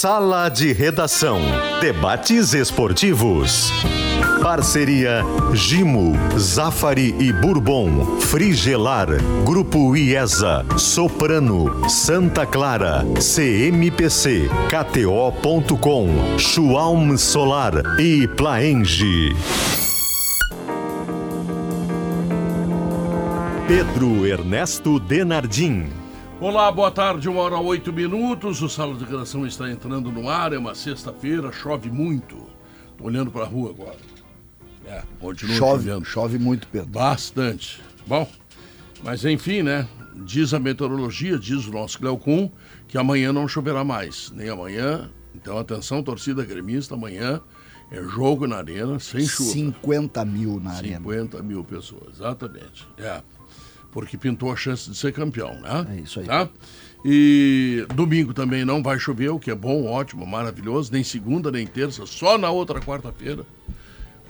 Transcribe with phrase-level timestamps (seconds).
[0.00, 1.42] Sala de Redação.
[1.78, 3.70] Debates esportivos.
[4.42, 5.22] Parceria
[5.52, 9.08] Gimo, Zafari e Bourbon, Frigelar,
[9.44, 19.36] Grupo IESA, Soprano, Santa Clara, CMPC, KTO.com, Schwalm Solar e Plaenge.
[23.68, 25.99] Pedro Ernesto Denardim.
[26.40, 28.62] Olá, boa tarde, uma hora oito minutos.
[28.62, 30.54] O Sala de Redação está entrando no ar.
[30.54, 32.48] É uma sexta-feira, chove muito.
[32.96, 33.98] Tô olhando para a rua agora.
[34.86, 36.04] É, continua chove, chovendo.
[36.06, 36.88] Chove muito, Pedro.
[36.88, 37.82] Bastante.
[38.06, 38.26] Bom,
[39.04, 39.86] mas enfim, né?
[40.24, 42.50] Diz a meteorologia, diz o nosso Cleocum,
[42.88, 44.30] que amanhã não choverá mais.
[44.30, 45.10] Nem amanhã.
[45.34, 47.42] Então, atenção, torcida gremista, amanhã
[47.90, 49.50] é jogo na arena, sem chuva.
[49.50, 50.98] 50 mil na 50 arena.
[51.00, 52.88] 50 mil pessoas, exatamente.
[52.96, 53.20] É
[53.90, 55.86] porque pintou a chance de ser campeão, né?
[55.96, 56.26] É isso aí.
[56.26, 56.48] Tá?
[57.04, 61.66] E domingo também não vai chover, o que é bom, ótimo, maravilhoso, nem segunda nem
[61.66, 63.44] terça, só na outra quarta-feira.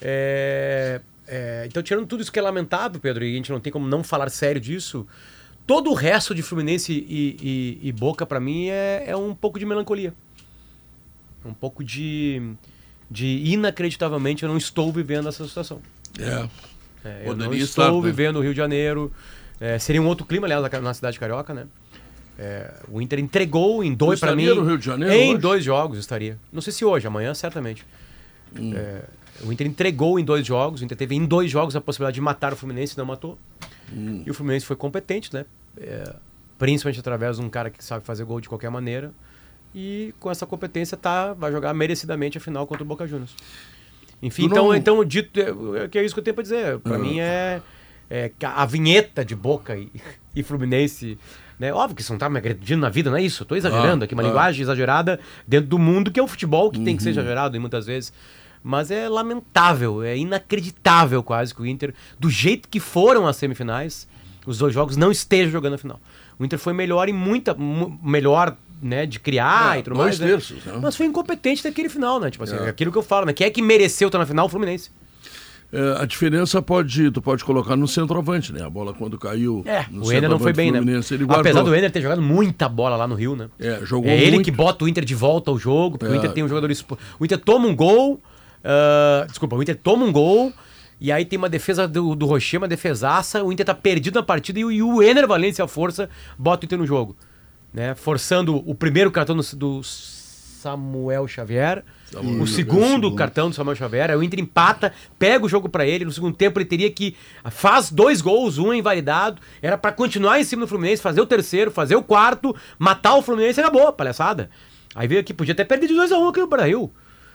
[0.00, 3.72] É, é, então, tirando tudo isso que é lamentável, Pedro, e a gente não tem
[3.72, 5.06] como não falar sério disso,
[5.66, 9.58] todo o resto de Fluminense e, e, e Boca, para mim, é, é um pouco
[9.58, 10.14] de melancolia.
[11.44, 12.54] Um pouco de,
[13.10, 15.80] de inacreditavelmente eu não estou vivendo essa situação.
[16.18, 16.48] É.
[17.04, 18.00] é eu não estou estar, né?
[18.02, 19.12] vivendo o Rio de Janeiro.
[19.60, 21.66] É, seria um outro clima, aliás, na cidade carioca, né?
[22.38, 24.46] É, o Inter entregou em dois para mim.
[24.46, 25.14] no Rio de Janeiro?
[25.14, 25.40] Em hoje?
[25.40, 26.38] dois jogos estaria.
[26.52, 27.84] Não sei se hoje, amanhã certamente.
[28.58, 28.72] Hum.
[28.74, 29.02] É,
[29.44, 30.80] o Inter entregou em dois jogos.
[30.80, 33.38] O Inter teve em dois jogos a possibilidade de matar o Fluminense, não matou.
[33.94, 34.22] Hum.
[34.26, 35.44] E o Fluminense foi competente, né?
[35.76, 36.14] É,
[36.58, 39.12] principalmente através de um cara que sabe fazer gol de qualquer maneira.
[39.74, 43.34] E com essa competência tá, vai jogar merecidamente a final contra o Boca Juniors.
[44.22, 44.74] Enfim, então, não...
[44.74, 45.40] então dito,
[45.76, 46.78] é, que é isso que eu tenho para dizer.
[46.78, 47.60] Para mim é,
[48.10, 49.90] é, a vinheta de Boca e,
[50.36, 51.18] e Fluminense
[51.62, 51.72] né?
[51.72, 53.44] Óbvio que isso não tá me agredindo na vida, não é isso.
[53.44, 54.26] Eu tô exagerando ah, aqui, uma ah.
[54.26, 56.84] linguagem exagerada dentro do mundo que é o futebol, que uhum.
[56.84, 57.14] tem que ser uhum.
[57.14, 58.12] exagerado e muitas vezes.
[58.62, 64.06] Mas é lamentável, é inacreditável quase que o Inter, do jeito que foram as semifinais,
[64.46, 66.00] os dois jogos não esteja jogando a final.
[66.38, 67.56] O Inter foi melhor em muita.
[68.02, 70.18] melhor né, de criar é, e tudo mais.
[70.18, 70.26] Né?
[70.26, 70.78] Terços, né?
[70.82, 72.30] Mas foi incompetente naquele final, né?
[72.30, 72.68] Tipo assim, é.
[72.68, 73.32] aquilo que eu falo, né?
[73.32, 74.46] Quem é que mereceu estar na final?
[74.46, 74.90] O Fluminense.
[75.72, 78.62] É, a diferença pode, tu pode colocar no centroavante, né?
[78.62, 79.62] A bola quando caiu.
[79.64, 80.80] É, o Ener não foi bem, né?
[81.28, 83.48] Apesar do Ener ter jogado muita bola lá no Rio, né?
[83.58, 84.44] É, jogou É ele muito.
[84.44, 86.16] que bota o Inter de volta ao jogo, porque é.
[86.16, 86.70] o Inter tem um jogador.
[87.18, 88.20] O Inter toma um gol.
[88.64, 90.52] Uh, desculpa, o Inter toma um gol.
[91.00, 93.42] E aí tem uma defesa do, do Rocher, uma defesaça.
[93.42, 96.08] O Inter tá perdido na partida e, e o Ener Valência, a força,
[96.38, 97.16] bota o Inter no jogo.
[97.74, 97.94] Né?
[97.94, 101.82] Forçando o primeiro cartão do, do Samuel Xavier.
[102.12, 104.16] Samuel o segundo, cartão do Samuel Xavier.
[104.16, 106.04] O Inter empata, pega o jogo para ele.
[106.04, 107.16] No segundo tempo ele teria que.
[107.50, 109.42] Faz dois gols, um é invalidado.
[109.60, 113.22] Era para continuar em cima do Fluminense, fazer o terceiro, fazer o quarto, matar o
[113.22, 113.58] Fluminense.
[113.58, 114.50] Acabou, palhaçada.
[114.94, 116.92] Aí veio aqui, podia até perder de 2x1 um aqui no Brasil.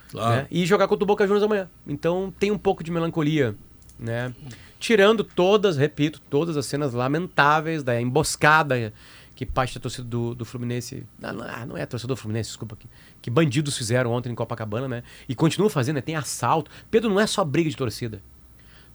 [0.09, 0.35] Claro.
[0.43, 0.47] Né?
[0.49, 1.69] E jogar contra o Boca Juniors amanhã.
[1.85, 3.55] Então tem um pouco de melancolia,
[3.99, 4.33] né?
[4.79, 8.93] Tirando todas, repito, todas as cenas lamentáveis da emboscada
[9.37, 11.05] que parte da torcida do, do Fluminense.
[11.19, 12.75] Não, não, ah, é torcedor do Fluminense, desculpa.
[12.75, 12.87] Que,
[13.21, 15.03] que bandidos fizeram ontem em Copacabana, né?
[15.29, 16.01] E continuam fazendo, né?
[16.01, 16.71] Tem assalto.
[16.89, 18.19] Pedro, não é só briga de torcida.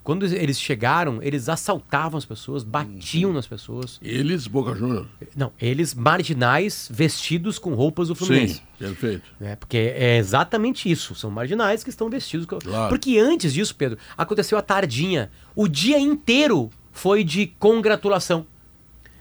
[0.02, 3.36] Quando eles chegaram, eles assaltavam as pessoas, batiam uhum.
[3.36, 4.00] nas pessoas.
[4.02, 5.06] Eles, Boca Juniors?
[5.36, 8.54] Não, eles marginais vestidos com roupas do Fluminense.
[8.54, 9.22] Sim, perfeito.
[9.40, 11.14] É, porque é exatamente isso.
[11.14, 12.46] São marginais que estão vestidos.
[12.46, 12.58] Com...
[12.58, 12.88] Claro.
[12.88, 15.30] Porque antes disso, Pedro, aconteceu a tardinha.
[15.54, 18.46] O dia inteiro foi de congratulação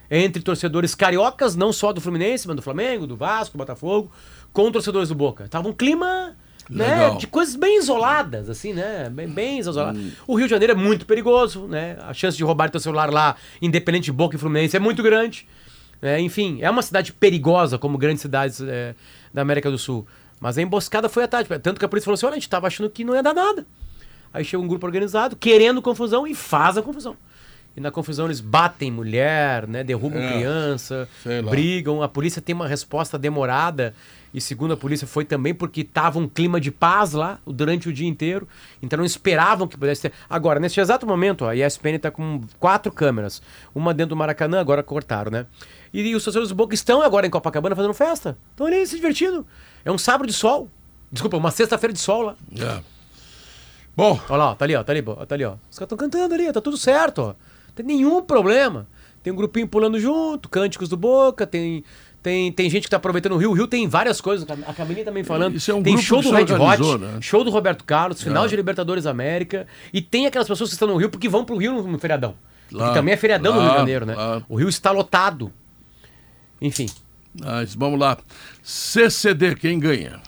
[0.09, 4.11] entre torcedores cariocas, não só do Fluminense, mas do Flamengo, do Vasco, do Botafogo,
[4.51, 5.47] com torcedores do Boca.
[5.47, 6.35] Tava um clima
[6.71, 9.09] né, de coisas bem isoladas, assim, né?
[9.09, 10.01] Bem, bem isoladas.
[10.01, 10.11] Hum.
[10.27, 11.97] O Rio de Janeiro é muito perigoso, né?
[12.01, 15.47] A chance de roubar teu celular lá, independente de Boca e Fluminense, é muito grande.
[16.01, 18.95] É, enfim, é uma cidade perigosa, como grandes cidades é,
[19.33, 20.07] da América do Sul.
[20.39, 21.59] Mas a emboscada foi a tática.
[21.59, 23.33] Tanto que a polícia falou assim: olha, a gente estava achando que não ia dar
[23.33, 23.65] nada.
[24.33, 27.15] Aí chega um grupo organizado, querendo confusão e faz a confusão.
[27.75, 31.07] E na confusão eles batem mulher, né, derrubam é, criança,
[31.49, 32.01] brigam.
[32.01, 33.93] A polícia tem uma resposta demorada.
[34.33, 37.93] E segundo a polícia, foi também porque estava um clima de paz lá durante o
[37.93, 38.47] dia inteiro.
[38.81, 40.13] Então não esperavam que pudesse ter.
[40.29, 43.41] Agora, nesse exato momento, ó, a ESPN está com quatro câmeras.
[43.75, 45.45] Uma dentro do Maracanã, agora cortaram, né?
[45.93, 48.37] E, e os torcedores do Boca estão agora em Copacabana fazendo festa.
[48.51, 49.45] Estão ali se divertindo.
[49.83, 50.69] É um sábado de sol.
[51.11, 52.35] Desculpa, uma sexta-feira de sol lá.
[52.57, 52.81] É.
[53.95, 54.17] Bom.
[54.29, 55.55] Olha lá, tá ali, ó, tá ali, ó, tá ali, ó.
[55.69, 57.27] Os caras estão cantando ali, tá tudo certo, ó.
[57.27, 58.87] Não tem nenhum problema.
[59.21, 61.83] Tem um grupinho pulando junto, cânticos do Boca, tem
[62.21, 63.49] tem, tem gente que tá aproveitando o Rio.
[63.49, 64.47] O Rio tem várias coisas.
[64.67, 65.55] A Camilinha também falando.
[65.55, 67.17] Isso é um tem show do Red Hot, né?
[67.19, 68.47] show do Roberto Carlos, final é.
[68.47, 69.65] de Libertadores América.
[69.91, 72.35] E tem aquelas pessoas que estão no Rio porque vão pro Rio no, feriadão.
[72.71, 74.15] Lá, também é feriadão lá, no Rio de Janeiro, né?
[74.15, 74.43] Lá.
[74.47, 75.51] O Rio está lotado.
[76.61, 76.85] Enfim.
[77.39, 78.17] Mas vamos lá.
[78.61, 80.21] CCD, quem ganha?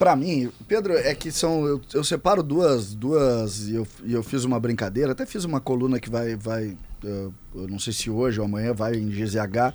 [0.00, 1.66] Para mim, Pedro, é que são.
[1.66, 2.94] Eu, eu separo duas.
[2.94, 6.34] duas e eu, eu fiz uma brincadeira, até fiz uma coluna que vai.
[6.36, 6.74] vai
[7.04, 9.74] eu, eu não sei se hoje ou amanhã vai em GZH.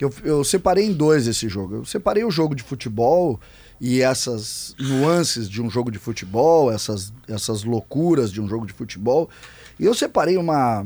[0.00, 1.76] Eu, eu separei em dois esse jogo.
[1.76, 3.38] Eu separei o jogo de futebol
[3.80, 8.72] e essas nuances de um jogo de futebol, essas, essas loucuras de um jogo de
[8.72, 9.30] futebol.
[9.78, 10.84] E eu separei uma,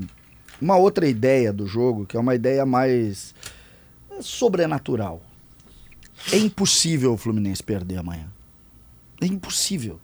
[0.60, 3.34] uma outra ideia do jogo, que é uma ideia mais
[4.20, 5.22] sobrenatural.
[6.30, 8.28] É impossível o Fluminense perder amanhã.
[9.24, 9.98] É impossível.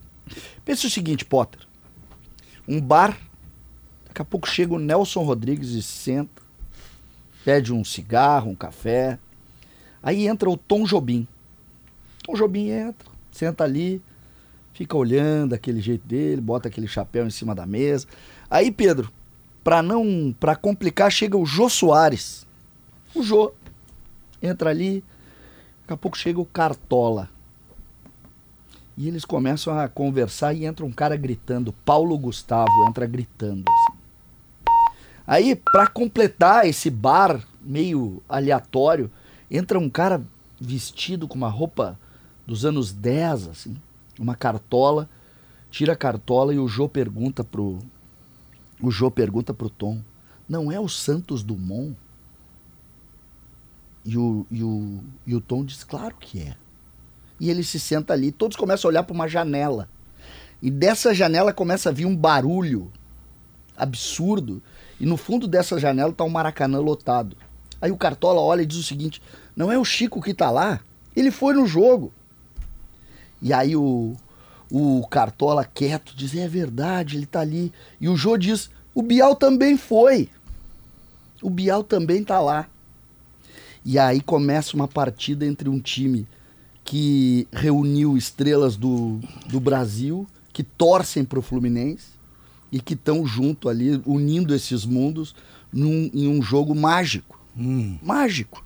[0.64, 1.61] Pensa o seguinte, Potter.
[2.67, 3.19] Um bar,
[4.06, 6.40] daqui a pouco chega o Nelson Rodrigues e senta,
[7.44, 9.19] pede um cigarro, um café.
[10.02, 11.28] Aí entra o Tom Jobim.
[12.25, 14.02] Tom Jobim entra, senta ali,
[14.72, 18.06] fica olhando aquele jeito dele, bota aquele chapéu em cima da mesa.
[18.49, 19.12] Aí, Pedro,
[19.62, 22.46] para não, para complicar, chega o Jô Soares.
[23.14, 23.52] O Jô
[24.40, 25.05] entra ali,
[25.82, 27.28] daqui a pouco chega o Cartola.
[29.00, 31.73] E eles começam a conversar e entra um cara gritando.
[31.87, 33.64] Paulo Gustavo entra gritando.
[33.67, 33.99] Assim.
[35.26, 39.11] Aí, para completar esse bar meio aleatório,
[39.50, 40.23] entra um cara
[40.61, 41.99] vestido com uma roupa
[42.47, 43.75] dos anos 10, assim,
[44.19, 45.08] uma cartola,
[45.70, 47.79] tira a cartola e o Jô pergunta pro
[48.82, 50.02] o Jô pergunta pro Tom:
[50.47, 51.97] "Não é o Santos Dumont?"
[54.05, 56.55] E o, e o, e o Tom diz: "Claro que é."
[57.40, 58.31] E ele se senta ali.
[58.31, 59.88] Todos começam a olhar para uma janela.
[60.62, 62.92] E dessa janela começa a vir um barulho
[63.75, 64.62] absurdo.
[65.00, 67.34] E no fundo dessa janela está um Maracanã lotado.
[67.81, 69.22] Aí o Cartola olha e diz o seguinte:
[69.56, 70.81] não é o Chico que está lá?
[71.16, 72.12] Ele foi no jogo.
[73.40, 74.14] E aí o,
[74.70, 77.72] o Cartola quieto diz: é verdade, ele está ali.
[77.98, 80.28] E o Jô diz: o Bial também foi.
[81.40, 82.69] O Bial também está lá.
[83.82, 86.28] E aí começa uma partida entre um time
[86.90, 92.08] que reuniu estrelas do, do Brasil que torcem para o Fluminense
[92.72, 95.32] e que estão junto ali, unindo esses mundos
[95.72, 97.40] num, em um jogo mágico.
[97.56, 97.96] Hum.
[98.02, 98.64] Mágico.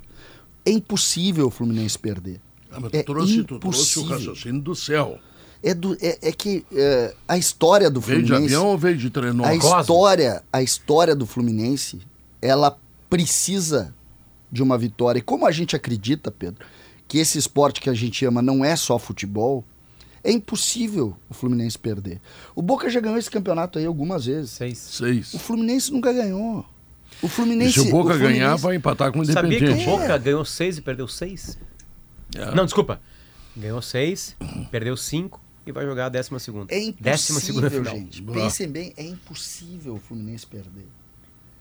[0.64, 2.40] É impossível o Fluminense perder.
[2.72, 3.60] Ah, mas tu, é trouxe, impossível.
[3.60, 5.18] trouxe o raciocínio do céu.
[5.62, 8.30] É, do, é, é que é, a história do Fluminense.
[8.30, 9.44] Veio de avião ou veio de trenó?
[9.44, 12.00] A história, a história do Fluminense,
[12.40, 12.74] ela
[13.10, 13.94] precisa
[14.50, 15.18] de uma vitória.
[15.18, 16.64] E como a gente acredita, Pedro,
[17.14, 19.64] que esse esporte que a gente ama não é só futebol,
[20.24, 22.20] é impossível o Fluminense perder.
[22.56, 24.50] O Boca já ganhou esse campeonato aí algumas vezes.
[24.50, 24.78] Seis.
[24.78, 25.32] Seis.
[25.32, 26.66] O Fluminense nunca ganhou.
[27.22, 27.78] O Fluminense.
[27.78, 28.40] E se o Boca o Fluminense...
[28.40, 29.60] ganhar, vai empatar com o Independente.
[29.60, 31.56] Sabia que o Boca ganhou seis e perdeu seis?
[32.34, 32.52] É.
[32.52, 33.00] Não, desculpa.
[33.56, 34.34] Ganhou seis,
[34.72, 36.74] perdeu cinco e vai jogar a décima segunda.
[36.74, 37.94] É impossível, décima segunda final.
[37.94, 38.20] gente.
[38.22, 40.88] Pensem bem, é impossível o Fluminense perder.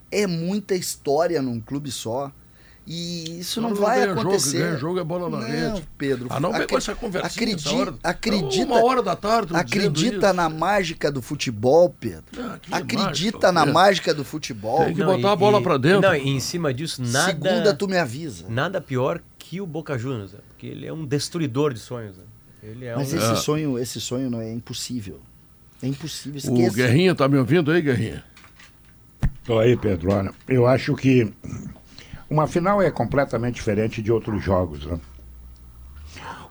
[0.09, 2.31] É muita história num clube só.
[2.85, 4.57] E isso não, não vai acontecer.
[4.57, 5.87] Jogo, ganha jogo é bola na não, rede.
[5.97, 6.27] Pedro.
[6.29, 7.27] Ah, não com essa conversa.
[7.27, 9.55] Acredita, hora, acredita, uma hora da tarde.
[9.55, 12.25] Acredita na mágica do futebol, Pedro.
[12.37, 14.85] Ah, acredita mágica, na mágica do futebol.
[14.85, 16.01] Tem que não, botar e, a bola para dentro.
[16.01, 17.25] Não, e em cima disso, nada.
[17.25, 18.45] Segunda, tu me avisa.
[18.49, 20.39] Nada pior que o Boca Juniors, né?
[20.49, 22.17] porque ele é um destruidor de sonhos.
[22.17, 22.23] Né?
[22.63, 23.17] Ele é Mas um...
[23.17, 23.35] esse é.
[23.35, 25.21] sonho, esse sonho não é impossível.
[25.81, 26.37] É impossível.
[26.37, 26.71] Esqueça.
[26.71, 28.23] O Guerrinha tá me ouvindo aí, Guerrinha?
[29.45, 30.13] Tô aí, Pedro.
[30.13, 31.31] Olha, eu acho que
[32.33, 34.87] uma final é completamente diferente de outros jogos.
[34.87, 34.99] Né?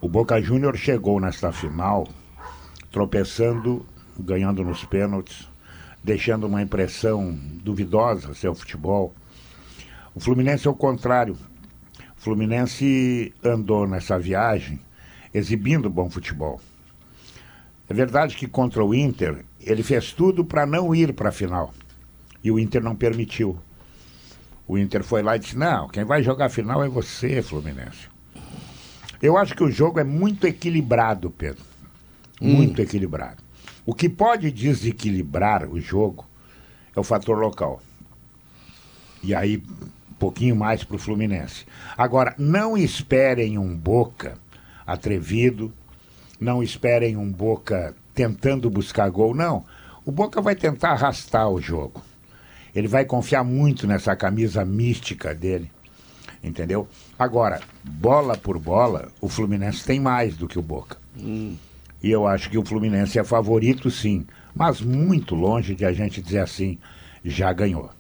[0.01, 2.07] O Boca Júnior chegou nesta final
[2.93, 3.85] tropeçando,
[4.17, 5.49] ganhando nos pênaltis,
[6.05, 9.12] deixando uma impressão duvidosa seu futebol.
[10.15, 11.37] O Fluminense é o contrário.
[12.17, 14.79] O Fluminense andou nessa viagem
[15.35, 16.61] exibindo bom futebol.
[17.89, 21.75] É verdade que contra o Inter ele fez tudo para não ir para a final
[22.45, 23.59] e o Inter não permitiu.
[24.73, 28.09] O Inter foi lá e disse: Não, quem vai jogar a final é você, Fluminense.
[29.21, 31.62] Eu acho que o jogo é muito equilibrado, Pedro.
[32.41, 33.43] Muito equilibrado.
[33.85, 36.25] O que pode desequilibrar o jogo
[36.97, 37.83] é o fator local.
[39.23, 39.62] E aí,
[40.11, 41.67] um pouquinho mais para o Fluminense.
[41.95, 44.38] Agora, não esperem um Boca
[44.87, 45.71] atrevido,
[46.41, 49.67] não esperem um Boca tentando buscar gol, não.
[50.02, 52.02] O Boca vai tentar arrastar o jogo.
[52.75, 55.71] Ele vai confiar muito nessa camisa mística dele.
[56.43, 56.88] Entendeu?
[57.19, 60.97] Agora, bola por bola, o Fluminense tem mais do que o Boca.
[62.02, 64.26] E eu acho que o Fluminense é favorito, sim.
[64.55, 66.79] Mas muito longe de a gente dizer assim,
[67.25, 67.91] já ganhou.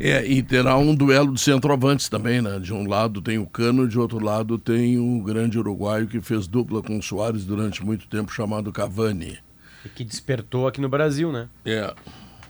[0.00, 2.60] É, e terá um duelo de centroavantes também, né?
[2.60, 6.46] De um lado tem o Cano, de outro lado tem o grande uruguaio que fez
[6.46, 9.38] dupla com o Soares durante muito tempo, chamado Cavani.
[9.84, 11.48] E que despertou aqui no Brasil, né?
[11.64, 11.92] É.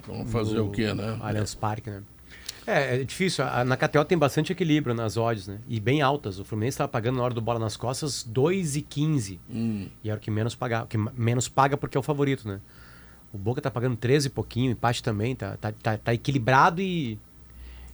[0.09, 1.17] Vamos fazer o quê, né?
[1.21, 2.03] Allianz Parque, né?
[2.67, 3.45] É, é difícil.
[3.67, 5.59] Na KTO tem bastante equilíbrio nas odds, né?
[5.67, 6.39] E bem altas.
[6.39, 9.39] O Fluminense estava pagando na hora do bola nas costas 2,15.
[10.05, 12.61] E era o que menos paga, o que menos paga porque é o favorito, né?
[13.33, 17.19] O Boca tá pagando 13 e pouquinho, empate também, tá, tá, tá, tá equilibrado e,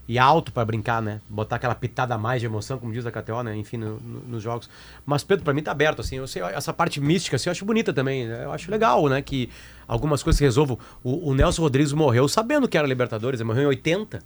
[0.06, 1.20] e alto para brincar, né?
[1.28, 3.56] Botar aquela pitada a mais de emoção, como diz a KTO, né?
[3.56, 4.68] Enfim, no- no- nos jogos.
[5.06, 6.16] Mas, Pedro, para mim tá aberto, assim.
[6.16, 8.26] Eu sei, essa parte mística, assim, eu acho bonita também.
[8.26, 8.44] né?
[8.44, 9.22] Eu acho legal, né?
[9.22, 9.48] Que
[9.88, 10.78] algumas coisas se resolvam.
[11.02, 14.20] O, o Nelson Rodrigues morreu sabendo que era Libertadores, ele morreu em 80.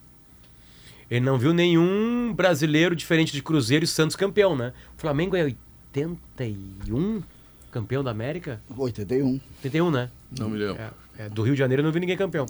[1.10, 4.72] Ele não viu nenhum brasileiro diferente de Cruzeiro e Santos campeão, né?
[4.96, 7.22] O Flamengo é 81
[7.70, 8.60] campeão da América?
[8.76, 9.40] 81.
[9.62, 10.10] 81, né?
[10.38, 10.82] Não me lembro.
[10.82, 10.90] É,
[11.24, 12.46] é, do Rio de Janeiro eu não vi ninguém campeão.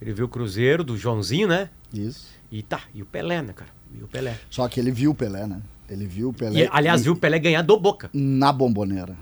[0.00, 1.70] Ele viu o Cruzeiro, do Joãozinho, né?
[1.92, 2.28] Isso.
[2.50, 3.70] E tá, e o Pelé, né, cara?
[3.94, 4.38] E o Pelé.
[4.50, 5.60] Só que ele viu o Pelé, né?
[5.88, 6.64] Ele viu o Pelé.
[6.64, 8.10] E, aliás, viu o Pelé ganhar do Boca.
[8.12, 9.16] Na bomboneira.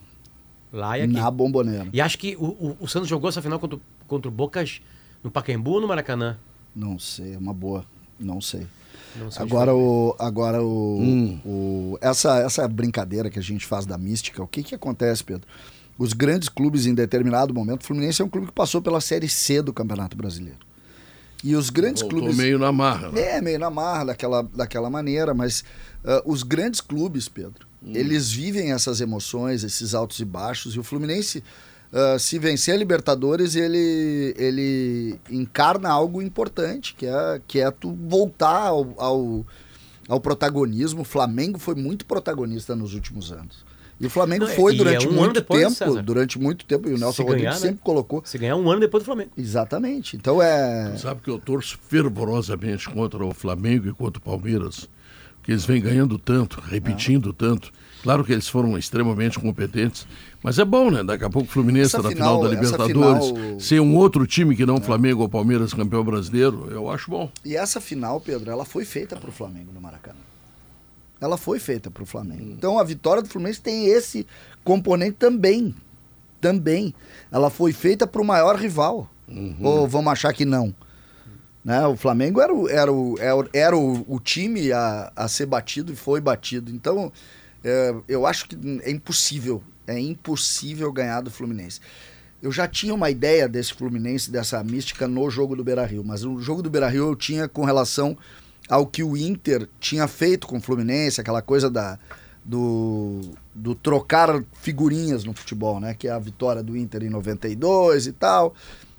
[0.72, 1.12] Lá e aqui.
[1.12, 1.88] Na bomboneira.
[1.92, 4.80] E acho que o, o, o Santos jogou essa final contra, o- contra o Bocas
[5.22, 6.36] no Pacaembu ou no Maracanã?
[6.74, 7.84] Não sei, é uma boa.
[8.18, 8.66] Não sei.
[9.16, 13.96] Não sei Agora o, agora o, o essa essa brincadeira que a gente faz da
[13.96, 15.46] mística, o que que acontece, Pedro?
[15.98, 19.28] Os grandes clubes em determinado momento, o Fluminense é um clube que passou pela série
[19.28, 20.58] C do Campeonato Brasileiro.
[21.44, 23.10] E os grandes Voltou clubes meio na marra.
[23.10, 23.36] né?
[23.36, 25.64] é, meio na marra daquela, daquela maneira, mas
[26.04, 30.82] ah, os grandes clubes, Pedro, eles vivem essas emoções, esses altos e baixos, e o
[30.82, 31.44] Fluminense,
[31.92, 37.92] ah, se vencer a Libertadores, ele, ele encarna algo importante, que é, que é tu
[37.92, 39.46] voltar ao, ao,
[40.08, 41.02] ao protagonismo.
[41.02, 43.65] O Flamengo foi muito protagonista nos últimos anos.
[43.98, 46.02] E o Flamengo Não, foi durante é um muito depois, tempo, César.
[46.02, 47.58] durante muito tempo, e o Nelson Se Rodrigues ganhar, né?
[47.68, 48.22] sempre colocou.
[48.26, 49.30] Se ganhar um ano depois do Flamengo.
[49.38, 50.16] Exatamente.
[50.16, 50.94] Então é.
[50.98, 54.88] Sabe que eu torço fervorosamente contra o Flamengo e contra o Palmeiras,
[55.42, 57.70] que eles vêm ganhando tanto, repetindo tanto.
[58.02, 60.06] Claro que eles foram extremamente competentes,
[60.42, 61.02] mas é bom, né?
[61.02, 64.26] Daqui a pouco o Fluminense Essa na final, final- da Libertadores, final- ser um outro
[64.26, 67.30] time que não Flamengo ou Palmeiras campeão brasileiro, eu acho bom.
[67.44, 70.18] E essa final, Pedro, ela foi feita para o Flamengo no Maracanã.
[71.20, 72.50] Ela foi feita para o Flamengo.
[72.50, 74.26] Então a vitória do Fluminense tem esse
[74.64, 75.74] componente também.
[76.40, 76.94] Também.
[77.32, 79.10] Ela foi feita para o maior rival.
[79.60, 80.74] Ou vamos achar que não?
[81.64, 81.84] Né?
[81.86, 85.46] O Flamengo era o, era o, era o- era o, o time a, a ser
[85.46, 86.70] batido e foi batido.
[86.70, 87.10] Então
[87.64, 89.62] é, eu acho que é impossível.
[89.86, 91.80] É impossível ganhar do Fluminense.
[92.42, 96.22] Eu já tinha uma ideia desse Fluminense, dessa mística no jogo do Beira Rio, mas
[96.24, 98.16] o jogo do Beira Rio eu tinha com relação
[98.68, 101.98] ao que o Inter tinha feito com o Fluminense, aquela coisa da,
[102.44, 103.20] do,
[103.54, 105.94] do trocar figurinhas no futebol, né?
[105.94, 108.54] Que é a vitória do Inter em 92 e tal.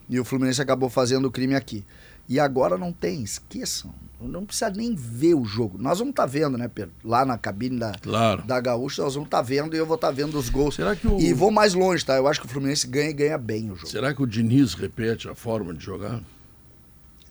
[0.10, 1.84] E o Fluminense acabou fazendo o crime aqui.
[2.30, 3.94] E agora não tem, esqueçam.
[4.20, 5.78] Não precisa nem ver o jogo.
[5.78, 6.92] Nós vamos estar vendo, né, Pedro?
[7.06, 8.44] Lá na cabine da, Claro.
[8.44, 10.76] da Gaúcha, nós vamos estar vendo e eu vou estar vendo os gols.
[10.76, 12.16] Será que o- E vou mais longe, tá?
[12.18, 13.88] Eu acho que o Fluminense ganha e ganha bem o jogo.
[13.88, 16.20] Será que o Diniz repete a forma de jogar?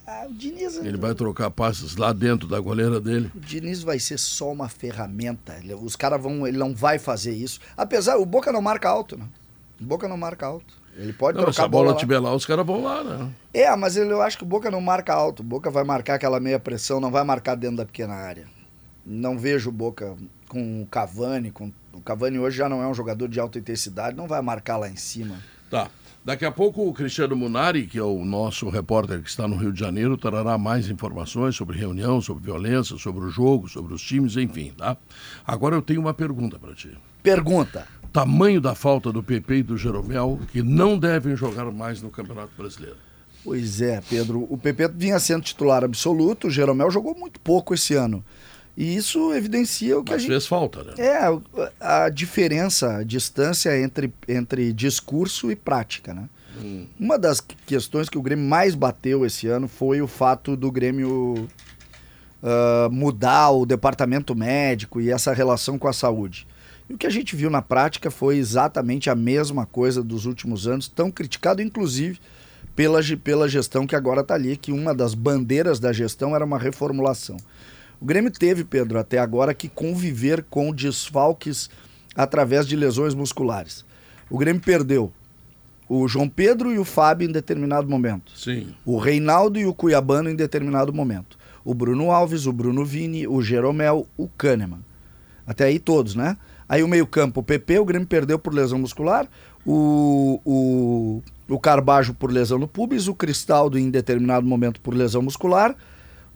[0.06, 3.30] Ah, o Diniz, Ele vai trocar passes lá dentro da goleira dele?
[3.34, 5.56] o Diniz vai ser só uma ferramenta.
[5.82, 7.58] Os caras vão, ele não vai fazer isso.
[7.76, 9.24] Apesar, o Boca não marca alto, né?
[9.80, 10.74] O Boca não marca alto.
[10.96, 11.96] Ele pode Não, se trocar a bola bola lá.
[11.96, 13.30] estiver lá, os caras vão lá, né?
[13.52, 15.40] É, mas ele, eu acho que o Boca não marca alto.
[15.40, 18.46] O Boca vai marcar aquela meia pressão, não vai marcar dentro da pequena área.
[19.04, 20.14] Não vejo o Boca
[20.48, 21.50] com o Cavani.
[21.50, 21.70] Com...
[21.92, 24.88] O Cavani hoje já não é um jogador de alta intensidade, não vai marcar lá
[24.88, 25.36] em cima.
[25.70, 25.90] Tá.
[26.26, 29.72] Daqui a pouco o Cristiano Munari, que é o nosso repórter que está no Rio
[29.72, 34.36] de Janeiro, trará mais informações sobre reunião, sobre violência, sobre o jogo, sobre os times,
[34.36, 34.96] enfim, tá?
[35.46, 36.90] Agora eu tenho uma pergunta para ti.
[37.22, 37.86] Pergunta.
[38.12, 42.50] Tamanho da falta do PP e do Jeromel que não devem jogar mais no Campeonato
[42.58, 42.96] Brasileiro.
[43.44, 44.48] Pois é, Pedro.
[44.50, 48.24] O PP vinha sendo titular absoluto, o Jeromel jogou muito pouco esse ano.
[48.76, 50.30] E isso evidencia o que Mas a gente.
[50.30, 50.94] fez falta, né?
[50.98, 51.18] É,
[51.80, 56.28] a diferença, a distância entre, entre discurso e prática, né?
[56.98, 61.48] Uma das questões que o Grêmio mais bateu esse ano foi o fato do Grêmio
[62.42, 66.46] uh, mudar o departamento médico e essa relação com a saúde.
[66.88, 70.66] E o que a gente viu na prática foi exatamente a mesma coisa dos últimos
[70.66, 72.18] anos, tão criticado, inclusive,
[72.74, 76.58] pela, pela gestão que agora está ali, que uma das bandeiras da gestão era uma
[76.58, 77.36] reformulação.
[78.00, 81.70] O Grêmio teve, Pedro, até agora que conviver com desfalques
[82.14, 83.84] através de lesões musculares.
[84.30, 85.12] O Grêmio perdeu
[85.88, 88.32] o João Pedro e o Fábio em determinado momento.
[88.36, 88.74] Sim.
[88.84, 91.38] O Reinaldo e o Cuiabano em determinado momento.
[91.64, 94.80] O Bruno Alves, o Bruno Vini, o Jeromel, o Kahneman.
[95.46, 96.36] Até aí todos, né?
[96.68, 99.28] Aí o meio-campo, o PP, o Grêmio perdeu por lesão muscular.
[99.64, 103.06] O, o, o Carbajo por lesão no pubis.
[103.06, 105.76] O Cristaldo em determinado momento por lesão muscular.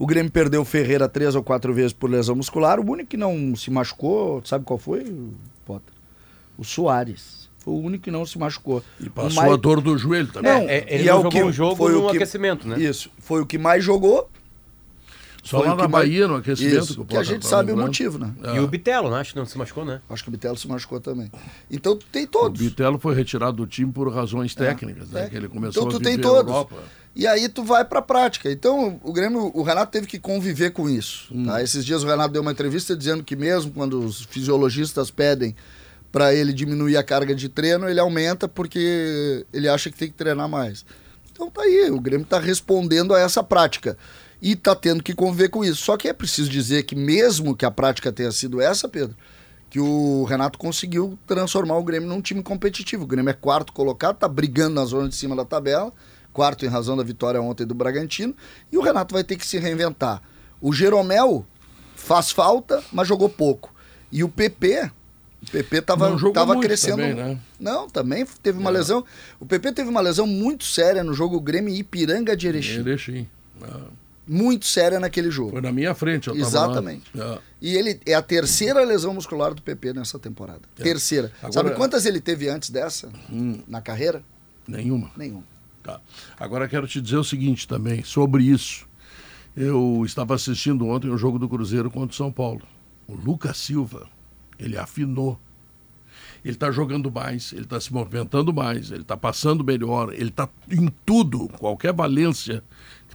[0.01, 2.81] O Grêmio perdeu o Ferreira três ou quatro vezes por lesão muscular.
[2.81, 5.05] O único que não se machucou, sabe qual foi,
[5.67, 5.93] Potter?
[6.57, 7.51] O Soares.
[7.59, 8.83] Foi o único que não se machucou.
[8.99, 10.51] E passou a dor do joelho também.
[10.51, 12.67] Não, é, ele e é não jogou que, um jogo foi no o que, aquecimento,
[12.67, 12.81] né?
[12.81, 13.11] Isso.
[13.19, 14.31] Foi o que mais jogou.
[15.43, 16.85] Só foi lá na Bahia, no aquecimento.
[16.85, 18.35] Isso, que, que a gente sabe o motivo, né?
[18.43, 18.57] É.
[18.57, 19.21] E o Bitelo, né?
[19.21, 20.01] Acho que não se machucou, né?
[20.09, 21.31] Acho que o Bitelo se machucou também.
[21.71, 22.61] Então tem todos.
[22.61, 25.29] O Bitelo foi retirado do time por razões é, técnicas, é, né?
[25.29, 26.53] Que ele começou então, tu a tem todos.
[26.53, 26.77] Europa.
[27.15, 28.51] E aí tu vai pra prática.
[28.51, 31.29] Então o Grêmio, o Renato teve que conviver com isso.
[31.33, 31.47] Hum.
[31.47, 31.63] Tá?
[31.63, 35.57] Esses dias o Renato deu uma entrevista dizendo que mesmo quando os fisiologistas pedem
[36.13, 40.15] para ele diminuir a carga de treino, ele aumenta porque ele acha que tem que
[40.15, 40.85] treinar mais.
[41.33, 43.97] Então tá aí, o Grêmio está respondendo a essa prática
[44.41, 45.83] e está tendo que conviver com isso.
[45.83, 49.17] Só que é preciso dizer que mesmo que a prática tenha sido essa, Pedro,
[49.69, 53.05] que o Renato conseguiu transformar o Grêmio num time competitivo.
[53.05, 55.93] O Grêmio é quarto colocado, está brigando na zona de cima da tabela,
[56.33, 58.35] quarto em razão da vitória ontem do Bragantino,
[58.73, 60.23] e o Renato vai ter que se reinventar.
[60.61, 61.47] O Jeromel
[61.95, 63.73] faz falta, mas jogou pouco.
[64.11, 64.91] E o PP
[65.43, 66.99] o PP tava, tava crescendo.
[66.99, 67.39] Também, né?
[67.59, 69.05] Não, também teve uma lesão.
[69.39, 72.81] O PP teve uma lesão muito séria no jogo Grêmio Ipiranga de Erechim.
[72.81, 73.29] Erechim.
[73.63, 73.87] Ah.
[74.27, 75.53] Muito séria naquele jogo.
[75.53, 77.11] Foi na minha frente, eu Exatamente.
[77.19, 77.39] Ah.
[77.61, 80.61] E ele é a terceira lesão muscular do PP nessa temporada.
[80.79, 80.83] É.
[80.83, 81.33] Terceira.
[81.39, 84.23] Agora, Sabe quantas ele teve antes dessa hum, na carreira?
[84.69, 85.11] Nenhuma.
[85.17, 85.45] Nenhuma.
[85.83, 86.01] Tá.
[86.39, 88.87] Agora quero te dizer o seguinte também, sobre isso.
[89.57, 92.63] Eu estava assistindo ontem o um jogo do Cruzeiro contra o São Paulo.
[93.09, 94.09] O Lucas Silva
[94.59, 95.41] ele afinou.
[96.45, 100.49] Ele está jogando mais, ele está se movimentando mais, ele está passando melhor, ele está
[100.71, 102.65] em tudo, qualquer valência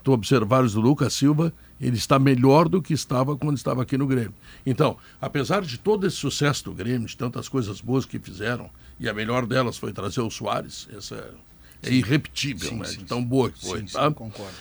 [0.06, 4.06] tu observares do Lucas Silva, ele está melhor do que estava quando estava aqui no
[4.06, 4.34] Grêmio.
[4.64, 9.08] Então, apesar de todo esse sucesso do Grêmio, de tantas coisas boas que fizeram, e
[9.08, 11.34] a melhor delas foi trazer o Soares, essa
[11.82, 12.84] é irrepetível, sim, né?
[12.84, 13.80] Sim, de tão boa que foi.
[13.80, 14.14] Sim, tá?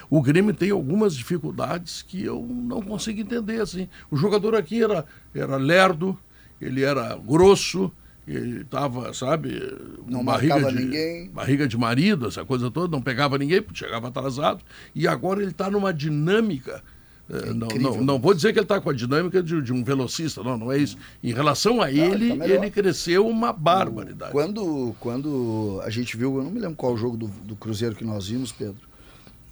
[0.10, 3.62] o Grêmio tem algumas dificuldades que eu não consigo entender.
[3.62, 3.88] Assim.
[4.10, 6.18] O jogador aqui era, era lerdo,
[6.60, 7.92] ele era grosso,
[8.28, 9.62] ele estava, sabe,
[10.08, 11.30] não barriga de, ninguém.
[11.30, 14.64] barriga de marido, essa coisa toda, não pegava ninguém, porque chegava atrasado.
[14.96, 16.84] E agora ele está numa dinâmica.
[17.30, 19.84] É não, não, não, vou dizer que ele está com a dinâmica de, de, um
[19.84, 20.96] velocista, não, não é isso.
[21.24, 24.32] Em relação a ele, ele, tá ele cresceu uma barbaridade.
[24.32, 27.96] Quando, quando a gente viu, eu não me lembro qual o jogo do, do Cruzeiro
[27.96, 28.88] que nós vimos, Pedro.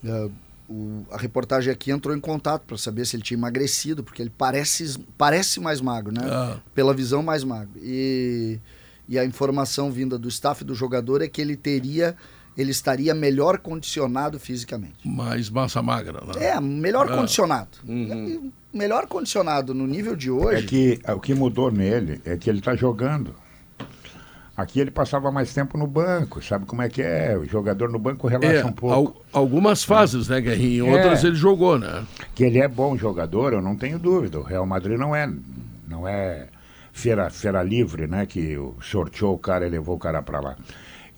[0.05, 0.29] É,
[0.69, 4.31] o, a reportagem aqui entrou em contato para saber se ele tinha emagrecido, porque ele
[4.35, 6.21] parece, parece mais magro, né?
[6.25, 6.57] Ah.
[6.73, 7.73] Pela visão, mais magro.
[7.81, 8.59] E,
[9.07, 12.15] e a informação vinda do staff do jogador é que ele teria.
[12.55, 15.07] Ele estaria melhor condicionado fisicamente.
[15.07, 16.45] Mais massa magra, né?
[16.45, 17.17] É, melhor ah.
[17.17, 17.79] condicionado.
[17.87, 18.51] Uhum.
[18.71, 20.63] Melhor condicionado no nível de hoje.
[20.63, 23.35] É que o que mudou nele é que ele está jogando.
[24.55, 27.35] Aqui ele passava mais tempo no banco, sabe como é que é?
[27.35, 28.93] O jogador no banco relaxa é, um pouco.
[28.93, 30.89] Al algumas fases, né, Guerrinho?
[30.89, 32.05] Outras é, ele jogou, né?
[32.35, 34.39] Que ele é bom jogador, eu não tenho dúvida.
[34.39, 35.27] O Real Madrid não é,
[35.87, 36.45] não é
[36.91, 38.27] feira, feira livre, né?
[38.27, 40.55] Que sorteou o cara e levou o cara para lá.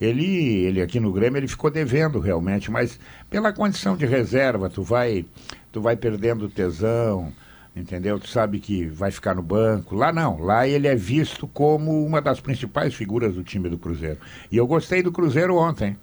[0.00, 4.82] Ele, ele aqui no Grêmio, ele ficou devendo realmente, mas pela condição de reserva, tu
[4.82, 5.26] vai,
[5.70, 7.32] tu vai perdendo tesão
[7.76, 8.18] entendeu?
[8.18, 9.94] Tu sabe que vai ficar no banco.
[9.94, 14.18] Lá não, lá ele é visto como uma das principais figuras do time do Cruzeiro.
[14.50, 15.96] E eu gostei do Cruzeiro ontem.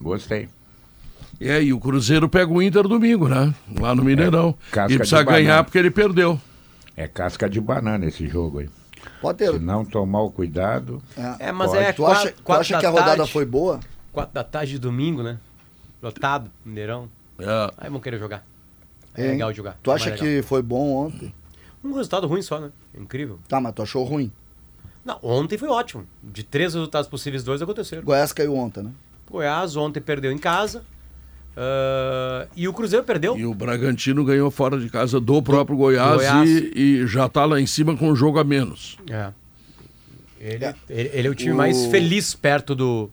[0.00, 0.48] Gostei.
[1.40, 3.54] É, e o Cruzeiro pega o Inter domingo, né?
[3.80, 4.54] Lá no Mineirão.
[4.76, 6.38] É, e precisa ganhar porque ele perdeu.
[6.94, 8.68] É casca de banana esse jogo aí.
[9.22, 9.52] Pode ter.
[9.52, 11.02] Se não tomar o cuidado.
[11.16, 11.82] É, é mas pode.
[11.82, 11.92] é.
[11.92, 13.80] Tu acha, tu acha que a rodada tarde, foi boa?
[14.12, 15.38] Quatro da tarde de domingo, né?
[16.02, 17.08] Lotado, Mineirão.
[17.38, 17.70] É.
[17.78, 18.44] Aí vão querer jogar.
[19.14, 19.30] É hein?
[19.32, 19.78] legal jogar.
[19.82, 21.34] Tu acha que foi bom ontem?
[21.82, 22.70] Um resultado ruim só, né?
[22.94, 23.38] Incrível.
[23.48, 24.30] Tá, mas tu achou ruim?
[25.04, 26.06] Não, ontem foi ótimo.
[26.22, 28.02] De três resultados possíveis, dois aconteceram.
[28.02, 28.90] Goiás caiu ontem, né?
[29.30, 30.84] Goiás ontem perdeu em casa.
[31.56, 33.36] Uh, e o Cruzeiro perdeu.
[33.36, 36.48] E o Bragantino ganhou fora de casa do próprio Goiás, Goiás.
[36.48, 38.96] E, e, já está lá em cima com um jogo a menos.
[39.08, 39.32] É.
[40.38, 41.56] Ele é, ele, ele é o time o...
[41.56, 43.10] mais feliz perto do,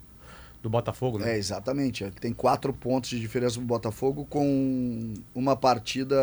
[0.67, 1.33] do Botafogo, né?
[1.33, 2.05] É, exatamente.
[2.19, 6.15] Tem quatro pontos de diferença do Botafogo com uma partida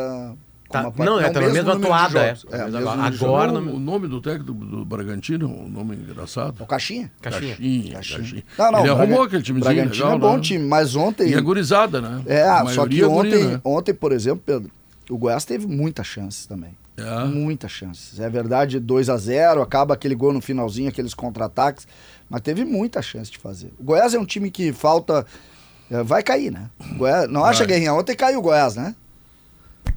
[0.71, 2.37] Tá, Uma parte- não, é, tá na mesma toada, é.
[2.51, 6.61] É, Mesmo agora- O nome do técnico do, Bragantino, um nome engraçado.
[6.63, 7.13] O Caixinha?
[7.21, 7.55] Caixinha.
[7.55, 7.93] Caixinha.
[7.93, 8.19] Caixinha.
[8.23, 8.43] Caixinha.
[8.59, 10.43] Não, não, Ele Braga- arrumou aquele timezinho Bragantino legal, é bom né?
[10.43, 11.29] time, mas ontem...
[11.29, 12.23] E a gurizada, né?
[12.27, 13.61] É, A só que é ontem, guri, né?
[13.63, 14.71] ontem, por exemplo, Pedro,
[15.09, 16.71] o Goiás teve muitas chances também.
[16.97, 17.25] É.
[17.25, 18.19] Muitas chances.
[18.19, 21.87] É verdade, 2 a 0 acaba aquele gol no finalzinho, aqueles contra-ataques,
[22.35, 23.73] mas teve muita chance de fazer.
[23.79, 25.25] O Goiás é um time que falta.
[25.88, 26.68] é, Vai cair, né?
[26.97, 27.64] Goiás, não acha.
[27.64, 27.94] Guerrinha?
[27.94, 28.92] Ontem caiu o Goiás, né?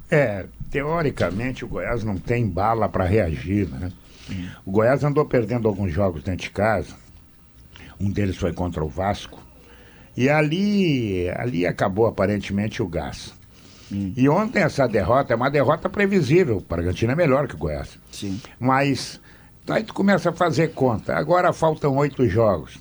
[0.08, 3.90] É, teoricamente o Goiás não tem bala para reagir, né?
[4.64, 6.94] O Goiás andou perdendo alguns jogos dentro de casa.
[7.98, 9.42] Um deles foi contra o Vasco.
[10.16, 13.34] E ali, ali acabou aparentemente o gás.
[13.90, 16.58] E ontem essa derrota é uma derrota previsível.
[16.58, 17.98] O Bragantino é melhor que o Goiás.
[18.12, 18.40] Sim.
[18.60, 19.20] Mas
[19.72, 21.14] aí tu começa a fazer conta.
[21.16, 22.78] Agora faltam oito jogos.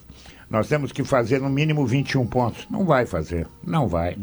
[0.50, 2.66] Nós temos que fazer no mínimo 21 pontos.
[2.70, 3.48] Não vai fazer.
[3.64, 4.14] Não vai.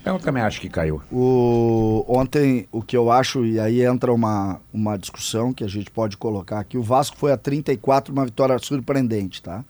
[0.00, 1.02] Então eu também acho que caiu.
[1.10, 5.90] O, ontem, o que eu acho, e aí entra uma, uma discussão que a gente
[5.90, 9.64] pode colocar aqui, o Vasco foi a 34, uma vitória surpreendente, tá?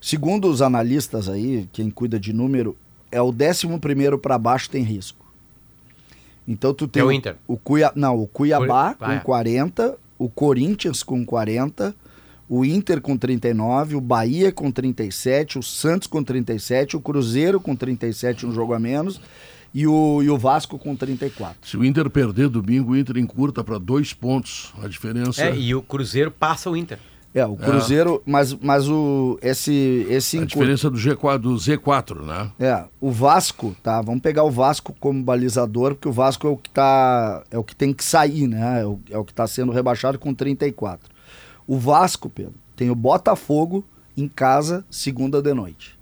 [0.00, 2.76] Segundo os analistas aí, quem cuida de número,
[3.12, 5.24] é o 11 primeiro para baixo tem risco.
[6.46, 7.36] Então tu tem É o Inter.
[7.46, 9.18] o Cuiabá, não, o Cuiabá Cui- ah, é.
[9.18, 11.94] com 40, o Corinthians com 40,
[12.48, 17.76] o Inter com 39, o Bahia com 37, o Santos com 37, o Cruzeiro com
[17.76, 19.20] 37, um jogo a menos,
[19.74, 21.68] e o, e o Vasco com 34.
[21.68, 24.72] Se o Inter perder domingo, o Inter encurta para dois pontos.
[24.82, 26.98] A diferença É, e o Cruzeiro passa o Inter.
[27.34, 32.22] É, o Cruzeiro, mas, mas o, esse, esse a encur- diferença do G4, do Z4,
[32.24, 32.50] né?
[32.60, 34.00] É, o Vasco, tá?
[34.00, 37.64] Vamos pegar o Vasco como balizador, porque o Vasco é o que tá, é o
[37.64, 38.82] que tem que sair, né?
[38.82, 41.10] É o, é o que está sendo rebaixado com 34.
[41.66, 43.84] O Vasco, Pedro, tem o Botafogo
[44.16, 45.98] em casa, segunda de noite.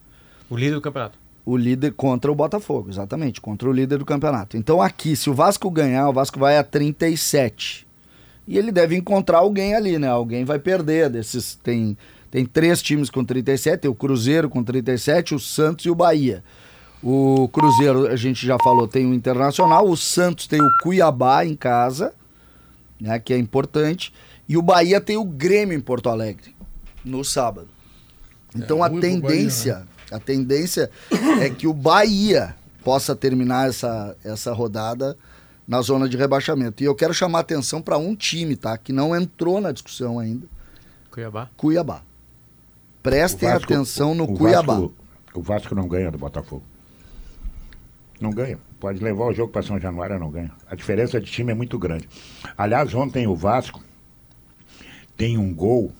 [0.51, 1.19] O líder do campeonato.
[1.47, 4.57] O líder contra o Botafogo, exatamente, contra o líder do campeonato.
[4.59, 7.87] Então aqui, se o Vasco ganhar, o Vasco vai a 37.
[8.47, 10.09] E ele deve encontrar alguém ali, né?
[10.09, 11.55] Alguém vai perder desses.
[11.63, 11.97] Tem,
[12.31, 16.43] tem três times com 37, tem o Cruzeiro com 37, o Santos e o Bahia.
[17.03, 21.55] O Cruzeiro, a gente já falou, tem o Internacional, o Santos tem o Cuiabá em
[21.55, 22.13] casa,
[23.01, 23.19] né?
[23.19, 24.13] Que é importante.
[24.49, 26.55] E o Bahia tem o Grêmio em Porto Alegre,
[27.05, 27.69] no sábado.
[28.55, 30.91] Então a ruim pro Bahia, tendência, a tendência
[31.41, 35.17] é que o Bahia possa terminar essa, essa rodada
[35.67, 36.83] na zona de rebaixamento.
[36.83, 38.77] E eu quero chamar atenção para um time, tá?
[38.77, 40.47] Que não entrou na discussão ainda,
[41.11, 41.51] Cuiabá.
[41.57, 42.03] Cuiabá.
[43.03, 44.75] Prestem Vasco- atenção no o Cuiabá.
[44.75, 44.95] Vasco-
[45.35, 46.63] o Vasco não ganha do Botafogo.
[48.21, 48.59] Não ganha.
[48.79, 50.53] Pode levar o jogo para São Januário, não ganha.
[50.69, 52.09] A diferença de time é muito grande.
[52.57, 53.83] Aliás, ontem o Vasco
[55.17, 55.93] tem um gol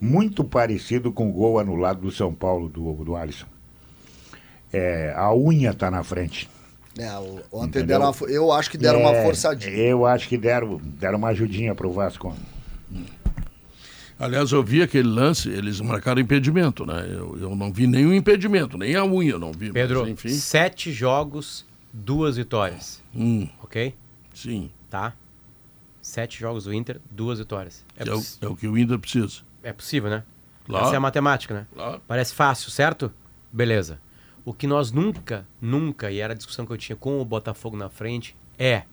[0.00, 3.46] muito parecido com o gol anulado do São Paulo, do, do Alisson.
[4.72, 6.48] É, a unha está na frente.
[6.98, 7.10] É,
[7.50, 7.98] ontem Entendeu?
[7.98, 9.72] deram uma, eu acho que deram uma É, forçadinha.
[9.74, 12.34] Eu acho que deram, deram uma ajudinha pro Vasco.
[14.18, 17.06] Aliás, eu vi aquele lance, eles marcaram impedimento, né?
[17.10, 19.64] Eu, eu não vi nenhum impedimento, nem a unha eu não vi.
[19.66, 23.02] mas, Pedro, enfim, sete jogos, duas vitórias.
[23.14, 23.94] hum, Ok?
[24.32, 24.70] sim.
[24.88, 25.14] Tá?
[26.00, 27.84] Sete jogos do Inter, duas vitórias.
[27.96, 29.40] É, É, o, é o que o Inter precisa.
[29.62, 30.22] é possível, né?
[30.66, 30.84] Claro.
[30.86, 31.66] Essa é a matemática, né?
[31.74, 32.00] Claro.
[32.06, 33.12] Parece fácil, certo?
[33.52, 33.98] Beleza.
[34.44, 37.76] O que nós nunca, nunca, e era a discussão que eu tinha com o Botafogo
[37.76, 38.84] na frente, é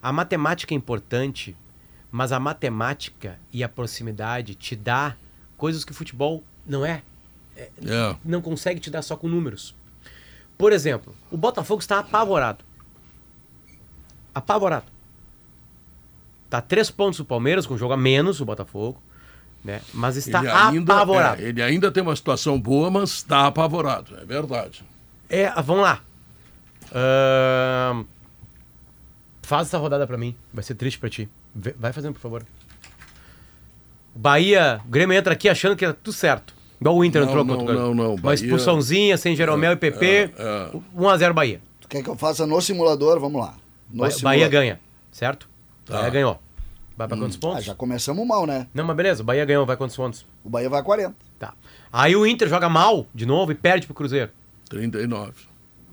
[0.00, 1.56] a matemática é importante,
[2.10, 5.16] mas a matemática e a proximidade te dá
[5.56, 7.02] coisas que o futebol não é.
[7.56, 8.16] É.
[8.24, 9.74] Não consegue te dar só com números.
[10.56, 12.64] Por exemplo, o Botafogo está apavorado.
[14.34, 14.86] Apavorado.
[16.48, 19.02] Tá três pontos do Palmeiras, com um jogo a menos, o Botafogo.
[19.64, 19.80] Né?
[19.92, 21.42] Mas está ele, ainda, apavorado.
[21.42, 24.84] é, ele ainda tem uma situação boa, mas está apavorado, é verdade.
[25.28, 26.00] É, vamos lá.
[26.94, 28.04] Ahn,
[29.42, 30.34] faz essa rodada pra mim.
[30.54, 31.28] Vai ser triste pra ti.
[31.78, 32.44] Vai fazendo, por favor.
[34.14, 36.54] Bahia, o Grêmio entra aqui achando que é tudo certo.
[36.80, 37.94] Igual o Inter Não, entrou não, contra o Grêmio.
[37.94, 38.14] não, não.
[38.14, 40.06] Uma Bahia- expulsãozinha, sem Jeromel e PP.
[40.06, 40.70] é, é.
[40.96, 41.60] 1x0 Bahia.
[41.80, 43.18] Tu quer que eu faça no simulador?
[43.20, 43.54] Vamos lá.
[43.90, 44.22] No Ba- simulador.
[44.22, 44.80] Bahia ganha,
[45.12, 45.48] certo?
[45.84, 45.94] Tá.
[45.98, 46.40] Bahia ganhou.
[46.98, 47.64] Vai pra quantos Ah, pontos?
[47.64, 48.66] já começamos mal, né?
[48.74, 50.26] Não, mas beleza, Bahia ganhou, vai quantos pontos?
[50.44, 51.14] O Bahia vai a 40.
[51.38, 51.54] Tá.
[51.92, 54.32] Aí o Inter joga mal de novo e perde pro Cruzeiro.
[54.68, 55.32] 39,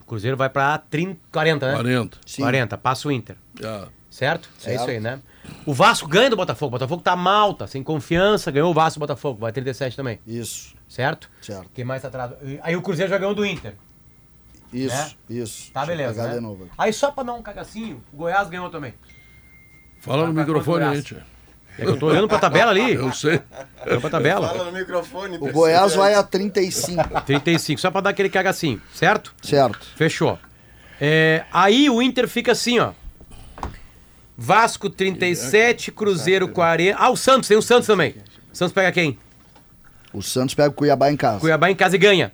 [0.01, 1.73] O Cruzeiro vai pra 30, 40, né?
[1.75, 2.17] 40.
[2.25, 2.41] Sim.
[2.41, 3.35] 40, passa o Inter.
[3.61, 3.87] É.
[4.09, 4.49] Certo?
[4.59, 4.81] É Certo.
[4.81, 5.19] isso aí, né?
[5.65, 6.69] O Vasco ganha do Botafogo.
[6.69, 8.49] O Botafogo tá mal, tá sem confiança.
[8.49, 9.39] Ganhou o Vasco do Botafogo.
[9.41, 10.19] Vai 37 também.
[10.25, 11.29] Isso, Certo?
[11.41, 11.69] certo.
[11.73, 12.31] Quem mais tá atrás?
[12.63, 13.75] Aí o Cruzeiro já ganhou do Inter.
[14.73, 15.11] Isso, É?
[15.29, 15.71] isso.
[15.71, 16.23] Tá, beleza.
[16.27, 16.33] Né?
[16.35, 16.73] de novo aqui.
[16.77, 18.93] Aí só pra dar um cagacinho, o Goiás ganhou também.
[20.05, 21.25] Fala no microfone tia.
[21.79, 22.93] É que eu tô olhando pra tabela ali.
[22.93, 23.41] Eu sei.
[23.85, 24.49] Olhando pra tabela.
[24.49, 25.37] Fala no microfone.
[25.37, 27.21] O Goiás vai a 35.
[27.21, 29.33] 35, só pra dar aquele cagacinho, certo?
[29.41, 29.85] certo.
[29.95, 30.37] Fechou.
[31.01, 32.91] É, aí o Inter fica assim, ó.
[34.37, 36.97] Vasco 37, Cruzeiro 40.
[36.97, 38.15] Ah, o Santos, tem o Santos também.
[38.53, 39.17] O Santos pega quem?
[40.13, 41.39] O Santos pega o Cuiabá em casa.
[41.39, 42.31] Cuiabá em casa e ganha.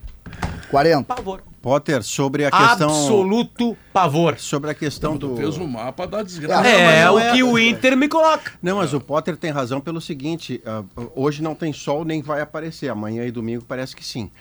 [0.70, 1.16] 40.
[1.16, 1.42] Pavor.
[1.62, 2.90] Potter, sobre a questão.
[2.90, 4.38] Absoluto pavor.
[4.40, 5.38] Sobre a questão Tu do.
[5.38, 6.68] fez um mapa da desgraça.
[6.68, 8.54] É, não o é- que o Inter me coloca.
[8.62, 10.84] Não, mas o Potter tem razão pelo seguinte: ah,
[11.16, 12.90] hoje não tem sol nem vai aparecer.
[12.90, 14.32] Amanhã e domingo parece que sim.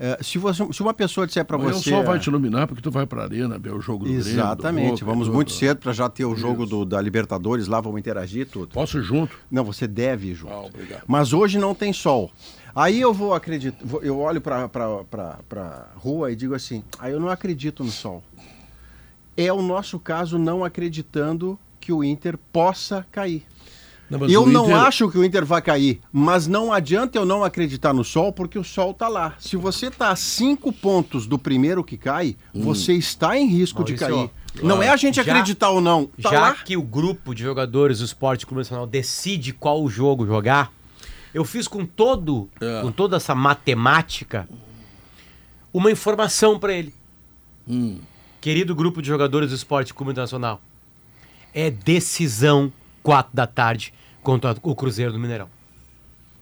[0.00, 1.90] Eh, se, você- se uma pessoa disser para você.
[1.90, 4.22] o sol vai te iluminar porque tu vai pra arena ver o jogo do Grêmio,
[4.22, 5.02] do Exatamente.
[5.02, 8.46] Vamos do- muito cedo para já ter o jogo do- da Libertadores lá, vamos interagir
[8.46, 8.68] tudo.
[8.74, 9.36] Posso ir junto?
[9.50, 10.52] Não, você deve ir junto.
[10.52, 11.02] Ah, obrigado.
[11.04, 12.30] Mas hoje não tem sol.
[12.74, 14.68] Aí eu vou acreditar, vou- eu olho para
[15.56, 18.22] a rua e digo assim, aí eu não acredito no sol.
[19.36, 23.46] É o nosso caso não acreditando que o Inter possa cair.
[24.10, 27.44] Não, eu não Inter- acho que o Inter vai cair, mas não adianta eu não
[27.44, 29.34] acreditar no sol, porque o sol tá lá.
[29.38, 32.62] Se você tá a cinco pontos do primeiro que cai, Hum.
[32.62, 34.64] você está em risco de Maurício, cair.
[34.66, 36.06] Não é a gente já- acreditar ou não.
[36.22, 36.54] Tá Já lá.
[36.54, 40.72] que o grupo de jogadores do Esporte Clube Nacional decide qual jogo jogar,
[41.34, 42.80] eu fiz com todo, É.
[42.82, 44.48] com toda essa matemática,
[45.72, 46.94] uma informação pra ele.
[47.68, 47.98] Hum.
[48.40, 50.60] Querido grupo de jogadores do Esporte Clube Nacional,
[51.54, 55.48] é decisão 4 da tarde contra o Cruzeiro do Mineirão.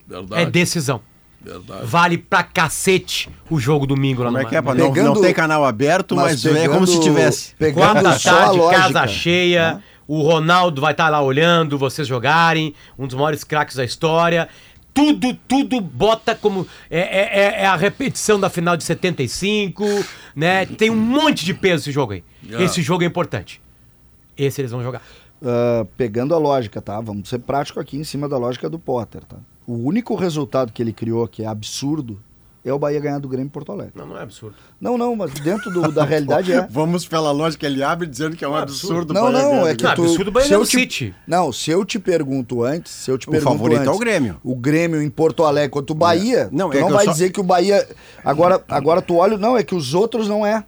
[0.06, 0.42] Verdade.
[0.42, 1.00] É decisão.
[1.40, 1.86] Verdade.
[1.86, 4.62] Vale pra cacete o jogo domingo lá Como no é que é?
[4.62, 7.54] Pra não, Pegando- não tem canal aberto, mas, é pegando- como se tivesse.
[7.72, 9.82] Quatro da tarde, casa cheia.
[10.08, 12.74] O Ronaldo vai estar lá olhando vocês jogarem.
[12.98, 14.48] Um dos maiores craques da história.
[14.96, 16.66] Tudo, tudo bota como.
[16.90, 19.84] É, é- é- é a repetição da final de 75,
[20.34, 20.64] né?
[20.64, 22.24] Tem um monte de peso esse jogo aí.
[22.42, 22.64] Yeah.
[22.64, 23.60] Esse jogo é importante.
[24.36, 25.02] Esse eles vão jogar.
[25.44, 26.98] Ah, pegando a lógica, tá?
[27.00, 29.36] Vamos ser prático aqui em cima da lógica do Potter, tá?
[29.66, 32.18] O único resultado que ele criou que é absurdo
[32.68, 33.92] é o Bahia ganhar do Grêmio em Porto Alegre.
[33.94, 34.56] Não, não é absurdo.
[34.80, 36.66] Não, não, mas dentro do- da realidade é.
[36.68, 39.14] Vamos pela lógica, ele abre dizendo que é um absurdo.
[39.14, 40.70] Não, Bahia não, ganhar é do que Não, tu, absurdo o Bahia se eu te,
[40.80, 41.14] City.
[41.26, 43.98] Não, se eu te pergunto antes, se eu te O pergunto favorito antes, é o
[43.98, 44.40] Grêmio.
[44.42, 47.12] O Grêmio em Porto Alegre contra o Bahia, Não, tu é não que vai só-
[47.12, 47.86] dizer que o Bahia
[48.24, 50.64] agora agora tu olha, não, é que os outros não é.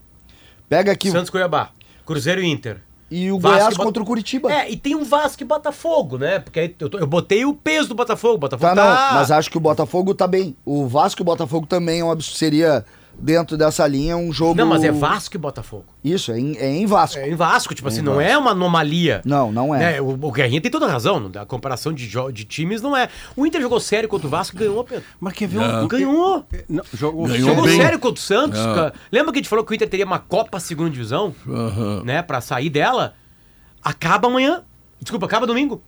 [0.68, 1.70] Pega aqui Santos Cuiabá,
[2.04, 2.80] Cruzeiro e Inter.
[3.10, 4.52] E o Vasco Goiás contra o Curitiba.
[4.52, 6.38] É, e tem um Vasco e Botafogo, né?
[6.38, 8.38] Porque aí eu, tô- eu botei o peso do Botafogo.
[8.38, 10.56] Botafogo Tá, tá, não, mas acho que o Botafogo tá bem.
[10.64, 12.20] O Vasco e o Botafogo também é um.
[12.20, 12.84] Seria,
[13.18, 14.54] dentro dessa linha, um jogo.
[14.54, 15.84] Não, mas é Vasco e Botafogo.
[16.04, 17.18] Isso, é em, é em Vasco.
[17.18, 19.20] É em Vasco, tipo assim, não é uma anomalia.
[19.24, 19.78] Não, não é.
[19.78, 20.00] Né?
[20.00, 23.08] O, o Guerrinha tem toda a razão, não- a comparação de, de times não é.
[23.36, 25.04] O Inter jogou sério contra o Vasco e ganhou, Pedro.
[25.18, 25.84] Mas quer ver Não.
[25.84, 25.88] um...
[25.88, 26.46] Ganhou.
[26.68, 27.76] Não, jogou Ganhou Jogou bem.
[27.80, 28.58] sério contra o Santos.
[28.60, 28.62] É.
[28.74, 28.94] cara.
[29.10, 32.02] Lembra que a gente falou que o Inter teria uma Copa segunda divisão, Aham.
[32.04, 33.14] né, Pra sair dela?
[33.82, 34.62] Acaba amanhã.
[35.00, 35.82] Desculpa, acaba domingo.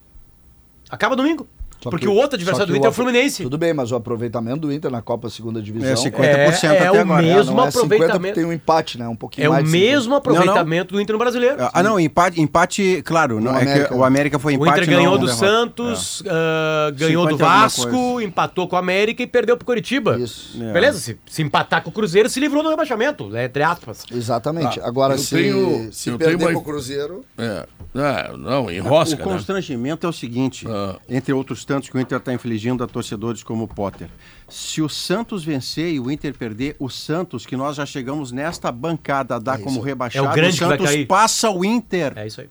[0.88, 1.46] Acaba domingo.
[1.82, 3.42] Só Porque que- o outro adversário do Inter é o Fluminense.
[3.42, 5.90] Tudo bem, mas o aproveitamento do Inter na Copa Segunda Divisão.
[5.90, 7.22] É 50% É, é até o agora.
[7.22, 8.34] mesmo não é 50 porque aproveitamento.
[8.34, 9.08] tem um empate, né?
[9.08, 9.90] Um pouquinho É o mais de 50.
[9.96, 11.56] mesmo aproveitamento do Inter no brasileiro.
[11.72, 13.40] Ah, não, empate, empate claro.
[13.40, 13.88] Não, No é América.
[13.88, 14.82] que o América foi O empate.
[14.82, 15.46] Inter ganhou não do derrota.
[15.46, 18.28] Santos, ah, ganhou do 50 e alguma Vasco, coisa.
[18.28, 20.18] empatou com o América e perdeu pro Curitiba.
[20.18, 20.62] Isso.
[20.62, 20.72] É.
[20.72, 20.98] Beleza?
[20.98, 24.04] Se, se empatar com o Cruzeiro, se livrou do rebaixamento, né, entre aspas.
[24.12, 24.78] Exatamente.
[24.80, 27.24] Ah, Agora, eu se, tenho- se eu perder tenho pro Cruzeiro.
[27.38, 27.64] É.
[27.92, 29.24] É, não, enrosca, o né?
[29.24, 30.96] constrangimento é o seguinte, Ah.
[31.08, 34.09] entre outros tantos que o Inter está infligindo a torcedores como o Potter.
[34.48, 38.72] Se o Santos vencer e o Inter perder, o Santos, que nós já chegamos nesta
[38.72, 42.14] bancada a dar É como rebaixado, É o grande vai Santos passa o Inter.
[42.16, 42.50] É isso aí.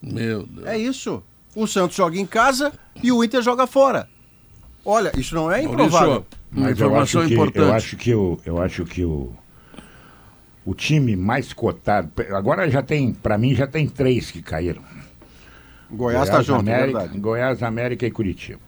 [0.00, 0.64] Meu Deus.
[0.64, 1.24] É isso.
[1.56, 2.72] O Santos joga em casa
[3.02, 4.08] e o Inter joga fora.
[4.84, 6.08] Olha, isso não é improvável.
[6.08, 7.66] Maurício, uma Mas eu informação acho que, importante.
[7.66, 9.32] eu acho que o, eu acho que o,
[10.64, 14.82] o time mais cotado, agora já tem, para mim já tem três que caíram.
[15.94, 17.20] Goiás está junto, é América, verdade.
[17.20, 18.60] Goiás, América e Curitiba.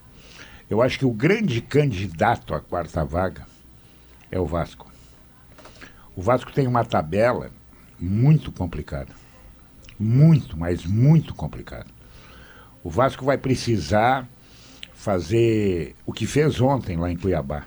[0.68, 3.46] Eu acho que o grande candidato à quarta vaga
[4.30, 4.90] é o Vasco.
[6.14, 7.50] O Vasco tem uma tabela
[7.98, 9.12] muito complicada.
[9.98, 11.86] Muito, mas muito complicada.
[12.82, 14.28] O Vasco vai precisar
[14.94, 17.64] fazer o que fez ontem lá em Cuiabá.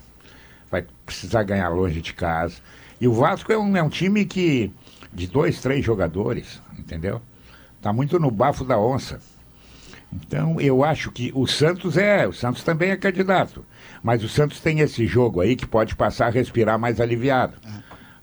[0.69, 2.57] Vai precisar ganhar longe de casa.
[2.99, 4.71] E o Vasco é um, é um time que,
[5.13, 7.21] de dois, três jogadores, entendeu?
[7.81, 9.19] Tá muito no bafo da onça.
[10.11, 13.63] Então, eu acho que o Santos é, o Santos também é candidato.
[14.01, 17.53] Mas o Santos tem esse jogo aí que pode passar a respirar mais aliviado.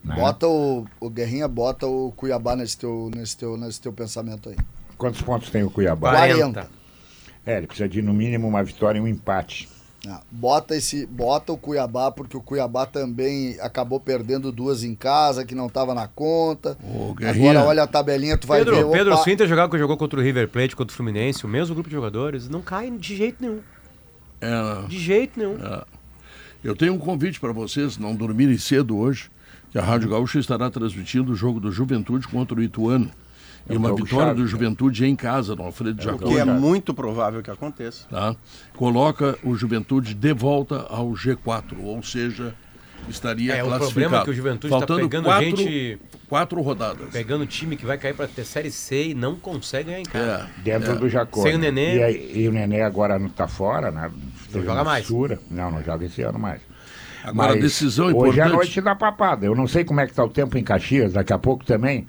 [0.03, 0.15] né?
[0.17, 4.57] Bota o, o Guerrinha, bota o Cuiabá nesse teu, nesse teu, nesse teu pensamento aí.
[4.99, 6.13] Quantos pontos tem o Cuiabá?
[6.13, 6.69] 40.
[7.45, 9.69] É, ele precisa de no mínimo uma vitória e um empate.
[10.09, 15.45] Ah, bota esse, bota o Cuiabá porque o Cuiabá também acabou perdendo duas em casa
[15.45, 16.79] que não estava na conta.
[16.85, 17.15] Ô.
[17.27, 18.99] Agora olha a tabelinha, tu vai Pedro, ver.
[18.99, 21.75] Pedro, se o Inter jogar, jogou contra o River Plate, contra o Fluminense, o mesmo
[21.75, 23.61] grupo de jogadores, não cai de jeito nenhum.
[24.41, 25.57] É, De jeito nenhum.
[26.63, 29.29] eu tenho um convite para vocês não dormirem cedo hoje,
[29.73, 33.11] que a Rádio Gaúcha estará transmitindo o jogo do Juventude contra o Ituano.
[33.69, 34.49] E É um uma jogo vitória chave, do né?
[34.49, 36.29] Juventude em casa, no Alfredo O Jacão.
[36.29, 38.07] que é muito provável que aconteça.
[38.09, 38.37] tá?
[38.75, 42.55] Coloca o Juventude de volta ao G4, ou seja,
[43.09, 43.93] estaria É, o classificado.
[43.93, 45.99] problema é que o Juventude tá Faltando pegando quatro, gente-
[46.29, 47.09] quatro rodadas.
[47.11, 50.05] Pegando o time que vai cair pra ter Série C e não consegue ganhar em
[50.05, 50.49] casa.
[50.59, 50.63] É.
[50.63, 51.43] Dentro do Jacó.
[51.43, 51.59] Sem o?
[51.59, 51.97] Nenê.
[51.97, 54.11] E, aí- e o Nenê agora não tá fora, né?
[54.53, 55.03] Teve joga mais.
[55.05, 55.41] fissura.
[55.51, 56.61] Não, não joga esse ano mais.
[57.25, 59.45] Agora, a decisão Hoje à importante- noite dá papada.
[59.45, 61.13] Eu não sei como é que tá o tempo em Caxias.
[61.13, 62.07] Daqui a pouco também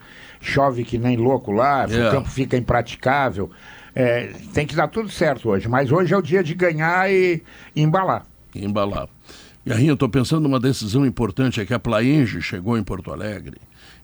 [0.48, 1.86] chove que nem louco lá.
[1.90, 2.08] É.
[2.08, 3.52] O campo fica impraticável.
[3.94, 5.68] É, tem que dar tudo certo hoje.
[5.68, 7.44] Mas hoje é o dia de ganhar e,
[7.76, 8.26] e embalar.
[8.56, 9.08] e embalar.
[9.66, 13.58] Garrinha, eu estou pensando numa decisão importante, é que a Plaenge chegou em Porto Alegre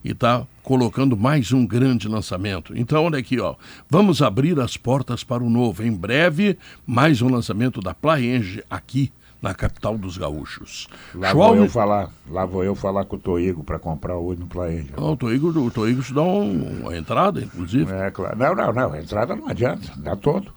[0.04, 2.76] e está colocando mais um grande lançamento.
[2.76, 3.54] Então, olha aqui, ó,
[3.88, 5.82] vamos abrir as portas para o novo.
[5.82, 9.10] Em breve, mais um lançamento da Plaenge aqui
[9.44, 10.88] na capital dos gaúchos.
[11.14, 12.08] Lá vou eu falar.
[12.30, 14.88] Lá vou eu falar com o Toigo para comprar hoje no Plaenge.
[14.96, 17.92] Ah, o Toigo, o Toigo te dá um- uma entrada, inclusive.
[17.92, 18.38] É, claro.
[18.38, 18.96] Não, não, não.
[18.96, 19.86] Entrada não adianta.
[19.98, 20.50] Dá todo.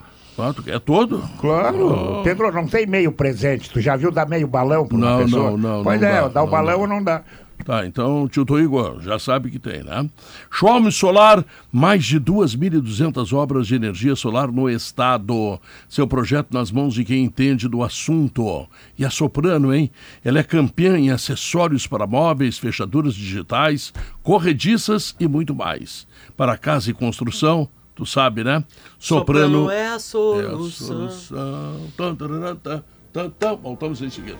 [0.55, 1.21] Tu quer todo?
[1.41, 2.21] Claro.
[2.23, 3.69] Pedro, não tem meio presente.
[3.71, 5.51] Tu já viu dar meio balão para uma Não, pessoa?
[5.51, 6.77] não, não, Pois não é, dá, o não balão dá.
[6.77, 7.23] ou não dá.
[7.65, 10.09] Tá, então tio ó, já sabe que tem, né?
[10.49, 15.59] Schwalm Solar, mais de 2.200 obras de energia solar no estado.
[15.89, 18.67] Seu projeto nas mãos de quem entende do assunto.
[18.97, 19.91] E a Soprano, hein?
[20.23, 23.93] Ela é campeã em acessórios para móveis, fechaduras digitais,
[24.23, 26.07] corrediças e muito mais.
[26.37, 28.63] Para casa e construção, tu sabe, né?
[28.97, 31.09] Soprano, é a é a solução.
[31.09, 31.87] solução.
[31.97, 32.55] Tan, tan,
[33.29, 33.55] tan.
[33.61, 34.37] Voltamos em seguida.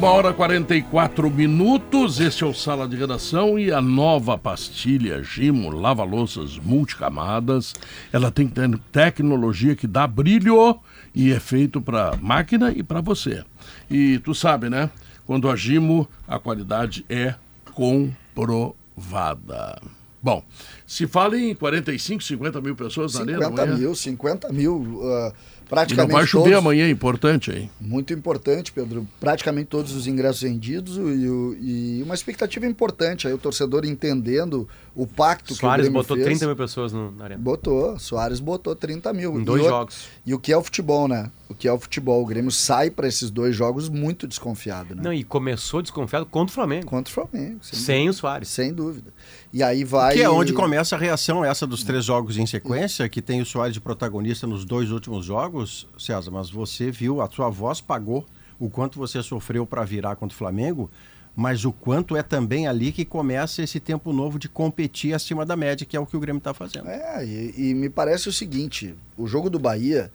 [0.00, 5.22] Uma hora e 44 minutos, este é o Sala de Redação e a nova pastilha
[5.22, 7.74] Gimo Lava-Louças Multicamadas.
[8.10, 10.80] Ela tem te- tecnologia que dá brilho
[11.14, 13.44] e é feito para máquina e para você.
[13.90, 14.88] E tu sabe, né?
[15.26, 17.34] Quando a Gimo, a qualidade é
[17.74, 19.82] comprovada.
[20.22, 20.42] Bom,
[20.86, 23.78] se fala em 45, 50 mil pessoas na arena 50 amanhã.
[23.78, 25.32] mil, 50 mil, uh,
[25.70, 27.70] E não praticamente vai chover todos, amanhã, é importante aí.
[27.80, 29.06] Muito importante, Pedro.
[29.20, 33.28] Praticamente todos os ingressos vendidos e, e uma expectativa importante.
[33.28, 36.26] Aí o torcedor entendendo o pacto Soares que o Grêmio botou fez.
[36.26, 37.40] 30 mil pessoas no, na arena.
[37.42, 39.38] Botou, Soares botou 30 mil.
[39.38, 40.08] Em E dois o- jogos.
[40.26, 41.30] E o que é o futebol, né?
[41.48, 42.22] O que é o futebol?
[42.22, 45.02] O Grêmio sai para esses dois jogos muito desconfiado, né?
[45.04, 46.86] Não, e começou desconfiado contra o Flamengo.
[46.86, 48.48] Contra o Flamengo, sem, Sem o Soares.
[48.48, 49.12] sem dúvida.
[49.52, 50.14] E aí vai.
[50.14, 53.46] Que é onde começa a reação essa dos três jogos em sequência, que tem o
[53.46, 58.24] Soares de protagonista nos dois últimos jogos, César, mas você viu, a sua voz pagou
[58.58, 60.90] o quanto você sofreu para virar contra o Flamengo,
[61.34, 65.56] mas o quanto é também ali que começa esse tempo novo de competir acima da
[65.56, 66.88] média, que é o que o Grêmio está fazendo.
[66.88, 70.10] É, e, e me parece o seguinte: o jogo do Bahia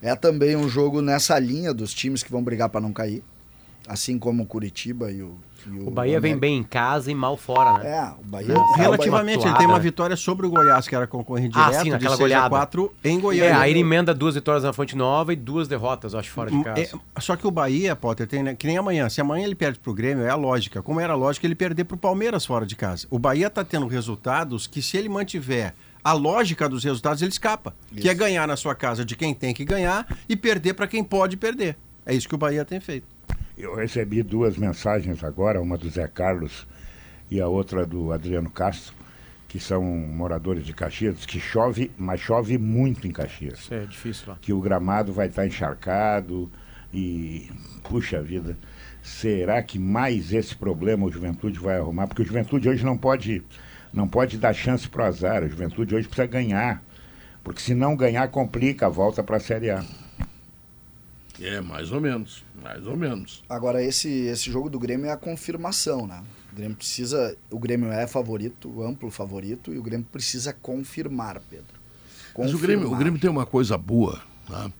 [0.00, 3.22] é também um jogo nessa linha dos times que vão brigar para não cair,
[3.86, 5.36] assim como o Curitiba e o.
[5.76, 7.90] e O Bahia vem bem em casa e mal fora, né?
[7.90, 8.54] É, o Bahia.
[8.76, 9.82] Relativamente, ele atuada, tem uma né?
[9.82, 12.48] vitória sobre o Goiás, que era concorrente Ah, direto, sim, de naquela 6 a goleada.
[12.50, 13.58] 4 em É, Goiânia.
[13.60, 16.62] aí ele emenda duas vitórias na Fonte Nova e duas derrotas, eu acho, fora de
[16.64, 16.80] casa.
[16.80, 19.08] É, só que o Bahia, Potter, tem né, que nem amanhã.
[19.08, 20.82] Se amanhã ele perde pro Grêmio, é a lógica.
[20.82, 23.06] Como era a lógica ele perder pro Palmeiras fora de casa.
[23.10, 27.74] O Bahia tá tendo resultados que, se ele mantiver a lógica dos resultados, ele escapa.
[27.94, 31.02] Que é ganhar na sua casa de quem tem que ganhar e perder para quem
[31.04, 31.76] pode perder.
[32.06, 33.06] É isso que o Bahia tem feito.
[33.58, 36.64] Eu recebi duas mensagens agora, uma do Zé Carlos
[37.28, 38.94] e a outra do Adriano Castro,
[39.48, 43.58] que são moradores de Caxias, que chove, mas chove muito em Caxias.
[43.58, 44.38] Isso é difícil lá.
[44.40, 46.48] Que o gramado vai estar encharcado
[46.94, 47.50] e,
[47.82, 48.56] puxa vida,
[49.02, 52.06] será que mais esse problema o Juventude vai arrumar?
[52.06, 53.42] Porque o Juventude hoje não pode,
[53.92, 55.42] não pode dar chance para o azar.
[55.42, 56.80] O Juventude hoje precisa ganhar.
[57.42, 59.84] Porque se não ganhar, complica a volta para a Série A.
[61.40, 62.44] É, mais ou menos.
[62.62, 63.44] Mais ou menos.
[63.48, 66.22] Agora, esse, esse jogo do Grêmio é a confirmação, né?
[66.52, 67.36] O Grêmio precisa.
[67.50, 71.78] O Grêmio é favorito, amplo favorito, e o Grêmio precisa confirmar, Pedro.
[72.36, 72.98] Mas o Grêmio, o Confirmar.
[73.00, 74.20] Grêmio tem uma coisa boa.
[74.46, 74.70] tá?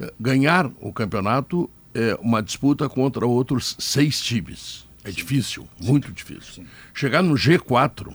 [0.00, 4.84] É, Ganhar o campeonato é uma disputa contra outros seis times.
[5.04, 6.64] É difícil, muito difícil.
[6.94, 8.14] Chegar no G4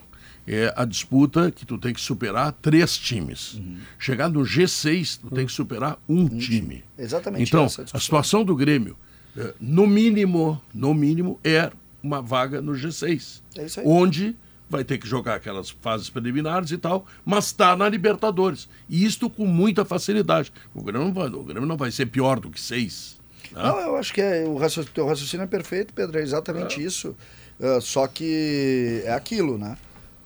[0.50, 3.54] é a disputa que tu tem que superar três times.
[3.54, 3.78] Uhum.
[4.00, 6.84] Chegar no G6, tu tem que superar um, time.
[6.98, 8.98] Exatamente Então, é a a situação do Grêmio,
[9.38, 11.72] é, no mínimo, no mínimo, é
[12.02, 13.42] uma vaga no G6.
[13.58, 13.86] É isso aí.
[13.86, 14.36] Onde
[14.68, 18.68] vai ter que jogar aquelas fases preliminares e tal, mas está na Libertadores.
[18.88, 20.52] E isto com muita facilidade.
[20.74, 23.20] O Grêmio não vai, o Grêmio não vai ser pior do que seis.
[23.52, 23.62] né?
[23.64, 26.18] Não, eu acho que é, o raciocínio, teu raciocínio é perfeito, Pedro.
[26.20, 27.16] É exatamente isso.
[27.62, 29.78] Ah, só que é aquilo, né?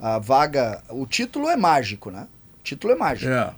[0.04, 0.84] A vaga.
[0.90, 2.28] O título é mágico, né?
[2.60, 3.32] O título é mágico.
[3.32, 3.54] É.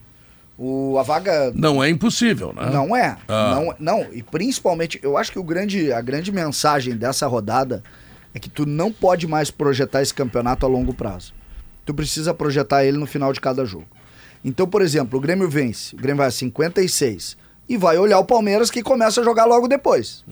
[0.56, 2.70] O, a vaga Não é impossível, né?
[2.72, 3.18] Não é.
[3.28, 3.56] Ah.
[3.56, 7.84] Não, não, e principalmente, eu acho que o grande, a grande mensagem dessa rodada
[8.32, 11.34] é que tu não pode mais projetar esse campeonato a longo prazo.
[11.84, 13.88] Tu precisa projetar ele no final de cada jogo.
[14.44, 17.38] Então, por exemplo, o Grêmio vence, o Grêmio vai a 56
[17.68, 20.24] e vai olhar o Palmeiras que começa a jogar logo depois.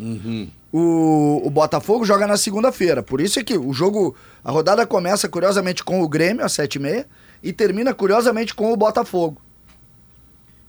[0.75, 3.03] O, o Botafogo joga na segunda-feira.
[3.03, 7.05] Por isso é que o jogo, a rodada começa curiosamente com o Grêmio às 7h30
[7.43, 9.39] e termina curiosamente com o Botafogo.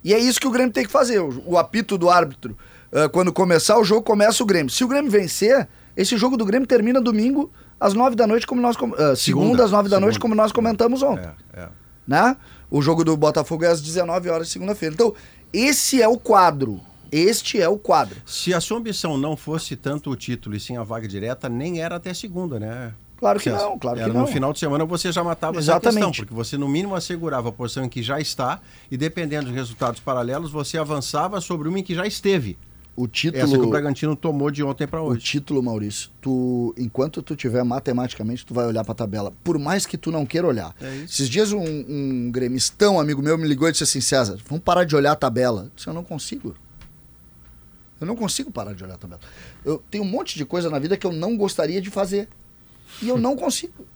[0.05, 1.21] E é isso que o Grêmio tem que fazer.
[1.21, 2.55] O, o apito do árbitro,
[2.93, 4.71] ah, quando começar o jogo, começa o Grêmio.
[4.71, 7.51] Se o Grêmio vencer, esse jogo do Grêmio termina domingo
[7.81, 8.77] às nove da noite, como nós.
[8.77, 10.23] com- ah, segunda, às nove da noite, segunda.
[10.23, 11.31] como nós comentamos ontem.
[11.55, 11.69] É, é.
[12.07, 12.37] Né?
[12.71, 14.93] O jogo do Botafogo é às 19 horas, segunda-feira.
[14.95, 15.15] Então,
[15.51, 16.79] esse é o quadro.
[17.17, 18.17] Este é o quadro.
[18.27, 21.81] Se a sua ambição não fosse tanto o título e sim a vaga direta, nem
[21.81, 22.93] era até segunda, né?
[23.17, 24.23] Claro que não, claro Era que não.
[24.23, 25.95] No final de semana você já matava essa Exatamente.
[25.95, 28.61] questão, porque você no mínimo assegurava a posição em que já está
[28.91, 32.59] e dependendo dos resultados paralelos, você avançava sobre uma em que já esteve.
[32.97, 33.71] O Essa que o título.
[33.71, 35.21] Bragantino tomou de ontem para O hoje.
[35.21, 39.33] título, Maurício, tu, enquanto tu tiver matematicamente, tu vai olhar pra tabela.
[39.43, 40.75] Por mais que tu não queira olhar.
[40.81, 40.99] É.
[41.05, 44.85] Esses dias um, um gremistão, amigo meu, me ligou e disse assim, César, vamos parar
[44.85, 45.63] de olhar a tabela.
[45.65, 46.55] Eu disse, eu não consigo.
[48.01, 49.21] Eu não consigo parar de olhar a tabela.
[49.65, 52.29] Eu tenho um monte de coisa na vida que eu não gostaria de fazer.
[53.01, 53.87] E eu não consigo.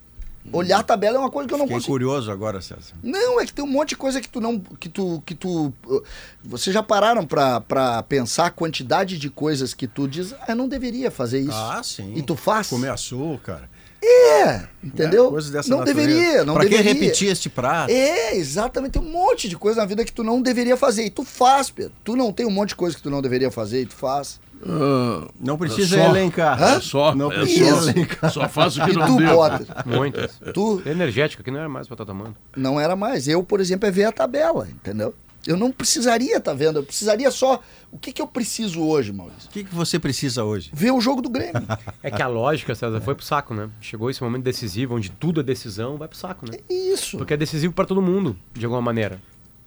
[0.50, 1.92] Olhar a tabela é uma coisa que eu não Fiquei consigo.
[1.92, 2.94] curioso agora, César.
[3.02, 4.58] Não, é que tem um monte de coisa que tu não.
[4.58, 5.22] que tu.
[5.26, 5.72] que tu.
[5.86, 6.02] uh,
[6.42, 10.56] Vocês já pararam pra, pra pensar a quantidade de coisas que tu diz, ah, eu
[10.56, 11.52] não deveria fazer isso.
[11.52, 12.14] Ah, sim.
[12.16, 12.68] E tu faz?
[12.68, 13.68] Comer açúcar.
[14.02, 15.26] É, entendeu?
[15.26, 16.06] É, coisas dessa não natureza.
[16.06, 16.94] deveria, não pra deveria.
[16.94, 17.90] que repetir este prato?
[17.90, 18.92] É, exatamente.
[18.92, 21.04] Tem um monte de coisa na vida que tu não deveria fazer.
[21.04, 21.92] E tu faz, Pedro.
[22.04, 24.40] Tu não tem um monte de coisa que tu não deveria fazer e tu faz.
[24.60, 26.10] Ah, Não precisa É só.
[26.10, 26.60] elencar.
[26.62, 28.30] é só, Não é precisa só, elencar.
[28.32, 29.36] só faz o que E não tu, deu.
[29.36, 30.32] Potter, Muitas.
[30.52, 32.34] tu Energética, que não era mais pra estar tomando.
[32.56, 33.28] não era mais.
[33.28, 35.14] Eu, por exemplo, é ver a tabela, entendeu?
[35.48, 36.78] Eu não precisaria estar vendo.
[36.78, 37.60] Eu precisaria só.
[37.90, 39.48] O que, que eu preciso hoje, Maurício?
[39.48, 40.70] O que, que você precisa hoje?
[40.74, 41.62] Ver o jogo do Grêmio.
[42.02, 43.70] É que a lógica, César, foi pro saco, né?
[43.80, 46.58] Chegou esse momento decisivo, onde tudo é decisão, vai pro saco, né?
[46.68, 47.16] Isso.
[47.16, 49.20] Porque é decisivo pra todo mundo, de alguma maneira.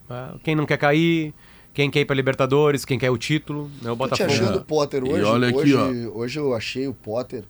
[0.10, 1.34] Ah, Quem não quer cair,
[1.74, 3.90] quem quer ir pra Libertadores, quem quer o título, né?
[3.92, 4.32] O Tô te Botafogo.
[4.32, 5.24] achando o Potter E hoje.
[5.24, 5.88] olha aqui, hoje, ó.
[6.18, 7.44] hoje eu achei o Potter,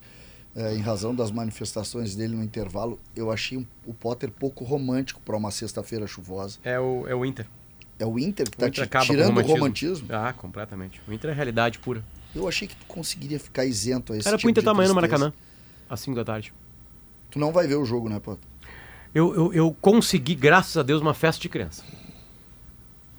[0.56, 5.36] eh, em razão das manifestações dele no intervalo, eu achei o Potter pouco romântico para
[5.36, 6.58] uma sexta-feira chuvosa.
[6.64, 7.46] É o, é o Inter.
[7.98, 10.08] É o Inter que O tá Inter te acaba com tirando o romantismo.
[10.10, 11.00] Ah, completamente.
[11.06, 12.04] O Inter é realidade pura.
[12.34, 14.88] Eu achei que tu conseguiria ficar isento a esse Era tipo pro Inter estar amanhã
[14.88, 14.94] no.
[14.94, 15.32] Maracanã,
[15.88, 16.52] às 5 da tarde.
[17.30, 18.48] Tu não vai ver o jogo, né, Potter?
[19.14, 21.84] Eu, eu, eu consegui, graças a Deus, uma festa de criança.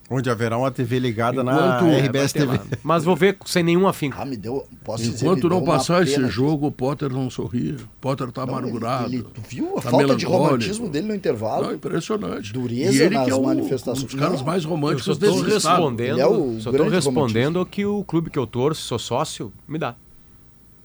[0.10, 2.58] Onde haverá uma TV ligada Enquanto- na É, RBS TV.
[2.58, 2.64] lá.
[2.84, 4.18] Mas vou ver sem nenhum afinco.
[4.20, 4.68] Ah, me deu.
[4.84, 6.28] Posso dizer, Enquanto me deu não passar esse pena.
[6.28, 7.76] jogo, o Potter não sorria.
[7.76, 9.06] O Potter tá ele- amargurado.
[9.14, 11.68] ele- tu viu a tá falta de romantismo dele no intervalo?
[11.68, 12.52] Não, impressionante.
[12.52, 14.04] Dureza e ele nas que é o, manifestações.
[14.04, 17.62] um dos caras Não, mais Eu românticos desse respondendo, Ele é o só grande respondendo
[17.62, 19.96] o que o clube que eu torço, sou sócio, me dá.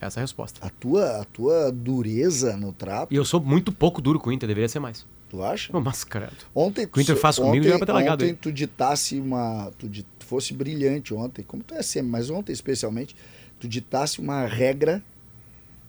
[0.01, 0.65] Essa é a resposta.
[0.65, 4.33] A tua, a tua dureza no trato, E eu sou muito pouco duro com o
[4.33, 5.05] Inter, deveria ser mais.
[5.29, 5.77] Tu acha?
[5.77, 6.33] Ô, Mas, credo.
[6.55, 9.19] Ontem O que o Inter faz comigo ontem, já era pra ter Ontem tu ditasse
[9.19, 9.71] uma.
[9.79, 13.15] Tu, di- tu fosse brilhante ontem, como tu é sempre, mas ontem especialmente,
[13.61, 15.03] tu ditasse uma regra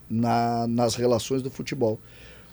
[0.10, 2.00] na, nas relações do futebol.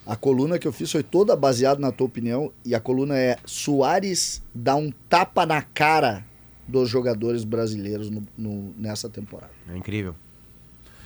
[0.05, 3.37] A coluna que eu fiz foi toda baseada na tua opinião, e a coluna é
[3.45, 6.25] Soares dá um tapa na cara
[6.69, 9.51] dos jogadores brasileiros no- no- nessa temporada.
[9.69, 10.15] É incrível.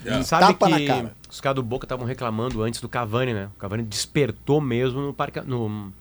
[0.04, 0.20] É.
[0.20, 1.14] E sabe Tapa que na cara.
[1.28, 3.50] os caras do Boca estavam reclamando antes do Cavani, né?
[3.54, 5.92] O Cavani despertou mesmo no, parque, no,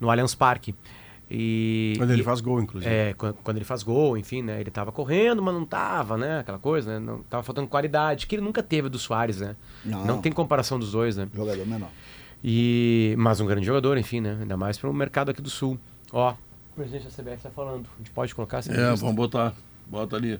[0.00, 0.74] no Allianz Parque.
[1.30, 2.90] E, Quando ele e- faz gol, inclusive.
[2.90, 4.60] É, quan- quando ele faz gol, enfim, né?
[4.60, 6.40] Ele tava correndo, mas não tava, né?
[6.40, 6.98] Aquela coisa, né?
[6.98, 9.54] Não, tava faltando qualidade, que ele nunca teve do Soares, né?
[9.84, 10.20] Não.
[10.22, 11.28] tem comparação dos dois, né?
[11.34, 11.90] Jogador menor.
[12.42, 14.38] E, mas um grande jogador, enfim, né?
[14.40, 15.78] Ainda mais para o mercado aqui do Sul.
[16.12, 16.36] Ó, o
[16.76, 17.86] presidente da CBF tá falando.
[17.94, 19.52] A gente pode colocar essa É, vamos botar.
[19.86, 20.38] Bota ali.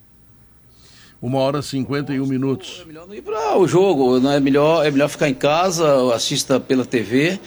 [1.20, 2.82] Uma hora e 51 minutos.
[2.82, 6.14] É melhor não ir para o jogo, não é melhor, é melhor ficar em casa,
[6.14, 7.40] assista pela TV.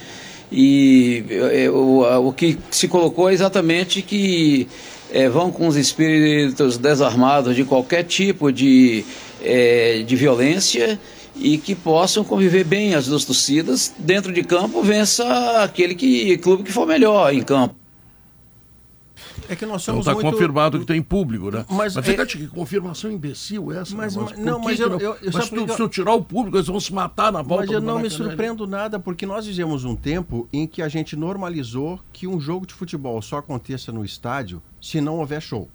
[0.52, 4.68] E é, o, o que se colocou é exatamente que
[5.14, 9.06] é, vão com os espíritos desarmados de qualquer tipo de,
[9.42, 11.00] é, de violência
[11.36, 13.94] e que possam conviver bem as duas torcidas.
[13.98, 17.81] Dentro de campo, vença aquele que, clube que for melhor em campo.
[19.52, 20.32] É que nós Então somos tá muito...
[20.32, 21.66] confirmado que tem público, né?
[21.70, 23.94] Mas Mas, é- que confirmação imbecil essa.
[23.96, 24.24] Mas- né?
[24.30, 26.68] mas- não, mas eu- não- eu- eu- mas tu, se eu tirar o público, eles
[26.68, 28.10] vão se matar na volta Mas eu não me né?
[28.10, 32.66] surpreendo nada, porque nós vivemos um tempo em que a gente normalizou que um jogo
[32.66, 35.68] de futebol só aconteça no estádio se não houver show.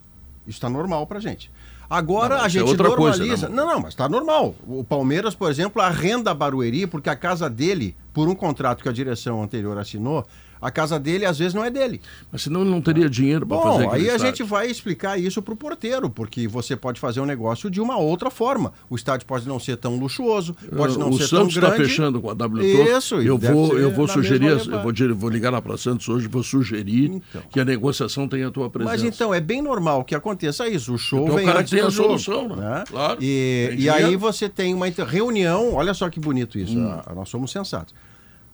[0.47, 1.51] Isso está normal pra gente.
[1.89, 3.49] Agora Não, a é gente coisa, normaliza.
[3.49, 3.55] né?
[3.55, 4.55] não, não, mas está normal.
[4.67, 8.89] O Palmeiras, por exemplo, arrenda a Barueri porque a casa dele, por um contrato que
[8.89, 10.27] a direção anterior assinou,
[10.67, 12.01] A casa dele, às vezes, não é dele.
[12.33, 14.27] Mas senão ele não teria dinheiro para fazer Bom, aí a estádio.
[14.27, 18.31] gente vai explicar isso pro porteiro, porque você pode fazer um negócio de uma outra
[18.31, 18.73] forma.
[18.91, 21.85] O estádio pode não ser tão luxuoso, pode não o ser Santos tão está grande.
[21.91, 22.97] fechando com a W Torre.
[22.99, 26.43] Isso, eu vou, eu vou sugerir, eu vou, vou ligar lá para Santos hoje, vou
[26.43, 27.43] sugerir Então.
[27.51, 28.93] que a negociação tenha a tua presença.
[28.93, 30.93] Mas então, é bem normal que aconteça isso.
[30.95, 32.85] O show Então o vem cara antes tem a jogo, solução, né?
[32.89, 33.19] Claro.
[33.23, 36.89] E, e aí você tem uma reunião, olha só que bonito isso, Hum.
[36.89, 37.95] a- a- nós somos sensatos.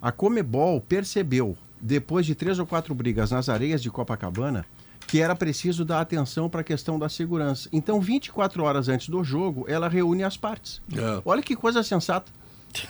[0.01, 4.65] A Comebol percebeu, depois de três ou quatro brigas nas areias de Copacabana,
[5.09, 7.69] que era preciso dar atenção para a questão da segurança.
[7.73, 10.81] Então, 24 horas antes do jogo, ela reúne as partes.
[10.95, 11.21] É.
[11.25, 12.31] Olha que coisa sensata.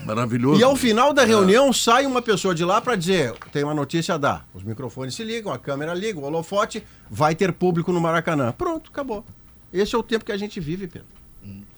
[0.04, 0.60] Maravilhoso.
[0.60, 1.14] E ao final É.
[1.14, 4.46] da reunião sai uma pessoa de lá para dizer: tem uma notícia a dar.
[4.54, 8.52] Os microfones se ligam, a câmera liga, o holofote, vai ter público no Maracanã.
[8.52, 9.24] Pronto, acabou.
[9.72, 11.08] Esse é o tempo que a gente vive, Pedro.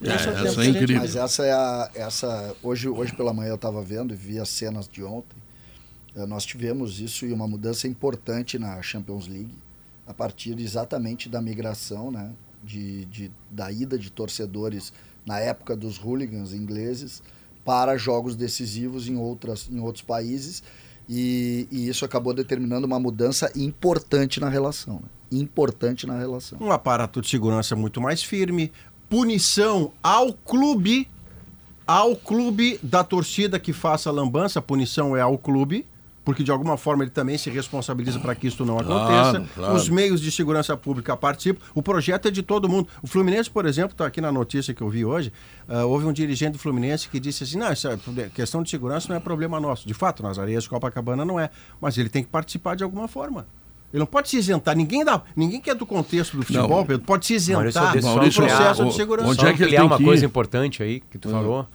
[0.02, 1.00] É, Esse o tempo essa que é a gente incrível.
[1.02, 1.90] Mas essa é a.
[1.94, 5.36] Essa, hoje, hoje pela manhã eu estava vendo e vi as cenas de ontem.
[6.16, 9.54] Eh, Nós tivemos isso e uma mudança importante na Champions League,
[10.06, 12.32] a partir exatamente da migração, né?
[12.62, 14.90] De, de, da ida de torcedores
[15.26, 17.22] na época dos hooligans ingleses
[17.62, 20.62] para jogos decisivos em, outras, em outros países.
[21.06, 24.94] E, e isso acabou determinando uma mudança importante na relação.
[24.94, 25.08] né?
[25.40, 26.58] Importante na relação.
[26.58, 28.72] Um aparato de segurança muito mais firme,
[29.10, 31.06] punição ao clube,
[31.86, 35.84] ao clube da torcida que faça a lambança, a punição é ao clube,
[36.24, 39.52] porque de alguma forma ele também se responsabiliza para que isso não Claro, aconteça.
[39.54, 39.74] claro.
[39.74, 41.60] Os meios de segurança pública participam.
[41.74, 42.88] O projeto é de todo mundo.
[43.02, 45.32] O Fluminense, por exemplo, está aqui na notícia que eu vi hoje,
[45.68, 47.98] ah, houve um dirigente do Fluminense que disse assim, não, essa
[48.34, 49.86] questão de segurança não é problema nosso.
[49.86, 51.50] De fato, nas areias de Copacabana não é,
[51.80, 53.46] mas ele tem que participar de alguma forma.
[53.92, 54.74] Ele não pode se isentar.
[54.76, 56.86] Ninguém, dá, ninguém que é do contexto do futebol, Não.
[56.86, 59.28] Pedro, pode se isentar do processo de segurança.
[59.28, 60.06] onde é que ele tem uma que ir?
[60.06, 61.68] coisa importante aí que tu falou.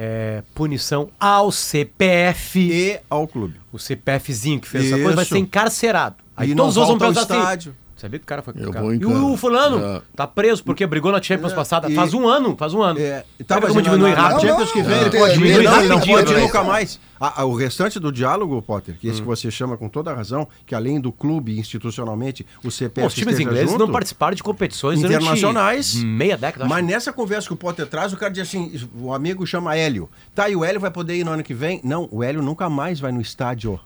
[0.00, 2.60] É, punição ao CPF.
[2.60, 3.60] E ao clube.
[3.72, 5.34] O CPFzinho que fez essa coisa vai Isso.
[5.34, 6.16] ser encarcerado.
[6.36, 7.72] Aí E todos não outros vão volta pensar ao assim.
[7.98, 8.00] Estádio.
[8.00, 8.84] Sabia que o cara foi Eu cara.
[8.84, 10.02] vou E o, fulano É.
[10.16, 11.90] tá preso porque brigou na Champions É, passada.
[11.90, 12.98] e- Faz um ano, faz um ano.
[13.00, 14.40] É, tá tá, como mas diminui na- na rápido.
[14.48, 16.32] Champions que vem, Não, ele não, pode não, diminuir, não, não, ele não não, pode
[16.34, 16.66] não, nunca não.
[16.66, 17.00] mais.
[17.20, 20.14] Ah, ah, o restante do diálogo, Potter, que esse que você chama com toda a
[20.14, 24.42] razão, que além do clube institucionalmente, o CPF os times ingleses junto, não participaram de
[24.42, 25.94] competições Internacionais.
[25.96, 26.64] meia década.
[26.64, 26.72] acho.
[26.72, 30.08] Mas nessa conversa que o Potter traz, o cara diz assim: o amigo chama Hélio.
[30.34, 31.80] Tá, e o Hélio vai poder ir no ano que vem?
[31.82, 33.80] Não, o Hélio nunca mais vai no estádio.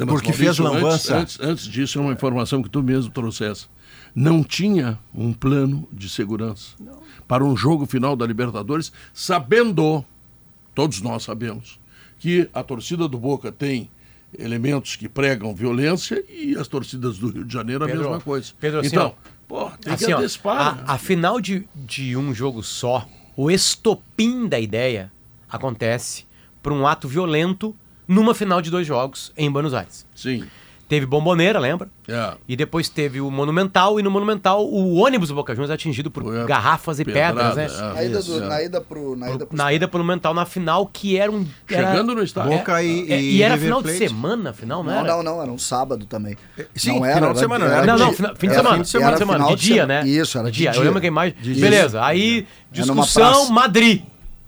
[0.00, 1.16] Não, mas, Porque fez Maurício, lambança.
[1.18, 3.66] Antes, antes, antes disso, é uma informação que tu mesmo trouxesse.
[4.14, 6.74] Não tinha um plano de segurança
[7.28, 10.04] para um jogo final da Libertadores, sabendo,
[10.74, 11.78] todos nós sabemos,
[12.18, 13.90] que a torcida do Boca tem
[14.38, 18.52] elementos que pregam violência e as torcidas do Rio de Janeiro a Pedro, mesma coisa.
[18.58, 19.14] Pedro, assim, então,
[19.46, 20.84] pô, tem Assim, que ó, antecipar.
[20.86, 25.12] a, a final de, de um jogo só, o estopim da ideia
[25.48, 26.24] acontece
[26.62, 27.74] por um ato violento
[28.10, 30.04] numa final de dois jogos em Buenos Aires.
[30.14, 30.44] Sim.
[30.88, 31.88] Teve Bomboneira, lembra?
[32.08, 32.32] É.
[32.48, 36.10] E depois teve o Monumental, e no Monumental o ônibus do Boca Juniors é atingido
[36.10, 37.90] por Foi garrafas e pedrada, pedras, né?
[37.90, 37.94] é.
[37.94, 38.48] Na ida, do, é.
[38.48, 39.14] na ida pro.
[39.14, 41.46] Na ida pro Na ida pro Monumental na final, que era um.
[41.68, 42.50] Era, Chegando no estádio.
[42.58, 44.08] Boca e, é, e e era River final de Plate.
[44.08, 45.08] semana, final, não, Não, era?
[45.08, 46.36] não, não, era um sábado também.
[46.74, 48.90] sim, não final de semana, era era Não, não, de- fim de era semana, de-
[48.90, 50.02] fim de era semana, final de dia, semana.
[50.02, 50.08] né?
[50.08, 50.72] Isso, era de dia.
[50.74, 51.34] Eu lembro que mais.
[51.40, 51.62] De dia.
[51.62, 52.38] Beleza, aí
[52.74, 53.48] Era discussão.
[53.50, 54.02] Madrid.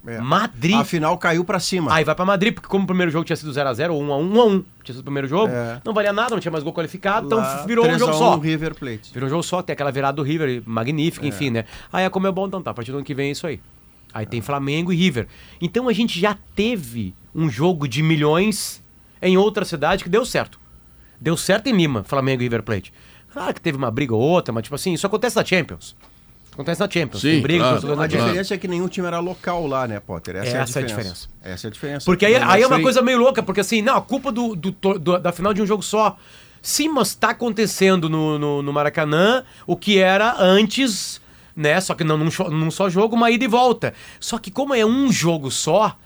[0.06, 0.18] É.
[0.20, 0.74] Madrid.
[0.74, 1.94] A final caiu pra cima.
[1.94, 4.64] Aí vai pra Madrid, porque como o primeiro jogo tinha sido 0x0 ou 1x1, 1x1,
[4.82, 5.80] tinha sido o primeiro jogo, É.
[5.84, 8.16] não valia nada, não tinha mais gol qualificado, Lá, então virou um 3 a jogo
[8.16, 8.36] 1 só.
[8.38, 9.12] River Plate.
[9.14, 11.64] Virou um jogo só, tem aquela virada do River, magnífica, enfim, né?
[11.92, 13.60] Aí a Comebol, então tá, a partir do ano que vem é isso aí.
[14.12, 15.28] Aí tem Flamengo e River.
[15.60, 18.82] Então a gente já teve um jogo de milhões
[19.22, 20.58] em outra cidade que deu certo.
[21.20, 22.92] Deu certo em Lima, Flamengo e River Plate.
[23.32, 25.96] Claro que teve uma briga ou outra, mas tipo assim, isso acontece na Champions.
[26.52, 27.22] Acontece na Champions.
[27.22, 28.00] Sim, tem briga, claro.
[28.00, 30.36] A diferença é que nenhum time era local lá, né, Potter?
[30.36, 31.28] Essa, é, Essa é a diferença.
[31.42, 32.04] Essa é a diferença.
[32.04, 34.54] Porque aí, Não aí é uma coisa meio louca, porque assim, não, a culpa do,
[34.54, 36.16] do- do- da final de um jogo só.
[36.60, 41.20] Sim, mas tá acontecendo no, no, no Maracanã o que era antes,
[41.56, 41.80] né?
[41.80, 43.94] Só que não num, num só jogo, uma ida e volta.
[44.20, 45.96] Só que como é um jogo só,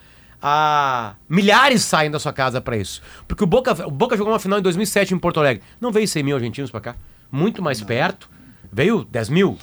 [0.41, 1.15] a...
[1.29, 3.03] milhares saem da sua casa pra isso.
[3.27, 5.63] Porque o Boca, o Boca jogou uma final em 2007 em Porto Alegre.
[5.81, 6.97] Não veio 100 mil argentinos pra cá.
[7.31, 8.31] Muito mais perto.
[8.73, 9.59] Veio 10 mil.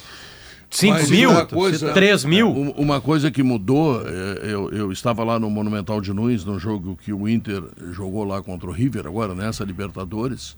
[0.74, 2.48] 5 Mas mil, uma coisa- 3 mil.
[2.48, 6.58] Um- Uma coisa que mudou, é, eu, eu estava lá no Monumental de Nunes, no
[6.58, 7.62] jogo que o Inter
[7.92, 10.56] jogou lá contra o River, agora nessa Libertadores,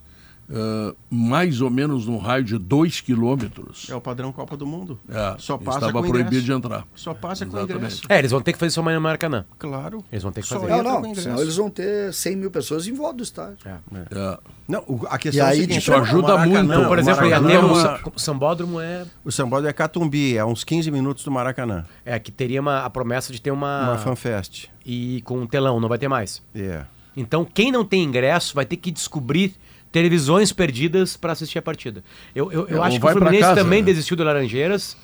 [0.49, 3.87] ah, mais ou menos num raio de 2 quilômetros.
[3.89, 4.99] É o padrão Copa do Mundo.
[5.09, 6.85] É, Só passa estava com proibido de entrar.
[6.95, 7.77] Só passa com Exatamente.
[7.77, 8.01] ingresso.
[8.09, 9.45] É, eles vão ter que fazer isso amanhã no Maracanã.
[9.59, 10.03] Claro.
[10.11, 10.81] Eles vão ter que Só fazer.
[10.83, 13.57] Não, com não, senão eles vão ter 100 mil pessoas em volta do estádio.
[13.65, 14.37] É.
[14.67, 16.71] Não, o- a E questão é aí, a seguinte, isso ajuda Maracanã- muito.
[16.73, 20.37] Então, por exemplo, Maracanã é o, uma- Sa- o Sambódromo é, O Sambódromo é Catumbi,
[20.37, 21.85] é uns 15 minutos do Maracanã.
[22.05, 24.67] é que teria uma, a promessa de ter uma, Uma fanfest.
[24.85, 26.41] e com um telão, não vai ter mais.
[26.53, 26.83] É.
[27.15, 29.55] Então, quem não tem ingresso vai ter que descobrir
[29.91, 32.03] televisões perdidas para assistir a partida.
[32.35, 33.85] Eu, eu, eu É, acho que o Fluminense casa, também né?
[33.85, 34.95] desistiu do Laranjeiras.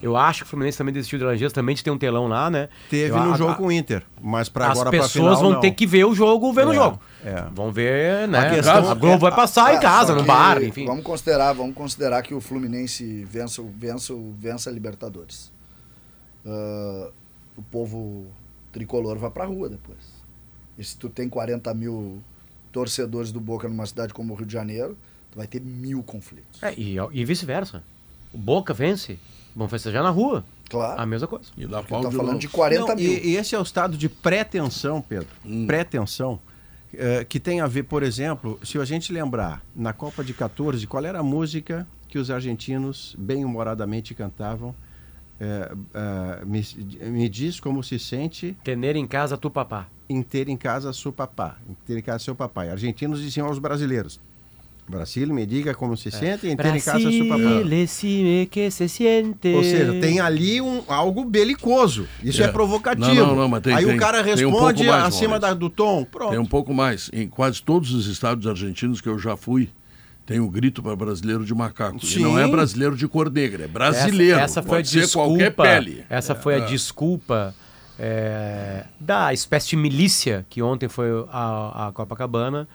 [0.00, 2.48] Eu acho que o Fluminense também desistiu do Laranjeiras, também de ter um telão lá,
[2.48, 2.68] né?
[2.88, 5.36] Teve Eu- no a- jogo com o Inter, mas para As agora pra pessoas final,
[5.42, 5.60] vão não.
[5.60, 7.00] ter que ver o jogo vendo o É, jogo.
[7.24, 7.44] é.
[7.52, 8.38] Vão ver, né?
[8.38, 10.84] A questão a Globo vai passar em Ah, casa, no bar, enfim.
[10.86, 15.50] Vamos considerar, vamos considerar que o Fluminense vença, o- vença, o- vença a Libertadores.
[16.46, 17.08] Ah,
[17.56, 18.26] o povo
[18.70, 19.98] tricolor vai pra rua depois.
[20.76, 22.22] E se tu tem 40 mil
[22.72, 24.96] torcedores do Boca numa cidade como o Rio de Janeiro,
[25.30, 26.62] tu vai ter mil conflitos.
[26.62, 27.82] É, e, e vice-versa.
[28.32, 29.18] O Boca vence,
[29.54, 30.44] vão festejar na rua.
[30.68, 31.00] Claro.
[31.00, 31.48] A mesma coisa.
[31.56, 32.38] E dá pau tá falando novo.
[32.38, 33.10] de 40 Não, mil.
[33.12, 35.28] E, e esse é o estado de pré-tensão, Pedro.
[35.66, 36.38] Pré-tensão.
[36.92, 40.86] eh, que tem a ver, por exemplo, se a gente lembrar, na Copa de 14,
[40.86, 44.74] qual era a música que os argentinos bem-humoradamente cantavam?
[45.40, 46.64] Eh, eh, me,
[47.10, 49.86] me diz como se sente Tener em casa tu papá.
[50.08, 52.70] em ter em casa seu papá, em ter em casa seu papai.
[52.70, 54.20] Argentinos diziam aos brasileiros:
[54.88, 57.62] Brasil, me diga como se sente em ter em casa seu papai.
[58.50, 59.48] que se siente.
[59.54, 62.08] Ou seja, tem ali um, algo belicoso.
[62.24, 62.48] Isso é, É.
[62.48, 63.14] provocativo.
[63.14, 64.50] Não, não, não, mas tem- Aí tem- o cara um responde
[64.82, 66.04] pouco mais, acima da- do tom.
[66.04, 66.30] Pronto.
[66.30, 67.10] Tem um pouco mais.
[67.12, 69.68] Em quase todos os estados argentinos que eu já fui,
[70.28, 72.04] tem o grito para brasileiro de macaco.
[72.04, 72.18] Sim.
[72.20, 74.34] E não é brasileiro de cor negra, é brasileiro.
[74.38, 75.28] Essa, essa foi a Pode ser desculpa.
[75.28, 76.04] qualquer pele.
[76.10, 77.54] Essa foi a desculpa
[77.98, 82.68] é, da espécie de milícia que ontem foi a, a Copacabana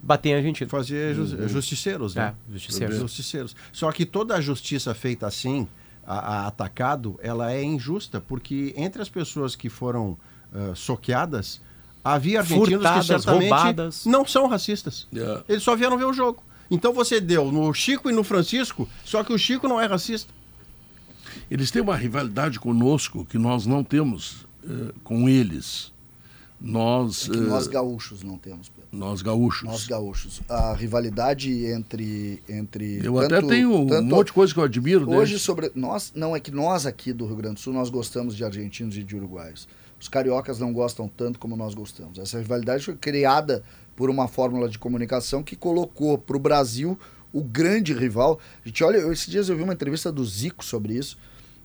[0.00, 0.70] bater em Argentina.
[0.70, 2.32] Fazer ju- justiceiros, né?
[2.48, 2.96] É, justiceiros.
[2.96, 3.56] Justiceiros.
[3.72, 5.66] Só que toda a justiça feita assim,
[6.06, 10.16] a, a atacado, ela é injusta, porque entre as pessoas que foram
[10.54, 11.60] ah, soqueadas,
[12.04, 14.06] havia argentinos Furtadas, que certamente roubadas.
[14.06, 15.06] não são racistas.
[15.14, 15.42] É.
[15.48, 16.42] Eles só vieram ver o jogo.
[16.70, 20.32] Então você deu no Chico e no Francisco, só que o Chico não é racista.
[21.50, 25.92] Eles têm uma rivalidade conosco que nós não temos eh, com eles.
[26.60, 28.88] Nós, É que nós eh, gaúchos não temos, Pedro.
[28.92, 29.62] nós gaúchos.
[29.66, 30.42] Nós gaúchos.
[30.48, 32.42] A rivalidade entre.
[32.48, 35.42] entre eu tanto- até tenho um tanto- monte de coisa que eu admiro Hoje, deles.
[35.42, 35.72] sobre.
[35.74, 38.96] Nós, não é que nós aqui do Rio Grande do Sul, nós gostamos de argentinos
[38.96, 39.66] e de uruguaios.
[39.98, 42.18] Os cariocas não gostam tanto como nós gostamos.
[42.18, 43.62] Essa rivalidade foi criada
[43.96, 46.98] por uma fórmula de comunicação que colocou para o Brasil
[47.32, 48.40] o grande rival.
[48.64, 51.16] A gente olha, esses dias eu vi uma entrevista do Zico sobre isso.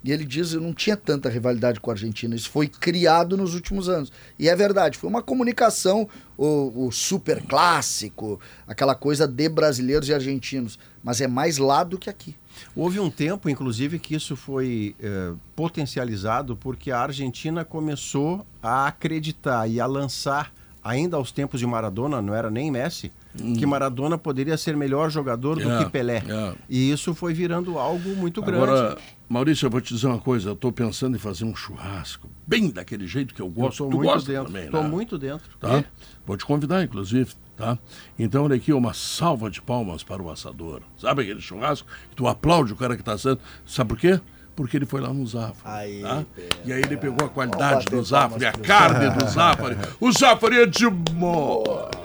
[0.03, 2.35] E ele diz que não tinha tanta rivalidade com a Argentina.
[2.35, 4.11] Isso foi criado nos últimos anos.
[4.37, 6.07] E é verdade, foi uma comunicação,
[6.37, 10.77] o, o super clássico, aquela coisa de brasileiros e argentinos.
[11.03, 12.35] Mas é mais lá do que aqui.
[12.75, 19.67] Houve um tempo, inclusive, que isso foi eh, potencializado porque a Argentina começou a acreditar
[19.67, 20.53] e a lançar,
[20.85, 23.11] ainda aos tempos de Maradona, não era nem Messi,
[23.57, 25.79] que Maradona poderia ser melhor jogador do Hum.
[25.81, 26.17] É, que Pelé.
[26.27, 26.53] é.
[26.69, 28.63] E isso foi virando algo muito grande.
[28.63, 30.49] Agora, Maurício, eu vou te dizer uma coisa.
[30.49, 33.71] Eu estou pensando em fazer um churrasco, bem daquele jeito que eu eu gosto.
[33.71, 34.45] estou tu muito gosta dentro.
[34.47, 34.89] também, Estou né?
[34.89, 35.49] muito dentro.
[35.59, 35.83] Tá?
[36.25, 37.77] Vou te convidar, inclusive, tá?
[38.17, 40.81] Então, olha aqui, uma salva de palmas para o assador.
[40.97, 43.39] Sabe aquele churrasco que tu aplaude o cara que está assando?
[43.65, 44.19] Sabe por quê?
[44.55, 45.55] Porque ele foi lá no Zafari.
[45.65, 46.23] Aí, tá?
[46.63, 49.77] E aí ele pegou a qualidade do Zafari, a carne do Zafari.
[49.99, 51.95] O Zafari é demais.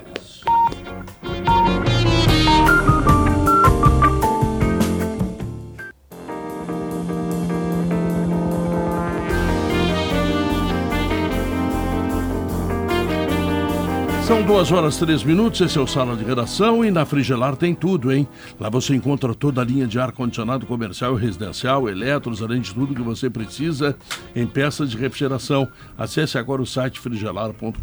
[14.31, 17.75] São duas horas três minutos, esse é o Sala de Redação e na Frigelar tem
[17.75, 18.25] tudo, hein?
[18.57, 22.95] Lá você encontra toda a linha de ar-condicionado comercial e residencial, eletros, além de tudo
[22.95, 23.93] que você precisa
[24.33, 25.67] em peças de refrigeração.
[25.97, 27.75] Acesse agora o site frigelar.com.br.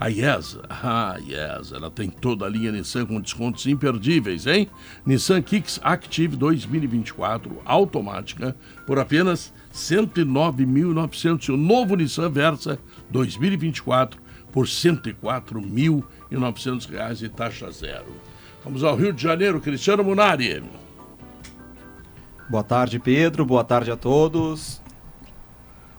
[0.00, 4.68] A IESA, ah, IESA, ela tem toda a linha Nissan com descontos imperdíveis, hein?
[5.06, 11.48] Nissan Kicks Active 2024, automática, por apenas R$ 109.900.
[11.48, 12.76] E o novo Nissan Versa
[13.08, 14.25] 2024
[14.56, 18.06] por 104.900 reais e taxa zero.
[18.64, 20.64] Vamos ao Rio de Janeiro, Cristiano Munari.
[22.48, 23.44] Boa tarde, Pedro.
[23.44, 24.80] Boa tarde a todos.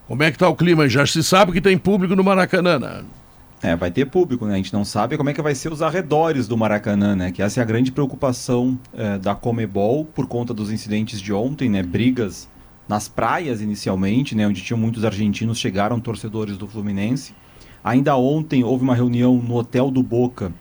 [0.08, 0.90] Como é que tá o clima?
[0.90, 2.80] Já se sabe que tem público no Maracanã.
[2.80, 3.06] né?
[3.62, 4.56] É, vai ter público, né?
[4.56, 7.32] A gente não sabe como é que vai ser os arredores do Maracanã, né?
[7.32, 11.70] Que essa é a grande preocupação é, da Comebol por conta dos incidentes de ontem,
[11.70, 11.84] né?
[11.84, 12.50] Brigas
[12.90, 14.48] nas praias inicialmente, né?
[14.48, 17.36] Onde tinham muitos argentinos, chegaram torcedores do Fluminense.
[17.84, 20.52] Ainda ontem houve uma reunião no Hotel do Boca,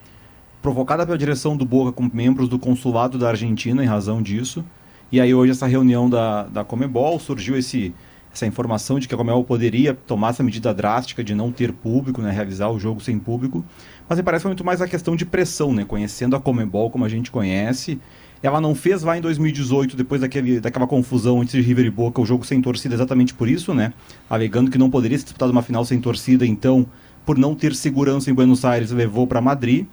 [0.63, 4.65] provocada pela direção do Boca com membros do consulado da Argentina em razão disso.
[5.11, 7.95] E aí hoje essa reunião da, da Comebol surgiu esse,
[8.33, 12.21] essa informação de que a Comebol poderia tomar essa medida drástica de não ter público,
[12.21, 13.65] né, realizar o jogo sem público.
[14.09, 17.05] Mas me parece foi muito mais a questão de pressão, né, conhecendo a Comebol como
[17.05, 18.01] a gente conhece.
[18.43, 22.27] Ela não fez lá em 2018, depois daquele, daquela confusão entre River e Boca, o
[22.27, 23.93] jogo sem torcida exatamente por isso, né?
[24.29, 26.87] Alegando que não poderia ser disputado uma final sem torcida, então
[27.27, 29.85] por não ter segurança em Buenos Aires, levou para Madrid.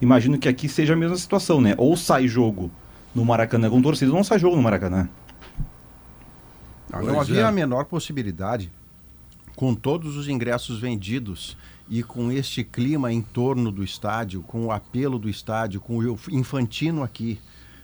[0.00, 1.74] Imagino que aqui seja a mesma situação, né?
[1.78, 2.68] Ou sai jogo
[3.14, 5.08] no Maracanã com torcida, ou não sai jogo no Maracanã.
[6.90, 7.44] Não, Pois não havia é.
[7.44, 8.72] a menor possibilidade,
[9.54, 11.56] com todos os ingressos vendidos
[11.88, 16.18] e com este clima em torno do estádio, com o apelo do estádio, com o
[16.30, 17.38] Infantino aqui,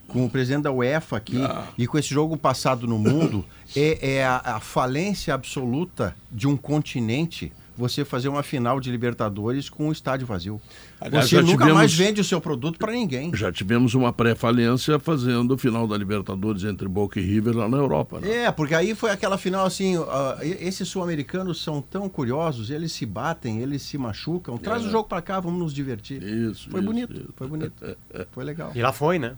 [0.08, 1.38] com o presidente da UEFA aqui
[1.76, 3.44] e com esse jogo passado no mundo,
[3.76, 9.68] é, é a, a falência absoluta de um continente você fazer uma final de Libertadores
[9.68, 10.60] com o estádio vazio.
[11.00, 13.30] Aliás, você nunca tivemos- mais vende o seu produto para ninguém.
[13.34, 17.76] Já tivemos uma pré-falência fazendo o final da Libertadores entre Boca e River lá na
[17.76, 18.20] Europa.
[18.20, 18.44] Né?
[18.44, 22.92] É, porque aí foi aquela final assim, ah, e- esses sul-americanos são tão curiosos, eles
[22.92, 24.56] se batem, eles se machucam.
[24.56, 26.22] Traz o jogo pra cá, vamos nos divertir.
[26.22, 27.28] Isso, Foi isso, bonito, isso.
[27.36, 27.72] foi bonito.
[28.32, 28.72] Foi legal.
[28.74, 29.34] E lá foi, né?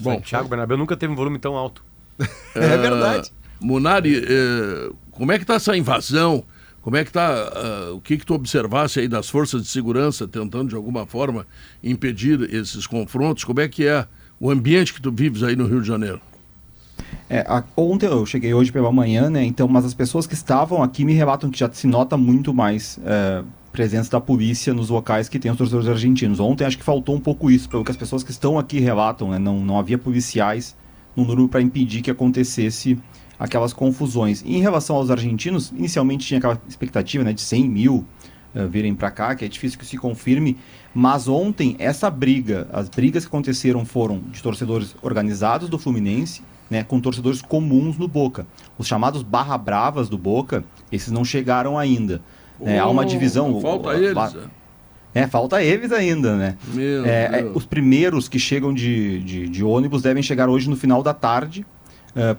[0.00, 1.82] Bom, Bom, Thiago Bernabéu nunca teve um volume tão alto.
[2.54, 3.32] É verdade.
[3.60, 6.44] Munari, eh, como é que está essa invasão?
[6.82, 10.68] Como é que está, o que que tu observasse aí das forças de segurança tentando
[10.70, 11.46] de alguma forma
[11.82, 13.44] impedir esses confrontos?
[13.44, 14.04] Como é que é
[14.40, 16.20] o ambiente que tu vives aí no Rio de Janeiro?
[17.30, 19.44] É, a- ontem eu cheguei hoje pela manhã, né?
[19.44, 22.98] Então, mas as pessoas que estavam aqui me relatam que já se nota muito mais
[23.04, 26.40] é, presença da polícia nos locais que tem os torcedores argentinos.
[26.40, 29.30] Ontem acho que faltou um pouco isso, pelo que as pessoas que estão aqui relatam,
[29.30, 29.38] né?
[29.38, 30.76] Não, não havia policiais
[31.14, 32.98] no número para impedir que acontecesse
[33.38, 34.42] aquelas confusões.
[34.46, 38.04] E em relação aos argentinos, inicialmente tinha aquela expectativa, né, de 100 mil
[38.54, 40.56] eh, virem para cá, que é difícil que se confirme.
[40.94, 46.82] Mas ontem, essa briga, as brigas que aconteceram foram de torcedores organizados do Fluminense, né,
[46.84, 48.46] com torcedores comuns no Boca.
[48.78, 52.20] Os chamados barra bravas do Boca, esses não chegaram ainda.
[52.60, 53.60] né, há uma Oh, divisão.
[53.60, 54.14] Falta o- eles.
[54.34, 54.44] né?
[55.14, 56.56] é, falta eles ainda, né?
[57.04, 61.02] É, é, os primeiros que chegam de, de, de ônibus devem chegar hoje no final
[61.02, 61.66] da tarde.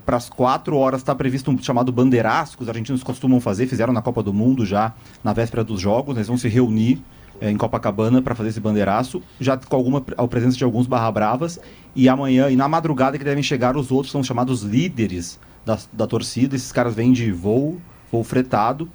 [0.06, 3.92] Para as quatro horas está previsto um chamado bandeiraço, que os argentinos costumam fazer, fizeram
[3.92, 4.94] na Copa do Mundo já
[5.24, 6.16] na véspera dos jogos.
[6.16, 7.02] Eles vão se reunir
[7.42, 11.12] é, em Copacabana para fazer esse bandeiraço, já com alguma a presença de alguns barra
[11.12, 11.60] bravas.
[11.96, 16.08] E amanhã, e na madrugada, que devem chegar os outros, são chamados líderes da, da
[16.08, 16.56] torcida.
[16.56, 18.90] Esses caras vêm de voo, voo fretado.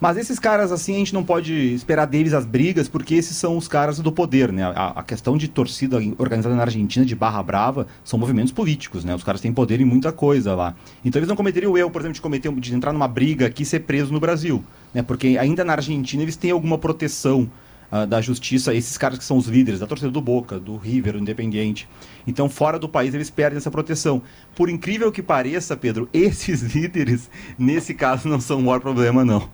[0.00, 3.56] Mas esses caras, assim, a gente não pode esperar deles as brigas, porque esses são
[3.56, 4.64] os caras do poder, né?
[4.64, 9.14] A, a questão de torcida organizada na Argentina, de barra brava, são movimentos políticos, né?
[9.14, 10.74] Os caras têm poder em muita coisa lá.
[11.04, 13.62] Então eles não cometeriam o erro, por exemplo, de, cometer, de entrar numa briga aqui
[13.62, 15.02] e ser preso no Brasil, né?
[15.02, 17.48] Porque ainda na Argentina eles têm alguma proteção
[17.96, 21.12] ah, da justiça, esses caras que são os líderes da torcida do Boca, do River,
[21.12, 21.88] do Independiente.
[22.26, 24.20] Então, fora do país, eles perdem essa proteção.
[24.56, 29.48] Por incrível que pareça, Pedro, esses líderes, nesse caso, não são o maior problema, não.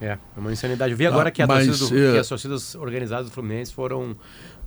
[0.00, 0.92] É, é uma insanidade.
[0.92, 3.72] Eu vi agora Ah, que, a mas, do- é- que as torcidas organizadas do Fluminense
[3.72, 4.16] foram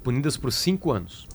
[0.03, 1.27] punidas por cinco anos.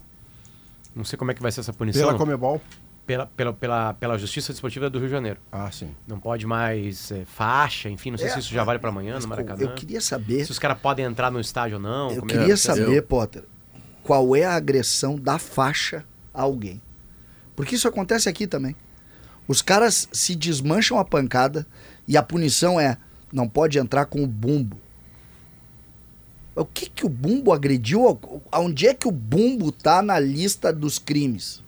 [0.95, 2.07] Não sei como é que vai ser essa punição.
[2.07, 2.61] Pela Comebol.
[3.07, 5.41] pela, pela, pela, pela Justiça Desportiva do Rio de Janeiro.
[5.51, 5.91] Ah, sim.
[6.07, 9.15] Não pode mais é, faixa, enfim, não sei É, se isso já vale para amanhã
[9.15, 9.63] Mas, no Maracanã.
[9.63, 12.11] Eu queria saber, Se os caras podem entrar no estádio ou não.
[12.11, 13.45] eu é que queria saber, Potter,
[14.03, 16.81] qual é a agressão da faixa a alguém.
[17.57, 18.77] Porque isso acontece aqui também.
[19.49, 21.67] Os caras se desmancham a pancada
[22.07, 22.99] e a punição é
[23.33, 24.77] não pode entrar com o bumbo.
[26.55, 28.19] O que que o bumbo agrediu?
[28.53, 31.63] Onde é que o bumbo tá na lista dos crimes?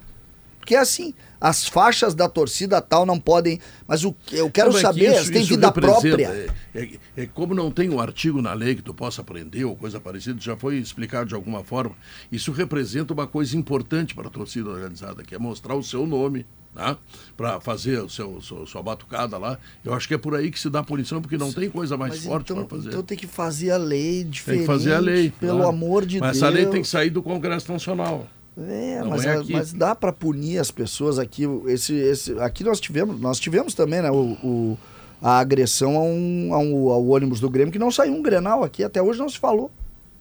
[0.59, 3.61] Porque assim, as faixas da torcida tal não podem.
[3.87, 6.27] Mas o, eu quero Não, é que saber, isso- têm isso vida própria.
[6.29, 6.49] É,
[6.83, 10.01] é- é como não tem um artigo na lei que tu possa prender ou coisa
[10.01, 11.95] parecida, já foi explicado de alguma forma.
[12.31, 16.45] Isso representa uma coisa importante para a torcida organizada, que é mostrar o seu nome,
[16.75, 16.97] né?
[17.37, 19.59] para fazer o seu, seu- sua batucada lá.
[19.85, 22.15] Eu acho que é por aí que se dá punição, porque não tem coisa mais
[22.15, 22.89] Mas forte então, para fazer.
[22.91, 24.59] então tem que fazer a lei diferente.
[24.61, 25.31] tem que fazer a lei.
[25.41, 25.69] Pelo claro.
[25.71, 26.43] amor de Mas Deus.
[26.43, 28.27] essa lei tem que sair do Congresso Nacional.
[28.59, 29.53] É, mas, é aqui.
[29.53, 31.45] mas dá para punir as pessoas aqui.
[31.67, 34.79] Esse, esse, aqui nós tivemos, nós tivemos também, né, o, o-
[35.23, 38.63] a agressão a um, a um- ao ônibus do Grêmio, que não saiu um Grenal
[38.65, 38.83] aqui.
[38.85, 39.71] Até hoje não se falou.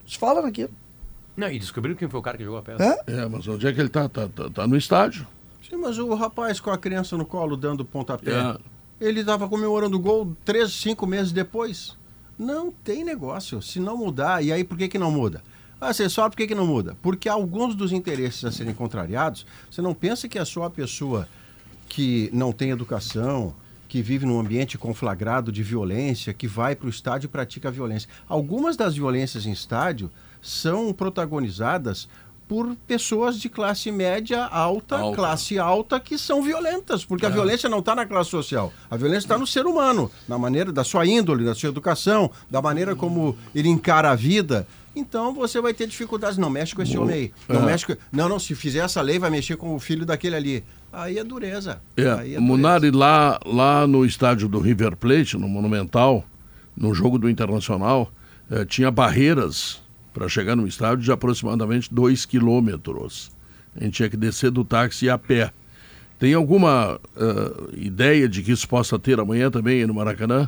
[0.08, 0.70] Se fala naquilo.
[1.36, 3.02] Não, e descobriram quem foi o cara que jogou a pedra.
[3.08, 3.14] É?
[3.14, 4.08] É, mas onde é que ele está?
[4.10, 5.26] Tá, tá, tá no estádio.
[5.70, 8.58] Sim, mas o rapaz com a criança no colo dando pontapé, É.
[9.00, 11.98] ele estava comemorando o gol três, cinco meses depois.
[12.38, 13.62] Não tem negócio.
[13.62, 15.44] Se não mudar, e aí por que, que não muda?
[15.82, 16.98] Ah, você sabe por que, que não muda?
[17.02, 21.28] Porque alguns dos interesses a serem contrariados, você não pensa que é só a pessoa
[21.88, 23.54] que não tem educação,
[23.88, 28.10] que vive num ambiente conflagrado de violência, que vai para o estádio e pratica violência.
[28.28, 30.12] Algumas das violências em estádio
[30.42, 32.08] são protagonizadas
[32.50, 35.16] por pessoas de classe média alta, Alta.
[35.16, 38.74] classe alta, que são violentas, porque a violência não está na classe social.
[38.90, 42.60] A violência está no ser humano, na maneira da sua índole, da sua educação, da
[42.60, 44.68] maneira como ele encara a vida.
[44.96, 46.40] Então você vai ter dificuldades.
[46.40, 47.34] Não mexe com esse homem aí.
[47.48, 47.66] Não É.
[47.68, 47.96] mexe com...
[48.12, 50.64] Não, não, se fizer essa lei, vai mexer com o filho daquele ali.
[50.92, 51.80] Aí é dureza.
[51.96, 52.42] Aí É, é dureza.
[52.42, 56.26] Munari lá, lá no estádio do River Plate, no Monumental,
[56.76, 58.12] no jogo do Internacional,
[58.50, 59.80] eh, tinha barreiras
[60.20, 63.32] para chegar no estádio de aproximadamente 2 quilômetros.
[63.74, 65.54] A gente tinha que descer do táxi a pé.
[66.20, 70.46] Tem alguma uh, ideia de que isso possa ter amanhã também no Maracanã?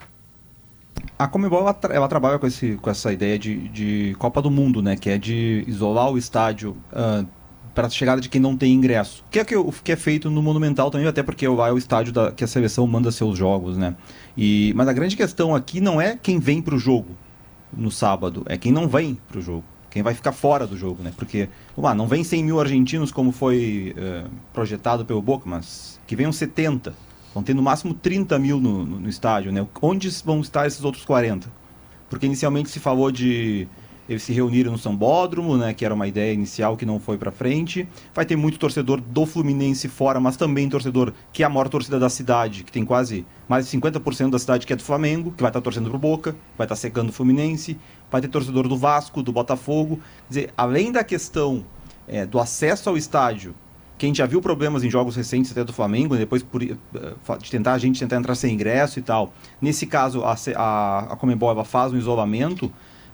[1.18, 4.82] A Comebol ela, ela, trabalha com, esse, com essa ideia de, de, Copa do Mundo,
[4.82, 4.98] né?
[4.98, 7.26] Que é de isolar o estádio uh,
[7.74, 9.24] para a chegada de quem não tem ingresso.
[9.32, 9.56] Que é que,
[9.86, 12.48] que é feito no Monumental também, até porque lá é o estádio da, que a
[12.48, 13.96] seleção manda seus jogos, né?
[14.36, 17.16] E, mas a grande questão aqui não é quem vem para o jogo
[17.74, 21.04] no sábado, é quem não vem para o jogo quem vai ficar fora do jogo,
[21.04, 21.12] né?
[21.16, 26.00] Porque, vamos lá, não vem 100 mil argentinos como foi uh, projetado pelo Boca, mas
[26.08, 26.96] que venham 70.
[27.34, 29.68] Vão ter no máximo 30 mil no, no, no, estádio, né?
[29.82, 31.52] Onde vão estar esses outros 40?
[32.10, 33.68] Porque inicialmente se falou de
[34.08, 37.32] eles se reunirem no Sambódromo, né, que era uma ideia inicial que não foi para
[37.32, 37.88] frente.
[38.14, 42.00] Vai ter muito torcedor do Fluminense fora, mas também torcedor que é a maior torcida
[42.00, 45.42] da cidade, que tem quase mais de 50% da cidade que é do Flamengo, que
[45.42, 47.78] vai estar tá torcendo pro Boca, vai estar tá secando o Fluminense.
[48.12, 49.96] Vai ter torcedor do Vasco, do Botafogo.
[49.96, 51.64] Quer dizer, além da questão
[52.08, 53.56] é, do acesso ao estádio,
[54.02, 57.38] que a gente já viu problemas em jogos recentes até do Flamengo, depois por, uh,
[57.40, 59.32] de tentar a gente tentar entrar sem ingresso e tal.
[59.62, 62.72] Nesse caso, a, a, a Comembol faz um isolamento,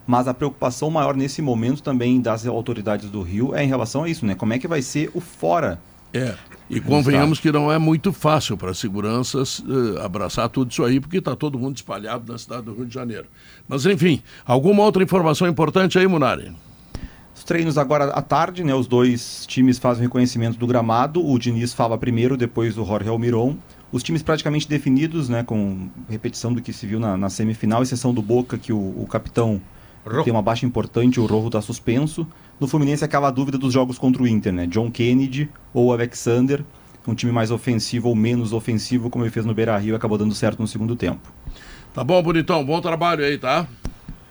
[0.08, 4.10] mas a preocupação maior nesse momento também das autoridades do Rio é em relação a
[4.10, 4.34] isso, né?
[4.34, 5.80] Como é que vai ser o fora?
[6.14, 6.36] É,
[6.70, 11.00] e convenhamos que não é muito fácil para as seguranças uh, abraçar tudo isso aí,
[11.00, 13.26] porque está todo mundo espalhado na cidade do Rio de Janeiro.
[13.68, 16.54] Mas, enfim, alguma outra informação importante aí, Munari?
[17.36, 18.74] Os treinos agora à tarde, né?
[18.74, 21.26] Os dois times fazem reconhecimento do gramado.
[21.26, 23.56] O Diniz fala primeiro, depois o Jorge Almiron.
[23.92, 25.44] Os times praticamente definidos, né?
[25.44, 29.08] Com repetição do que se viu na, na semifinal, exceção do Boca, que o, o
[29.10, 29.62] capitão
[30.24, 32.28] tem uma baixa importante, o Rojo está suspenso.
[32.60, 34.66] No Fluminense acaba a dúvida dos jogos contra o Inter, né?
[34.68, 36.64] John Kennedy ou Alexander,
[37.08, 40.60] um time mais ofensivo ou menos ofensivo, como ele fez no Beira-Rio, acabou dando certo
[40.60, 41.32] no segundo tempo.
[41.94, 43.68] Tá bom, bonitão, bom trabalho aí, tá?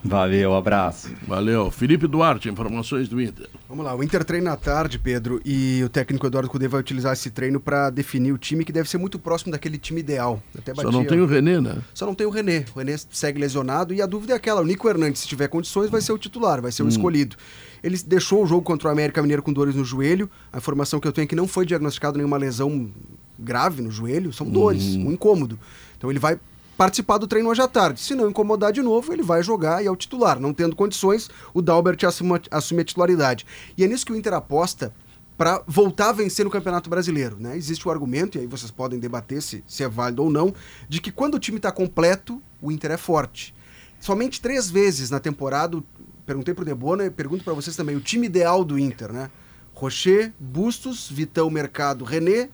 [0.07, 1.11] Valeu, abraço.
[1.27, 1.71] Valeu.
[1.71, 3.49] Felipe Duarte, informações do Inter.
[3.69, 7.13] Vamos lá, o Inter treina à tarde, Pedro, e o técnico Eduardo Cudê vai utilizar
[7.13, 10.41] esse treino para definir o time que deve ser muito próximo daquele time ideal.
[10.57, 10.91] Até batia...
[10.91, 11.79] Só não tem o René, né?
[11.93, 12.65] Só não tem o René.
[12.75, 15.91] O René segue lesionado e a dúvida é aquela: o Nico Hernandes, se tiver condições,
[15.91, 16.89] vai ser o titular, vai ser o hum.
[16.89, 17.37] escolhido.
[17.83, 20.31] Ele deixou o jogo contra o América Mineiro com dores no joelho.
[20.53, 22.91] A informação que eu tenho é que não foi diagnosticado nenhuma lesão
[23.39, 25.09] grave no joelho, são dores, hum.
[25.09, 25.59] um incômodo.
[25.97, 26.39] Então ele vai
[26.77, 28.01] participar do treino hoje à tarde.
[28.01, 30.39] Se não incomodar de novo, ele vai jogar e é o titular.
[30.39, 33.47] Não tendo condições, o Dalbert assume, assume a titularidade.
[33.77, 34.93] E é nisso que o Inter aposta
[35.37, 37.37] para voltar a vencer no Campeonato Brasileiro.
[37.39, 37.57] Né?
[37.57, 40.55] Existe o argumento, e aí vocês podem debater se, se é válido ou não,
[40.89, 43.55] de que quando o time está completo, o Inter é forte.
[44.01, 45.83] Somente três vezes na temporada,
[46.25, 49.31] perguntei para o Debona e pergunto para vocês também, o time ideal do Inter, né?
[49.75, 52.49] Rocher, Bustos, Vitão, Mercado, René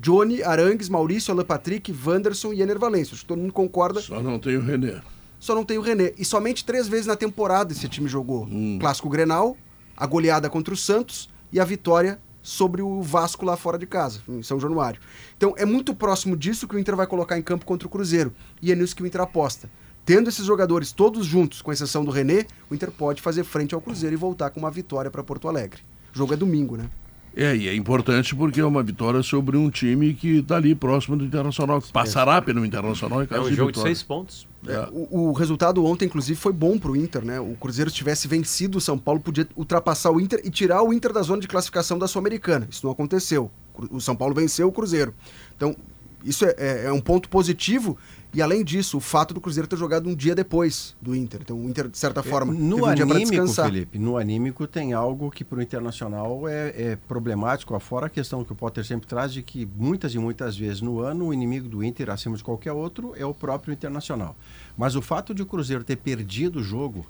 [0.00, 3.14] Johnny, Arangues, Maurício, Alan Patrick, Wanderson e Ener Valência.
[3.14, 4.00] Acho que todo mundo concorda.
[4.00, 5.00] Só não tem o René.
[5.38, 6.12] Só não tem o René.
[6.18, 8.44] E somente três vezes na temporada esse time jogou.
[8.44, 8.78] Hum.
[8.80, 9.56] Clássico Grenal,
[9.96, 14.20] a goleada contra o Santos e a vitória sobre o Vasco lá fora de casa,
[14.28, 15.00] em São Januário.
[15.36, 18.32] Então é muito próximo disso que o Inter vai colocar em campo contra o Cruzeiro.
[18.62, 19.68] E é nisso que o Inter aposta.
[20.04, 23.80] Tendo esses jogadores todos juntos, com exceção do René, o Inter pode fazer frente ao
[23.80, 25.80] Cruzeiro e voltar com uma vitória para Porto Alegre.
[26.14, 26.88] O jogo é domingo, né?
[27.36, 31.18] É, e é importante porque é uma vitória sobre um time que está ali próximo
[31.18, 34.48] do Internacional, que passará pelo Internacional É um jogo de seis pontos.
[34.66, 34.88] É.
[34.90, 37.38] O, o, resultado ontem, inclusive, foi bom para o Inter, né?
[37.38, 40.94] O Cruzeiro se tivesse vencido o São Paulo, podia ultrapassar o Inter e tirar o
[40.94, 42.66] Inter da zona de classificação da Sul-Americana.
[42.70, 43.50] Isso não aconteceu.
[43.90, 45.14] O São Paulo venceu o Cruzeiro.
[45.54, 45.76] Então,
[46.24, 47.98] isso é, é, é um ponto positivo
[48.36, 51.40] e além disso, o fato do Cruzeiro ter jogado um dia depois do Inter.
[51.40, 53.64] Então o Inter, de certa é, forma, no teve um anímico, dia descansar.
[53.64, 58.44] Felipe, no anímico tem algo que para o Internacional é, é problemático, fora a questão
[58.44, 61.66] que o Potter sempre traz de que muitas e muitas vezes no ano o inimigo
[61.66, 64.36] do Inter, acima de qualquer outro, é o próprio Internacional.
[64.76, 67.06] Mas o fato de o Cruzeiro ter perdido o jogo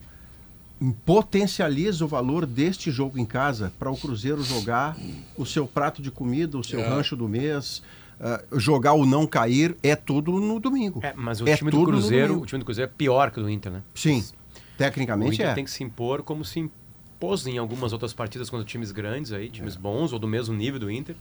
[1.05, 4.97] potencializa o valor deste jogo em casa para o Cruzeiro jogar
[5.37, 6.89] o seu prato de comida, o seu é.
[6.89, 7.83] rancho do mês,
[8.18, 11.00] Uh, jogar ou não cair é tudo no domingo.
[11.02, 13.42] É, mas o é time do Cruzeiro, o time do Cruzeiro é pior que o
[13.42, 13.82] do Inter, né?
[13.94, 14.24] Sim.
[14.78, 15.54] Tecnicamente o Inter é.
[15.54, 19.50] tem que se impor como se impôs em algumas outras partidas contra times grandes aí,
[19.50, 19.78] times é.
[19.78, 21.14] bons ou do mesmo nível do Inter.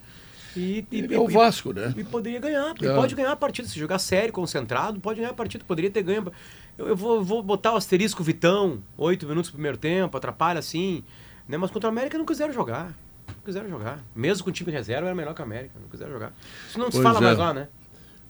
[0.55, 1.93] E, e, é o Vasco, né?
[1.97, 2.73] E poderia ganhar.
[2.81, 2.95] É.
[2.95, 3.67] Pode ganhar a partida.
[3.67, 5.65] Se jogar sério, concentrado, pode ganhar a partida.
[5.65, 6.31] Poderia ter ganho.
[6.77, 11.03] Eu, eu vou, vou, botar o asterisco Vitão, oito minutos no primeiro tempo, atrapalha assim.
[11.45, 11.57] Né?
[11.57, 12.95] Mas contra o América não quiseram jogar
[13.28, 13.99] não quiseram jogar.
[14.15, 15.76] Mesmo com o time reserva, era melhor que a América.
[15.80, 16.34] Não quiseram jogar.
[16.67, 17.21] Isso não se fala é.
[17.21, 17.67] mais lá, né?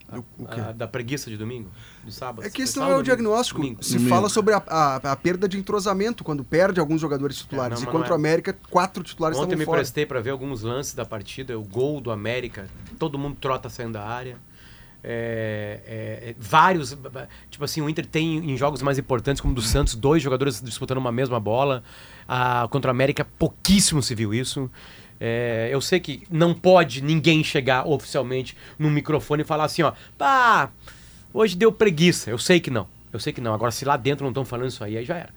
[0.08, 1.68] A, a, da preguiça de domingo,
[2.04, 2.46] de sábado.
[2.46, 3.60] É que isso não é o diagnóstico.
[3.60, 3.84] Domingo.
[3.84, 4.10] Se domingo.
[4.10, 7.80] fala sobre a, a, a, perda de entrosamento quando perde alguns jogadores titulares.
[7.80, 8.16] É, não, e contra o é.
[8.16, 9.80] América, quatro titulares Ontem estavam fora.
[9.80, 12.70] Ontem me prestei para ver alguns lances da partida, o gol do América,
[13.00, 14.38] todo mundo trota saindo da área.
[15.04, 16.96] é, é, é, vários.
[17.50, 20.62] Tipo assim, o Inter tem em jogos mais importantes, como o do Santos, dois jogadores
[20.62, 21.84] disputando uma mesma bola.
[22.28, 24.70] Ah, contra o América, pouquíssimo se viu isso.
[25.20, 29.94] É, eu sei que não pode ninguém chegar oficialmente no microfone e falar assim, ó,
[30.18, 30.70] pá,
[31.34, 32.30] hoje deu preguiça.
[32.30, 32.88] Eu sei que não.
[33.14, 33.54] Eu sei que não.
[33.54, 35.30] Agora, se lá dentro não estão falando isso aí, aí já era.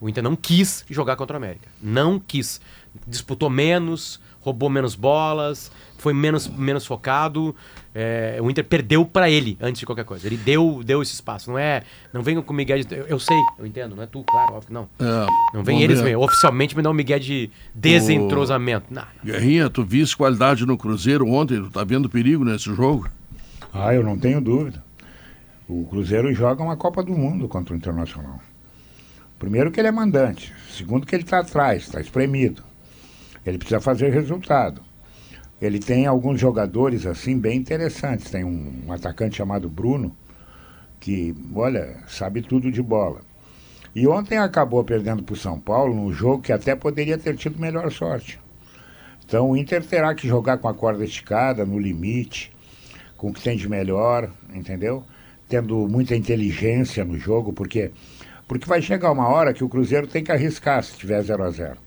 [0.00, 1.68] O Inter não quis jogar contra o América.
[1.82, 2.60] Não quis.
[3.06, 7.54] Disputou menos, roubou menos bolas, foi menos, menos focado.
[7.98, 10.26] É, o Inter perdeu para ele antes de qualquer coisa.
[10.26, 11.50] Ele deu, deu esse espaço.
[11.50, 11.82] Não é.
[12.12, 12.94] Não venham com o Miguel de.
[12.94, 14.86] Eu, eu, sei, eu entendo, não é tu, claro, óbvio que não.
[15.00, 16.14] É, não vem eles ver.
[16.14, 18.90] oficialmente me dar um Miguel de desentrosamento.
[18.90, 18.94] O...
[18.94, 19.08] Não, não.
[19.24, 21.62] Guerrinha, tu viste qualidade no Cruzeiro ontem?
[21.62, 23.08] Tu tá vendo perigo nesse jogo?
[23.72, 24.84] Ah, eu não tenho dúvida.
[25.66, 28.38] O Cruzeiro joga uma Copa do Mundo contra o Internacional.
[29.38, 30.52] Primeiro que ele é mandante.
[30.70, 32.62] Segundo que ele está atrás, está espremido.
[33.46, 34.82] Ele precisa fazer resultado.
[35.60, 38.30] Ele tem alguns jogadores assim bem interessantes.
[38.30, 40.14] Tem um, um atacante chamado Bruno,
[41.00, 43.20] que, olha, sabe tudo de bola.
[43.94, 47.58] E ontem acabou perdendo para o São Paulo num jogo que até poderia ter tido
[47.58, 48.38] melhor sorte.
[49.24, 52.52] Então o Inter terá que jogar com a corda esticada, no limite,
[53.16, 55.02] com o que tem de melhor, entendeu?
[55.48, 57.90] Tendo muita inteligência no jogo, porque,
[58.46, 61.50] porque vai chegar uma hora que o Cruzeiro tem que arriscar se tiver 0 a
[61.50, 61.85] 0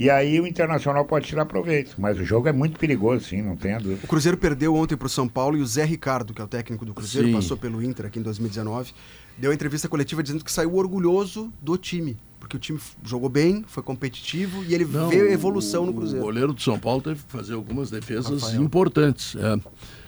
[0.00, 1.94] e aí o Internacional pode tirar proveito.
[1.98, 4.00] Mas o jogo é muito perigoso, sim, não tenha dúvida.
[4.02, 6.48] O Cruzeiro perdeu ontem para o São Paulo e o Zé Ricardo, que é o
[6.48, 7.34] técnico do Cruzeiro, sim.
[7.34, 8.94] passou pelo Inter aqui em 2019,
[9.36, 12.16] deu entrevista coletiva dizendo que saiu orgulhoso do time.
[12.38, 16.22] Porque o time jogou bem, foi competitivo e ele não, vê evolução no Cruzeiro.
[16.22, 18.62] O goleiro do São Paulo teve que fazer algumas defesas Rafael.
[18.62, 19.36] importantes.
[19.36, 19.60] É.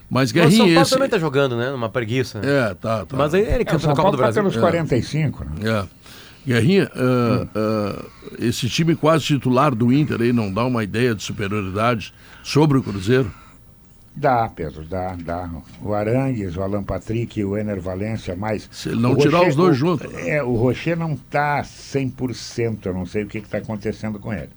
[0.08, 0.90] Mas Guerrinha, Mas o São Paulo esse...
[0.90, 1.70] também tá jogando, né?
[1.70, 2.40] Numa preguiça.
[2.42, 3.16] É, tá, tá.
[3.16, 5.50] Mas ele, ele é, o São Paulo tá pelos 45, né?
[5.62, 6.01] É.
[6.46, 11.22] Guerrinha, uh, uh, esse time quase titular do Inter aí não dá uma ideia de
[11.22, 12.12] superioridade
[12.42, 13.32] sobre o Cruzeiro?
[14.14, 15.48] Dá, Pedro, dá, dá.
[15.80, 18.68] O Arangues, o Alan Patrick e o Ener Valência, mas...
[18.70, 20.12] Se ele não tirar os dois juntos.
[20.26, 24.50] É, o Rocher não está 100%, eu não sei o que está acontecendo com ele.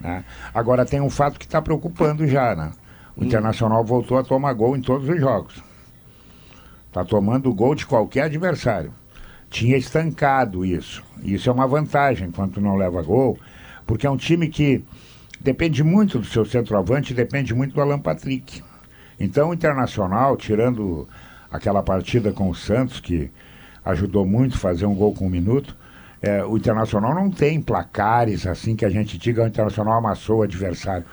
[0.00, 0.22] Né?
[0.54, 2.70] Agora tem um fato que está preocupando já, né?
[3.16, 3.26] O hum.
[3.26, 5.60] Internacional voltou a tomar gol em todos os jogos.
[6.86, 8.92] Está tomando gol de qualquer adversário
[9.56, 11.02] tinha estancado isso.
[11.22, 13.38] Isso é uma vantagem quando não leva gol,
[13.86, 14.84] porque é um time que
[15.40, 18.62] depende muito do seu centroavante, depende muito do Alan Patrick.
[19.18, 21.08] Então o Internacional, tirando
[21.50, 23.30] aquela partida com o Santos, que
[23.82, 25.74] ajudou muito a fazer um gol com um minuto,
[26.20, 30.42] é, o Internacional não tem placares assim que a gente diga o Internacional amassou o
[30.42, 31.06] adversário.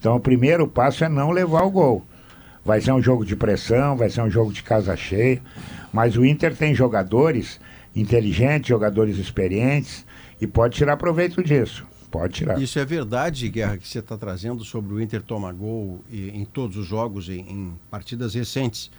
[0.00, 2.04] Então o primeiro passo é não levar o gol.
[2.64, 5.40] Vai ser um jogo de pressão, vai ser um jogo de casa cheia,
[5.92, 7.60] mas o Inter tem jogadores
[7.94, 10.04] inteligentes, jogadores experientes
[10.40, 11.86] e pode tirar proveito disso.
[12.10, 12.60] Pode tirar.
[12.60, 16.76] Isso é verdade, Guerra, que você está trazendo sobre o Inter tomar gol em todos
[16.76, 18.90] os jogos, em, em partidas recentes.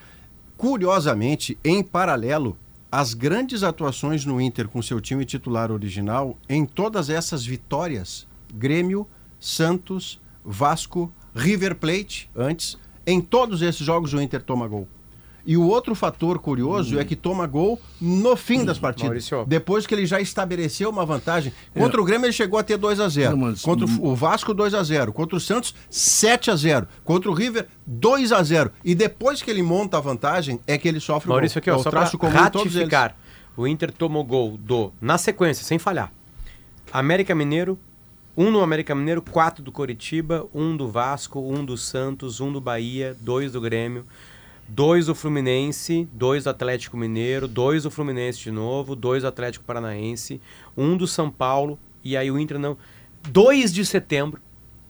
[0.57, 2.57] Curiosamente, em paralelo,
[2.91, 9.07] as grandes atuações no Inter com seu time titular original, em todas essas vitórias, Grêmio,
[9.39, 14.87] Santos, Vasco, River Plate, antes, em todos esses jogos o Inter toma gol.
[15.45, 16.99] E o outro fator curioso hum.
[16.99, 19.09] é que toma gol no fim das partidas.
[19.09, 19.45] Maurício.
[19.45, 21.53] Depois que ele já estabeleceu uma vantagem.
[21.73, 22.01] Contra é.
[22.01, 23.61] o Grêmio ele chegou a ter 2 a 0 Não, mas...
[23.61, 27.67] Contra o Vasco, 2 a 0 Contra o Santos, 7 a 0 Contra o River,
[27.85, 31.59] 2 a 0 E depois que ele monta a vantagem, é que ele sofre Maurício,
[31.59, 31.73] o gol.
[31.73, 33.15] Aqui, ó, é traço comum ratificar.
[33.55, 36.11] O Inter tomou gol do, na sequência, sem falhar.
[36.91, 37.79] América Mineiro,
[38.37, 42.59] um no América Mineiro, quatro do Coritiba, um do Vasco, um do Santos, um do
[42.59, 44.05] Bahia, dois do Grêmio,
[44.67, 49.65] dois do Fluminense, dois do Atlético Mineiro, dois do Fluminense de novo, dois do Atlético
[49.65, 50.41] Paranaense,
[50.75, 52.77] um do São Paulo, e aí o Inter não.
[53.27, 54.39] 2 de setembro,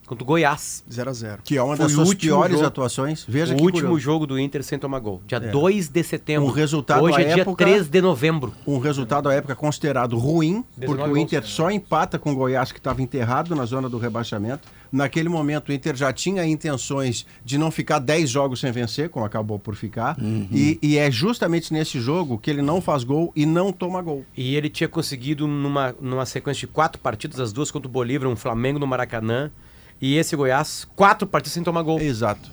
[0.06, 0.84] contra o Goiás.
[0.92, 3.26] 0 a 0 Que é uma das suas piores jogo, atuações.
[3.28, 4.00] Veja o último curioso.
[4.00, 5.22] jogo do Inter sem tomar gol.
[5.26, 5.48] Dia é.
[5.48, 6.48] 2 de setembro.
[6.48, 8.54] Um resultado Hoje é época, dia 3 de novembro.
[8.66, 11.54] Um resultado à época considerado ruim, porque o Inter gols.
[11.54, 14.68] só empata com o Goiás, que estava enterrado na zona do rebaixamento.
[14.96, 19.26] Naquele momento, o Inter já tinha intenções de não ficar 10 jogos sem vencer, como
[19.26, 20.18] acabou por ficar.
[20.18, 20.48] Uhum.
[20.50, 24.24] E, e, é justamente nesse jogo que ele não faz gol e não toma gol.
[24.38, 28.30] E ele tinha conseguido, numa, numa sequência de quatro partidas, as duas contra o Bolívar,
[28.30, 29.52] um Flamengo no Maracanã
[30.00, 32.00] e esse Goiás, quatro partidas sem tomar gol.
[32.00, 32.50] Exato.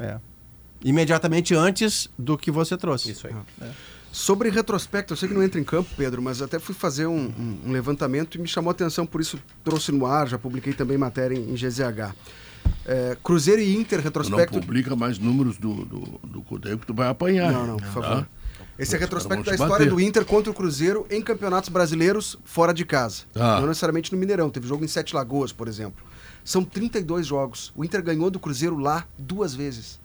[0.00, 0.16] É.
[0.84, 3.12] Imediatamente antes do que você trouxe.
[3.12, 3.34] Isso aí.
[3.62, 3.95] É.
[4.16, 7.26] Sobre retrospecto, eu sei que não entra em campo, Pedro, mas até fui fazer um,
[7.38, 10.72] um, um, levantamento e me chamou a atenção, por isso trouxe no ar, já publiquei
[10.72, 12.14] também matéria em, em GZH.
[12.86, 14.54] É, Cruzeiro e Inter, retrospecto.
[14.54, 17.52] Não publica mais números do, do, do Cudeu que tu vai apanhar.
[17.52, 18.22] Não, não, por favor.
[18.22, 18.26] Tá?
[18.78, 19.90] Esse é retrospecto da história bater.
[19.90, 23.24] do Inter contra o Cruzeiro em campeonatos brasileiros fora de casa.
[23.34, 23.60] Ah.
[23.60, 24.48] Não necessariamente no Mineirão.
[24.48, 26.02] Teve jogo em Sete Lagoas, por exemplo.
[26.42, 27.70] São 32 jogos.
[27.76, 30.00] O Inter ganhou do Cruzeiro lá duas vezes.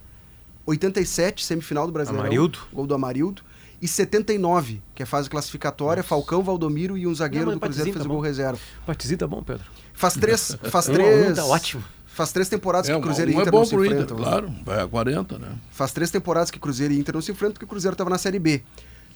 [0.65, 2.25] 87, semifinal do Brasileirão.
[2.25, 2.59] Amarildo.
[2.73, 3.41] Gol do Amarildo.
[3.81, 7.97] E 79, que é fase classificatória, Falcão, Valdomiro e um zagueiro Não, do Cruzeiro fez
[7.97, 8.23] tá o gol bom.
[8.23, 8.59] reserva.
[8.85, 9.65] Partizinho tá bom, Pedro.
[9.93, 10.55] Faz três.
[10.69, 11.35] Faz Um a um três.
[11.35, 11.83] tá ótimo.
[12.05, 13.85] Faz três temporadas É, que um, Cruzeiro e um é Inter bom não se pro
[13.85, 14.17] Inter, enfrentam.
[14.17, 14.23] né?
[14.23, 14.53] claro.
[14.65, 15.47] Vai a 40, né?
[15.71, 18.17] Faz três temporadas que Cruzeiro e Inter não se enfrentam, porque o Cruzeiro estava na
[18.19, 18.61] Série B.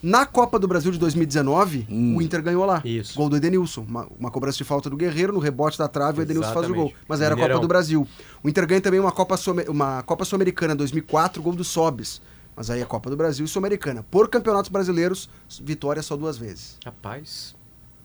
[0.02, 2.16] Na Copa do Brasil de 2019, Hum.
[2.16, 2.82] o Inter ganhou lá.
[2.84, 3.14] Isso.
[3.14, 3.82] Gol do Edenilson.
[3.82, 6.74] Uma, uma cobrança de falta do Guerreiro, no rebote da trave, o Edenilson faz o
[6.74, 6.92] gol.
[7.08, 8.06] Mas era a Copa do Brasil.
[8.42, 12.20] O Inter ganha também uma Copa, Sul- uma Copa Sul-Americana em 2004, gol do Sobes.
[12.56, 14.02] Mas aí a Copa do Brasil e Sul-Americana.
[14.10, 15.28] Por campeonatos brasileiros,
[15.62, 16.78] vitória só duas vezes.
[16.84, 17.54] Rapaz.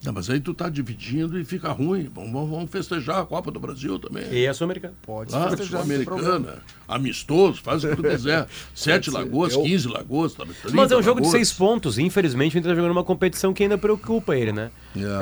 [0.04, 2.10] Não, mas aí tu tá dividindo e fica ruim.
[2.14, 4.26] Vamos, vamos- vamos festejar a Copa do Brasil também.
[4.34, 4.96] E a Sul-Americana.
[5.04, 5.84] Pode Claro, festejar.
[5.84, 8.48] Sul-Americana, amistoso, faz o que tu quiser.
[8.74, 12.00] Sete lagoas, Eu- 15 lagoas, tá, 30 Mas é um jogo de seis pontos.
[12.00, 14.72] Infelizmente, o Inter tá jogando uma competição que ainda preocupa ele, né?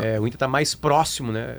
[0.02, 0.16] É.
[0.16, 1.58] É, o Inter tá mais próximo, né?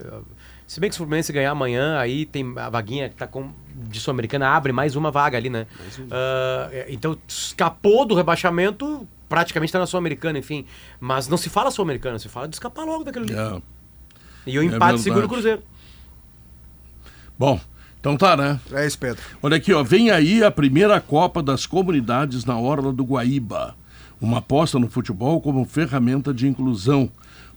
[0.70, 3.50] Se bem que se o Fluminense ganhar amanhã, aí tem a vaguinha que tá com,
[3.74, 5.66] de Sul-Americana, abre mais uma vaga ali, né?
[6.08, 10.64] Ah, é, então, escapou do rebaixamento, praticamente tá na Sul-Americana, enfim.
[11.00, 13.32] Mas não se fala Sul-Americana, se fala de escapar logo daquele.
[13.32, 13.60] É.
[14.46, 15.00] E o empate verdade.
[15.00, 15.60] segura o Cruzeiro.
[17.36, 17.60] Bom,
[17.98, 18.60] então tá, né?
[18.70, 19.20] É isso, Pedro.
[19.42, 23.74] Olha aqui, ó, vem aí a primeira Copa das Comunidades na Orla do Guaíba.
[24.20, 27.10] Uma aposta no futebol como ferramenta de inclusão,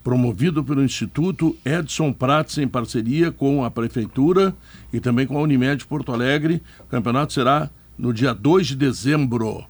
[0.04, 4.54] promovido pelo Instituto Edson Prats em parceria com a Prefeitura
[4.92, 6.62] e também com a Unimed Porto Alegre.
[6.82, 9.64] O campeonato será no dia 2 de dezembro.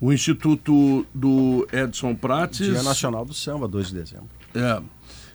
[0.00, 2.58] O Instituto do Edson Prats...
[2.58, 4.28] Dia Nacional do Samba, 2 de dezembro.
[4.54, 4.80] É.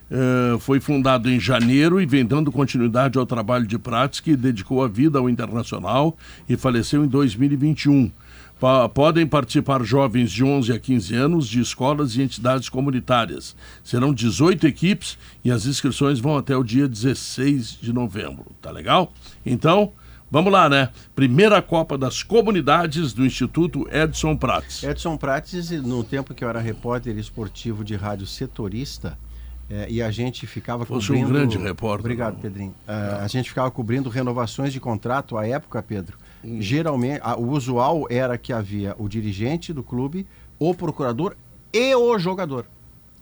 [0.10, 4.82] É, foi fundado em janeiro e vem dando continuidade ao trabalho de Prats, que dedicou
[4.82, 6.18] a vida ao internacional
[6.48, 8.10] e faleceu em 2021.
[8.60, 13.56] Pa- podem participar jovens de 11 a 15 anos de escolas e entidades comunitárias.
[13.84, 18.46] Serão 18 equipes e as inscrições vão até o dia 16 de novembro.
[18.62, 19.14] Tá legal?
[19.46, 19.92] Então,
[20.32, 20.90] vamos lá, né?
[21.16, 24.84] Primeira Copa das Comunidades do Instituto Edson Prats.
[24.84, 29.18] Edson Prates, no tempo que eu era repórter esportivo de rádio setorista,
[29.70, 31.34] eh, e a gente ficava Fosse um cobrindo...
[31.34, 32.38] grande repórter, Obrigado.
[32.42, 32.74] Pedrinho.
[32.88, 36.18] Eh, a gente ficava cobrindo renovações de contrato à época, Pedro.
[36.48, 36.62] Hum.
[36.62, 40.26] Geralmente, a- o usual era que havia o dirigente do clube,
[40.58, 41.36] o procurador
[41.74, 42.66] e o jogador.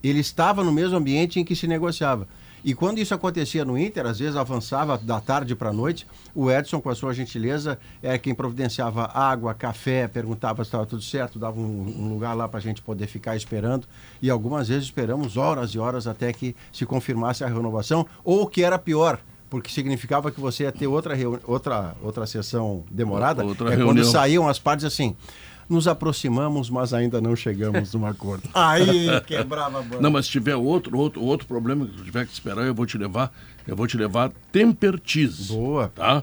[0.04, 2.28] Ele estava no mesmo ambiente em que se negociava.
[2.64, 6.50] E quando isso acontecia no Inter, às vezes avançava da tarde para a noite, o
[6.50, 11.38] Edson, com a sua gentileza, é quem providenciava água, café, perguntava se estava tudo certo,
[11.38, 13.88] dava um, um lugar lá para a gente poder ficar esperando.
[14.20, 18.48] E algumas vezes esperamos horas e horas até que se confirmasse a renovação, ou o
[18.48, 19.20] que era pior,
[19.56, 23.46] porque significava que você ia ter outra, outra, outra sessão demorada.
[23.46, 24.12] Outra é quando reunião.
[24.12, 25.16] saíam as partes assim.
[25.70, 28.50] Nos aproximamos, mas ainda não chegamos num acordo.
[28.54, 30.02] Aí quebrava a banda.
[30.02, 32.86] Não, mas se tiver outro, outro, outro problema que tu tiver que esperar, eu vou
[32.86, 33.34] te levar,
[33.66, 35.48] eu vou te levar Tempertiz.
[35.48, 35.88] Boa.
[35.96, 36.22] Tá?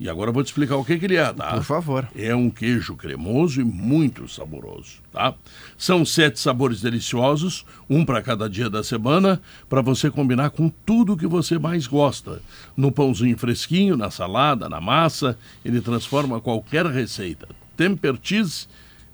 [0.00, 1.52] E agora eu vou te explicar o que, que ele é, tá?
[1.52, 2.08] Por favor.
[2.16, 5.34] É um queijo cremoso e muito saboroso, tá?
[5.76, 11.18] São sete sabores deliciosos, um para cada dia da semana, para você combinar com tudo
[11.18, 12.40] que você mais gosta.
[12.74, 17.46] No pãozinho fresquinho, na salada, na massa, ele transforma qualquer receita.
[17.76, 18.68] Temper Cheese,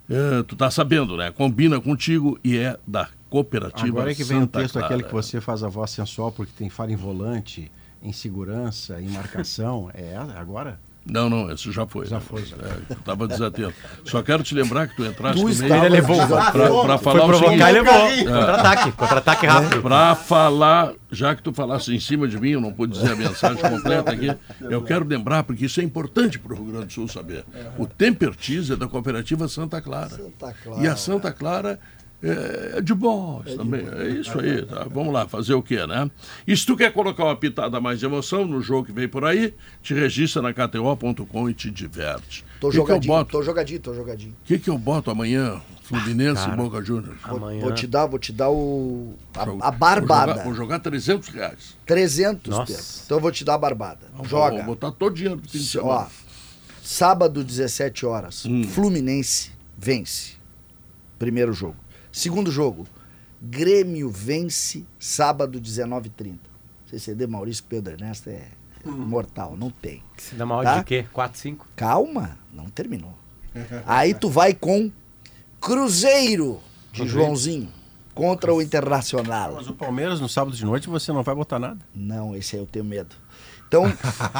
[0.09, 1.31] eh, tu tá sabendo, né?
[1.31, 4.87] Combina contigo e é da cooperativa Agora é que vem o Santa texto Clara.
[4.87, 7.69] aquele que você faz a voz sensual porque tem fala em volante,
[8.01, 9.89] em segurança, em marcação.
[9.97, 10.79] É agora?
[11.09, 12.05] Não, não, esse já foi.
[12.05, 12.57] Já foi, já.
[12.57, 13.73] É, tu estava desatento.
[14.03, 16.17] Só quero te lembrar que tu entraste Tu no meio Ele levou.
[16.27, 17.57] para Foi falar o seguinte.
[17.59, 18.09] provocar e levou.
[18.25, 18.91] Contra-ataque.
[18.91, 19.81] Contra-ataque rápido.
[19.81, 23.15] Para falar, já que tu falasse em cima de mim, eu não pude dizer a
[23.15, 24.35] mensagem completa aqui,
[24.69, 27.45] eu quero lembrar, porque isso é importante para o Rio Grande do Sul saber.
[27.77, 30.09] O Temper Cheese é da cooperativa Santa Clara.
[30.09, 30.83] Santa Clara.
[30.83, 31.79] E a Santa Clara
[32.21, 33.85] é de boas também.
[33.87, 34.87] É isso aí, tá?
[34.89, 36.09] Vamos lá, fazer o quê, né?
[36.47, 39.23] E se tu quer colocar uma pitada mais de emoção no jogo que vem por
[39.23, 39.53] aí,
[39.83, 42.43] te registra na KTO.com e te diverte.
[42.59, 43.31] Tô que, que eu jogadinho, boto?
[43.31, 44.31] tô jogadinho, tô jogadinho.
[44.31, 45.61] O que, que eu boto amanhã?
[45.83, 47.17] Fluminense e Boca Juniors.
[47.25, 47.61] Vou, Amanhã.
[47.61, 50.33] vou te dar, vou te dar o a, a barbada.
[50.33, 51.77] Vou jogar, vou jogar 300 reais.
[51.85, 52.73] 300, Nossa.
[52.73, 52.85] Pedro.
[53.05, 54.01] Então eu vou te dar a barbada.
[54.13, 54.63] Vou Joga.
[54.63, 56.05] botar todo o dinheiro do fim de Ó,
[56.83, 58.63] sábado, 17 horas, Hum.
[58.65, 60.33] Fluminense vence.
[61.17, 61.77] Primeiro jogo.
[62.17, 62.87] Segundo jogo,
[63.39, 66.39] Grêmio vence sábado, 19h30.
[66.87, 68.47] CCD Maurício Pedro Ernesto é
[68.83, 70.01] mortal, não tem.
[70.17, 70.79] Se dá maior Tá?
[70.79, 71.05] de quê?
[71.13, 71.67] 4, 5?
[71.75, 73.13] Calma, não terminou.
[73.85, 74.91] Aí tu vai com
[75.61, 76.59] Cruzeiro
[76.91, 77.69] de Joãozinho
[78.15, 79.53] contra o Internacional.
[79.53, 81.77] Mas o Palmeiras no sábado de noite você não vai botar nada?
[81.93, 83.15] Não, esse aí eu tenho medo.
[83.67, 83.83] Então,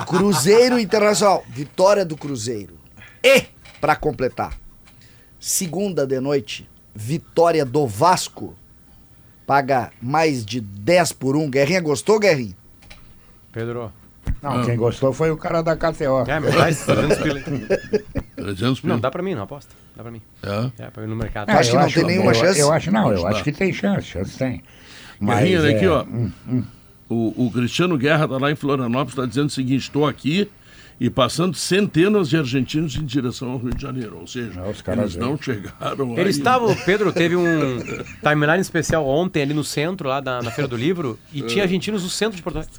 [0.07, 2.79] Cruzeiro Internacional, vitória do Cruzeiro.
[3.23, 3.45] E,
[3.79, 4.57] para completar,
[5.39, 6.67] segunda de noite,
[6.97, 8.55] vitória do Vasco.
[9.45, 11.49] Paga mais de 10 por 1.
[11.49, 12.55] Guerrinha, gostou, Guerrinha?
[13.53, 13.91] Pedro.
[14.41, 16.29] Não, quem gostou foi o cara da KTO.
[16.29, 17.39] É, mas vai, 300 pila.
[17.39, 18.03] aí.
[18.35, 18.97] 300 Não, pila.
[18.99, 19.73] dá pra mim, não aposta.
[19.95, 20.21] Dá pra mim.
[20.43, 20.83] É.
[20.83, 21.49] É, pra ir no mercado.
[21.49, 22.59] acha que eu não tem nenhuma eu, chance?
[22.59, 24.61] Eu acho, não, eu acho que tem chance, chance tem.
[25.21, 26.03] Guerrinha, olha é, aqui, ó.
[26.03, 26.63] hum,
[27.09, 30.49] O, o Cristiano Guerra está lá em Florianópolis, está dizendo o seguinte: estou aqui
[30.99, 34.17] e passando centenas de argentinos em direção ao Rio de Janeiro.
[34.19, 36.29] Ou seja, É, os caras eles não chegaram Ele ainda.
[36.29, 37.77] estava, o Pedro teve um
[38.23, 42.03] timeline especial ontem ali no centro, lá da, na Feira do Livro, e tinha argentinos
[42.03, 42.73] no centro de Porto Alegre.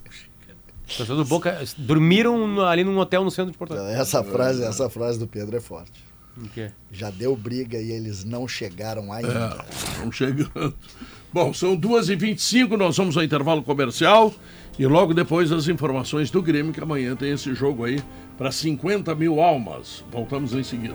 [0.97, 4.01] Torcedores do Boca dormiram ali num hotel no centro de Porto Alegre.
[4.01, 6.03] Essa frase, essa frase do Pedro é forte.
[6.37, 6.71] O quê?
[6.91, 9.65] Já deu briga e eles não chegaram ainda.
[9.71, 10.75] Estão chegando.
[11.31, 14.35] Bom, são 2h25, nós vamos ao intervalo comercial
[14.79, 18.03] e logo depois as informações do Grêmio, que amanhã tem esse jogo aí
[18.39, 20.03] para 50 mil almas.
[20.11, 20.95] Voltamos em seguida.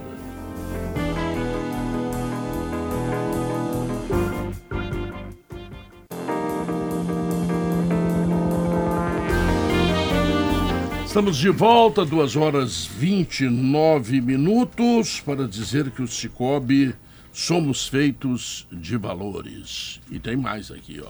[11.05, 16.95] Estamos de volta, 2 horas 29 minutos, para dizer que o Cicobi
[17.33, 19.99] somos feitos de valores.
[20.09, 21.09] E tem mais aqui, ó.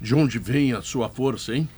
[0.00, 1.68] De onde vem a sua força, hein?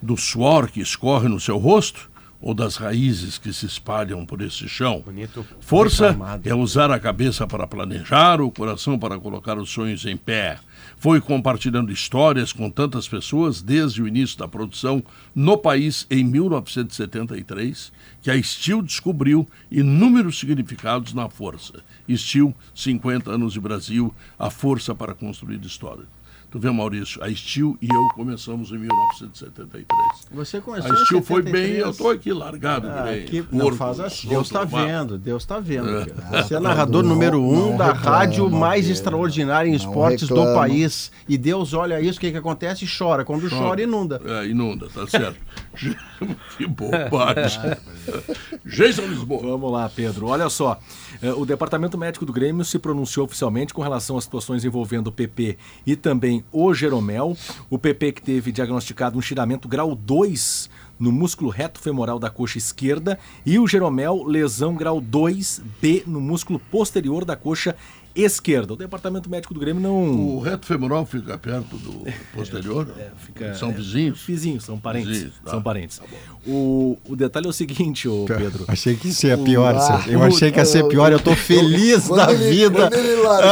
[0.00, 2.09] Do suor que escorre no seu rosto
[2.40, 5.02] ou das raízes que se espalham por esse chão?
[5.04, 5.46] Bonito.
[5.60, 10.58] Força é usar a cabeça para planejar, o coração para colocar os sonhos em pé.
[10.96, 15.02] Foi compartilhando histórias com tantas pessoas desde o início da produção
[15.34, 17.92] no país em 1973
[18.22, 21.82] que a Steel descobriu inúmeros significados na força.
[22.10, 26.04] Steel, 50 anos de Brasil, a força para construir história.
[26.50, 29.86] Tu vê, Maurício, a Steel e eu começamos em 1973.
[30.32, 31.52] Você começou A Steel foi 73.
[31.52, 33.46] bem, eu tô aqui largado Ah, bem.
[33.52, 34.28] não morto, faz assim.
[34.28, 35.88] Deus está vendo, Deus está vendo.
[36.32, 36.42] É.
[36.42, 38.92] Você é narrador número um não da reclama, rádio mais Pedro.
[38.92, 41.12] extraordinária em Não esportes do país.
[41.28, 42.84] E Deus olha isso, o que, que acontece?
[42.84, 43.24] E chora.
[43.24, 44.20] Quando chora, inunda.
[44.24, 45.38] É, inunda, tá certo.
[46.58, 47.60] que bobagem.
[48.66, 49.42] Jason Lisboa.
[49.42, 50.26] Vamos lá, Pedro.
[50.26, 50.78] Olha só.
[51.22, 55.12] eh, O Departamento Médico do Grêmio se pronunciou oficialmente com relação às situações envolvendo o
[55.12, 55.56] PP
[55.86, 57.36] e também o Jeromel.
[57.68, 62.58] O PP que teve diagnosticado um estiramento grau 2 no músculo reto femoral da coxa
[62.58, 67.74] esquerda e o Jeromel lesão grau 2B no músculo posterior da coxa
[68.14, 68.72] esquerda.
[68.72, 69.94] O Departamento Médico do Grêmio não
[70.36, 72.04] O reto femoral fica perto do
[72.34, 72.86] posterior?
[73.24, 74.22] fica- São é, vizinhos?
[74.26, 75.08] Vizinhos, são parentes.
[75.08, 75.50] Vizinhos, tá.
[75.52, 76.00] São parentes.
[76.46, 78.64] o, o detalhe é o seguinte, ô Pedro.
[78.68, 79.74] Achei que isso ia pior.
[79.76, 81.12] Ah, eu achei que ia ser pior.
[81.12, 82.78] Eu tô feliz Quando da ele, vida.
[82.90, 83.50] Quando ele largou,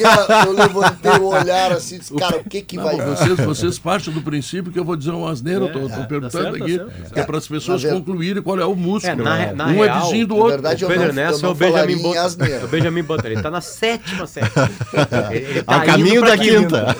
[0.00, 3.14] eu, a- eu levantei o olhar assim e disse, cara, o que que vai Não,
[3.16, 6.04] vocês, vocês partem do princípio que eu vou dizer uma asneira, eu tô, tô tá
[6.04, 9.12] perguntando certo, tá aqui, que é para as pessoas Na concluírem qual é o músculo.
[9.22, 10.52] É, na- na um é real, vizinho do na outro.
[10.54, 12.02] verdade, o eu Pedro eu é o Benjamin.
[12.50, 13.26] É o Benjamin Button.
[13.26, 14.46] Ele tá na sétima série.
[15.30, 16.94] Ele, ele Ao indo caminho da quinta.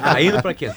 [0.00, 0.76] Tá indo pra quinta.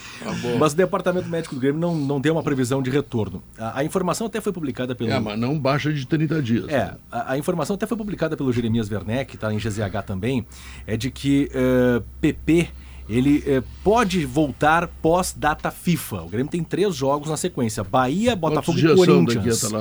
[0.60, 3.44] Mas o Departamento Médico do Grêmio não, não deu uma previsão de retorno.
[3.58, 5.12] A, a informação até foi publicada pelo.
[5.12, 6.70] É, mas não baixa de 30 dias.
[6.70, 10.46] É, a, a informação até foi publicada pelo Jeremias Werneck, que está em GZH também,
[10.86, 12.70] é de que eh, PP
[13.08, 16.24] ele eh, pode voltar pós-data FIFA.
[16.24, 19.72] O Grêmio tem três jogos na sequência: Bahia, Botafogo e Corinthians.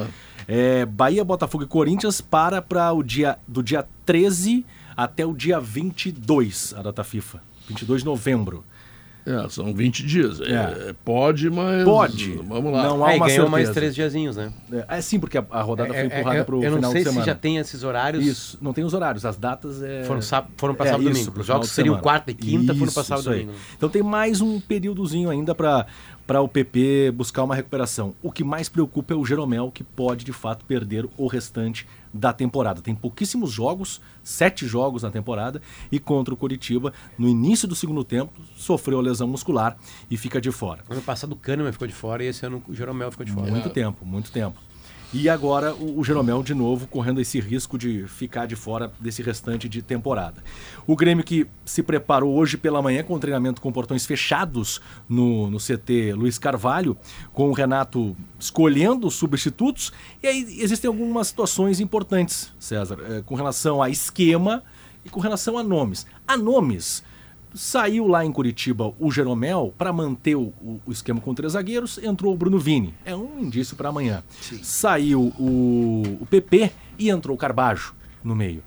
[0.46, 4.66] É, Bahia, Botafogo e Corinthians para para o dia do dia 13
[4.96, 7.40] até o dia 22, a data FIFA.
[7.68, 8.64] 22 de novembro.
[9.26, 10.38] É, são 20 dias.
[10.38, 10.52] É,
[10.90, 10.94] É.
[11.02, 11.82] pode, mas.
[11.82, 12.32] Pode.
[12.46, 12.82] Vamos lá.
[12.82, 14.52] Não há Aí uma ganhou mais três diazinhos, né?
[14.70, 16.70] É, é sim, porque a, a rodada foi É, é, empurrada é, para o eu
[16.72, 17.26] não final sei de se semana.
[17.26, 18.26] já tem esses horários.
[18.26, 20.04] Isso, não tem os horários, as datas é...
[20.04, 20.20] Foram,
[20.58, 21.28] foram para É, sábado e domingo.
[21.28, 22.02] Os final jogos de seriam semana.
[22.02, 23.40] quarta e quinta, foram Isso, para sábado isso e aí.
[23.46, 23.58] domingo.
[23.74, 25.86] Então tem mais um períodozinho ainda para
[26.26, 28.14] para o PP buscar uma recuperação.
[28.22, 32.32] O que mais preocupa é o Jeromel, que pode de fato perder o restante da
[32.32, 32.80] temporada.
[32.80, 35.60] Tem pouquíssimos jogos, sete jogos na temporada,
[35.90, 39.76] e contra o Coritiba, no início do segundo tempo, sofreu a lesão muscular
[40.08, 40.84] e fica de fora.
[40.88, 43.50] Ano passado o Kahneman ficou de fora e esse ano o Jeromel ficou de fora.
[43.50, 44.60] Muito tempo, muito tempo.
[45.12, 49.22] E agora o, o Jeromel de novo correndo esse risco de ficar de fora desse
[49.22, 50.42] restante de temporada.
[50.86, 55.58] O Grêmio que se preparou hoje pela manhã com treinamento com portões fechados no, no
[55.58, 56.96] CT Luiz Carvalho,
[57.32, 59.92] com o Renato escolhendo os substitutos.
[60.22, 64.62] E aí existem algumas situações importantes, César, eh, com relação a esquema
[65.04, 66.06] e com relação a nomes.
[66.26, 67.02] A nomes.
[67.54, 72.34] Saiu lá em Curitiba o Jeromel para manter o, o- esquema com três zagueiros, entrou
[72.34, 72.92] o Bruno Vini.
[73.04, 74.24] É um indício para amanhã.
[74.64, 77.94] Saiu o, o PP e entrou o Carbajo
[78.24, 78.62] no meio,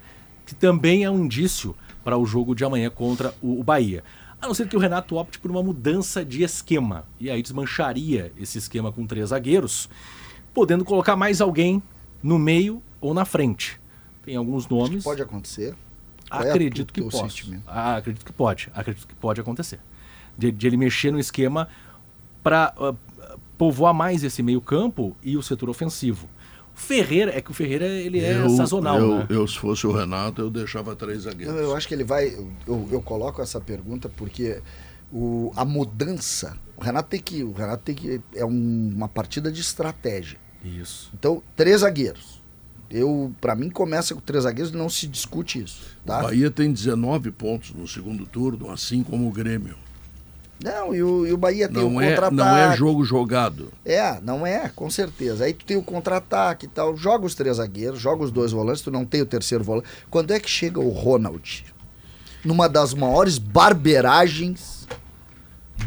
[0.45, 4.03] que também é um indício para o jogo de amanhã contra o, o Bahia.
[4.41, 7.03] A não ser que o Renato opte por uma mudança de esquema.
[7.19, 9.89] E aí desmancharia esse esquema com três zagueiros,
[10.53, 11.81] podendo colocar mais alguém
[12.23, 13.81] no meio ou na frente.
[14.23, 15.03] Tem alguns nomes.
[15.03, 15.75] Pode acontecer.
[16.31, 17.63] É Acredito que sentimento?
[17.67, 18.69] Ah, acredito que pode.
[18.73, 19.79] Acredito que pode acontecer.
[20.37, 21.67] De, de ele mexer no esquema
[22.43, 22.73] para
[23.57, 26.29] povoar mais esse meio-campo e o setor ofensivo.
[26.75, 29.25] Ferreira, é que o Ferreira ele é eu, sazonal, eu, né?
[29.29, 31.55] eu, se fosse o Renato, eu deixava três zagueiros.
[31.55, 32.27] Eu, eu acho que ele vai.
[32.67, 34.61] Eu, eu coloco essa pergunta porque
[35.11, 36.55] o, a mudança.
[36.75, 37.43] O Renato tem que.
[37.43, 38.21] O Renato tem que.
[38.35, 40.37] É um- uma partida de estratégia.
[40.63, 41.09] Isso.
[41.15, 42.36] Então, três zagueiros.
[42.89, 45.81] Eu, para mim, começa com três zagueiros não se discute isso.
[46.03, 46.21] O Tá?
[46.23, 49.75] Bahia tem 19 pontos no segundo turno, assim como o Grêmio.
[50.63, 52.35] Não, e o, e o Bahia tem Não o é, contra-ataque.
[52.35, 53.71] não é jogo jogado.
[53.85, 55.45] É, não é, com certeza.
[55.45, 56.97] Aí tu tem o contra-ataque e tal.
[56.97, 59.87] Joga os três zagueiros, joga os dois volantes, tu não tem o terceiro volante.
[60.09, 61.63] Quando é que chega o Ronald?
[62.43, 64.87] Numa das maiores barberagens.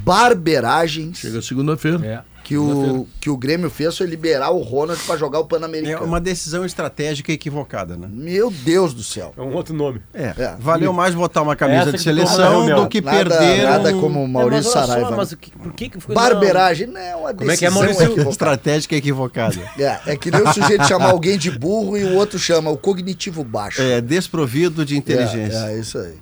[0.05, 2.07] Barberagens Chega segunda-feira.
[2.07, 2.30] É.
[2.51, 6.05] que o, que o Grêmio fez foi liberar o Ronald pra jogar o É Pan-Americano.
[6.05, 8.09] uma decisão estratégica equivocada, né?
[8.11, 9.33] Meu Deus do céu.
[9.37, 10.01] É um outro nome.
[10.13, 10.57] É, É.
[10.59, 13.95] valeu mais botar uma camisa Essa de que seleção torna- do que Nada, perder nada
[13.97, 15.17] um- como o Maurício É, mas só, Saraiva.
[15.17, 16.13] mas que, por que que foi...
[16.13, 18.03] Barberagem, não, a Como é que é, decisão Maurício?
[18.03, 18.31] equivocada.
[18.31, 19.57] estratégica equivocada.
[19.79, 22.77] É, é que nem o sujeito chamar alguém de burro e o outro chama o
[22.77, 23.81] cognitivo baixo.
[23.81, 25.57] É, desprovido de inteligência.
[25.69, 26.15] É, é isso aí.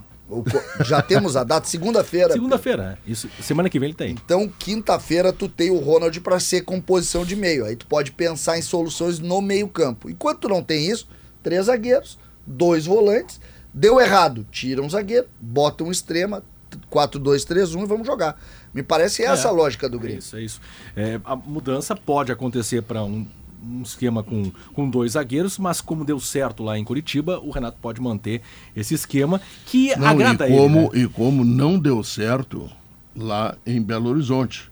[0.84, 2.32] Já temos a data, segunda-feira.
[2.32, 3.10] Segunda-feira, é.
[3.10, 4.10] Isso, semana que vem ele tem.
[4.10, 7.64] Então, quinta-feira, tu tem o Ronald para ser composição de meio.
[7.64, 10.10] Aí tu pode pensar em soluções no meio-campo.
[10.10, 11.08] Enquanto tu não tem isso,
[11.42, 13.40] três zagueiros, dois volantes.
[13.72, 16.42] Deu errado, tira um zagueiro, bota um extrema,
[16.90, 18.40] 4-2-3-1 e vamos jogar.
[18.74, 19.50] Me parece essa É.
[19.50, 20.18] a lógica do É Grêmio.
[20.18, 20.60] isso, é isso.
[20.96, 23.26] É, a mudança pode acontecer para um,
[23.68, 27.78] um esquema com, com dois zagueiros, mas como deu certo lá em Curitiba, o Renato
[27.80, 28.40] pode manter
[28.74, 30.98] esse esquema que Não, agrada e, como, ele.
[30.98, 31.04] né?
[31.04, 32.70] e como não deu certo
[33.14, 34.70] lá em Belo Horizonte,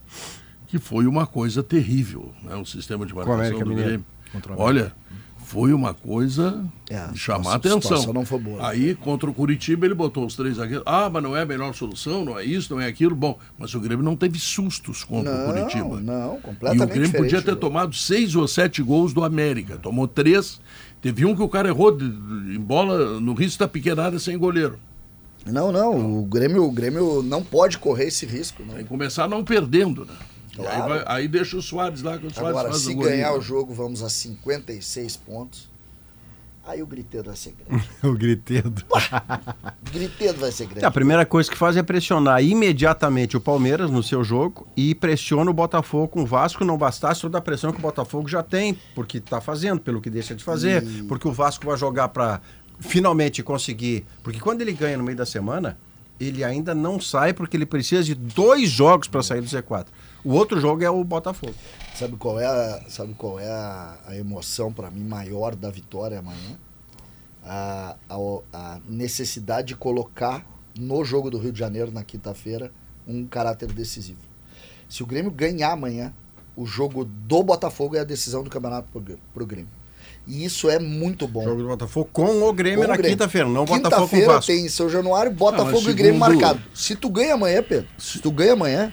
[0.67, 2.57] que foi uma coisa terrível, né?
[2.57, 3.75] o sistema de marcação do.
[3.75, 4.05] Grêmio.
[4.57, 4.93] Olha,
[5.49, 8.13] foi uma coisa É, de chamar a atenção.
[8.13, 8.69] não foi boa.
[8.69, 10.83] Aí, contra o Curitiba, ele botou os três zagueiros.
[10.85, 13.15] Ah, mas não é a melhor solução, não é isso, não é aquilo.
[13.15, 16.01] Bom, mas o Grêmio não teve sustos contra o Não, Curitiba.
[16.01, 17.59] não, E completamente o Grêmio podia ter né?
[17.61, 19.77] tomado seis ou sete gols do América.
[19.77, 20.61] Tomou três.
[21.01, 24.19] Teve um que o cara errou de- de- em bola no risco da pequena área
[24.19, 24.77] sem goleiro.
[25.47, 28.65] Não, não, o Grêmio, o Grêmio não pode correr esse risco.
[28.67, 28.75] Não.
[28.75, 30.15] Tem que começar não perdendo, né?
[30.59, 30.83] E Claro.
[30.83, 33.33] Aí, vai- aí deixa o Soares lá, que o Soares Agora, faz se o ganhar
[33.35, 35.69] o jogo, vamos a 56 pontos.
[36.69, 37.89] Aí o griteiro vai ser grande.
[38.03, 38.83] O gritedo.
[38.91, 40.85] O griteiro vai ser grande.
[40.85, 45.49] A primeira coisa que faz é pressionar imediatamente o Palmeiras no seu jogo e pressiona
[45.49, 46.65] o Botafogo com o Vasco.
[46.65, 50.11] Não bastasse toda a pressão que o Botafogo já tem, porque está fazendo, pelo que
[50.11, 52.41] deixa de fazer, porque o Vasco vai jogar para
[52.81, 54.05] finalmente conseguir.
[54.25, 55.79] Porque quando ele ganha no meio da semana,
[56.19, 59.87] ele ainda não sai porque ele precisa de dois jogos para sair do Z4.
[60.25, 61.55] O outro jogo é o Botafogo.
[61.95, 66.19] Sabe qual é a, sabe qual é a, a emoção para mim maior da vitória
[66.19, 66.57] amanhã?
[67.45, 68.17] A, a,
[68.53, 70.45] a necessidade de colocar
[70.79, 72.73] no jogo do Rio de Janeiro na quinta-feira
[73.07, 74.19] um caráter decisivo.
[74.89, 76.13] Se o Grêmio ganhar amanhã,
[76.57, 79.69] o jogo do Botafogo é a decisão do campeonato Grê- pro Grêmio.
[80.27, 81.45] E isso é muito bom.
[81.45, 84.47] Jogo do Botafogo com o Grêmio Com na quinta-feira, não o Botafogo com o Vasco.
[84.53, 86.61] tem São Januário, Botafogo mas e Grêmio marcado.
[86.75, 88.93] Se tu ganha amanhã, Pedro, se tu ganha amanhã,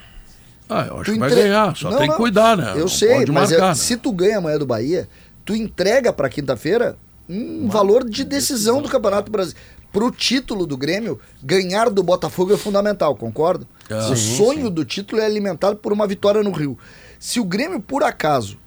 [0.70, 2.18] Ah, eu acho que vai entre- ganhar, só Não, tem que não.
[2.18, 2.72] cuidar, né?
[2.76, 3.76] Eu Não sei, pode mas é- marcar, né?
[3.76, 5.10] se tu ganha amanhã do Bahia,
[5.44, 6.98] tu entrega pra quinta-feira
[7.28, 9.68] um valor de decisão do Campeonato Brasileiro.
[9.92, 13.66] Pro título do Grêmio, ganhar do Botafogo é fundamental, concorda?
[13.90, 16.78] Ah, o sim, sonho do título é alimentado por uma vitória no Rio.
[17.20, 18.58] Se o Grêmio, por acaso,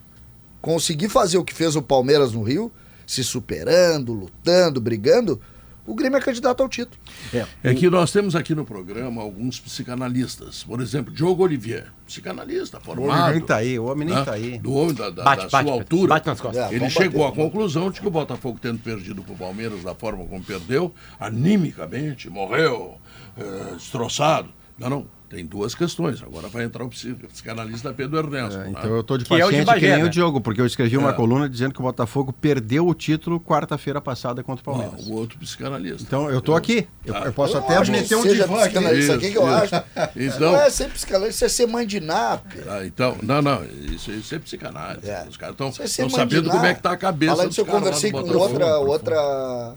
[0.66, 2.72] conseguir fazer o que fez o Palmeiras no Rio,
[3.06, 5.40] se superando, lutando, brigando,
[5.86, 7.00] o Grêmio é candidato ao título.
[7.62, 10.64] É que nós temos aqui no programa alguns psicanalistas.
[10.64, 13.32] Por exemplo, Diogo Olivier, psicanalista, O homem formado.
[13.34, 14.24] nem tá aí, o homem nem né?
[14.24, 14.58] tá aí.
[14.58, 16.08] Do homem da, da, Bate, da bate, sua altura.
[16.08, 16.72] Bate nas costas.
[16.72, 17.40] É, Ele chegou bater.
[17.40, 20.92] à conclusão de que o Botafogo, tendo perdido para o Palmeiras da forma como perdeu,
[21.20, 22.96] animicamente, morreu,
[23.38, 24.48] eh, destroçado.
[24.76, 25.15] Não, não.
[25.28, 26.22] Tem duas questões.
[26.22, 28.58] Agora vai entrar o psi- psicanalista Pedro Ernesto.
[28.60, 28.68] né?
[28.70, 30.04] Então eu tô de Que é o de paciente Bagé, que nem né?
[30.04, 31.12] o Diogo, porque eu escrevi uma É.
[31.14, 35.08] coluna dizendo que o Botafogo perdeu o título quarta-feira passada contra o Ah, Palmeiras.
[35.08, 36.02] o outro psicanalista.
[36.04, 36.86] Então eu tô aqui.
[37.04, 37.22] Eu, Ah.
[37.24, 38.68] eu posso Eu até acho meter um divã aqui.
[38.68, 39.74] psicanalista, Isso, o que, eu isso.
[39.74, 39.84] acho?
[40.16, 42.44] Então- Não é ser psicanalista, isso é ser mãe de nap.
[42.68, 45.10] Ah, então, não, não, isso, isso é psicanálise.
[45.10, 45.26] É.
[45.28, 47.72] Os caras estão é sabendo como é que tá a cabeça Falando dos disso, eu
[47.72, 48.44] conversei com Botafogo.
[48.44, 49.74] outra, outra,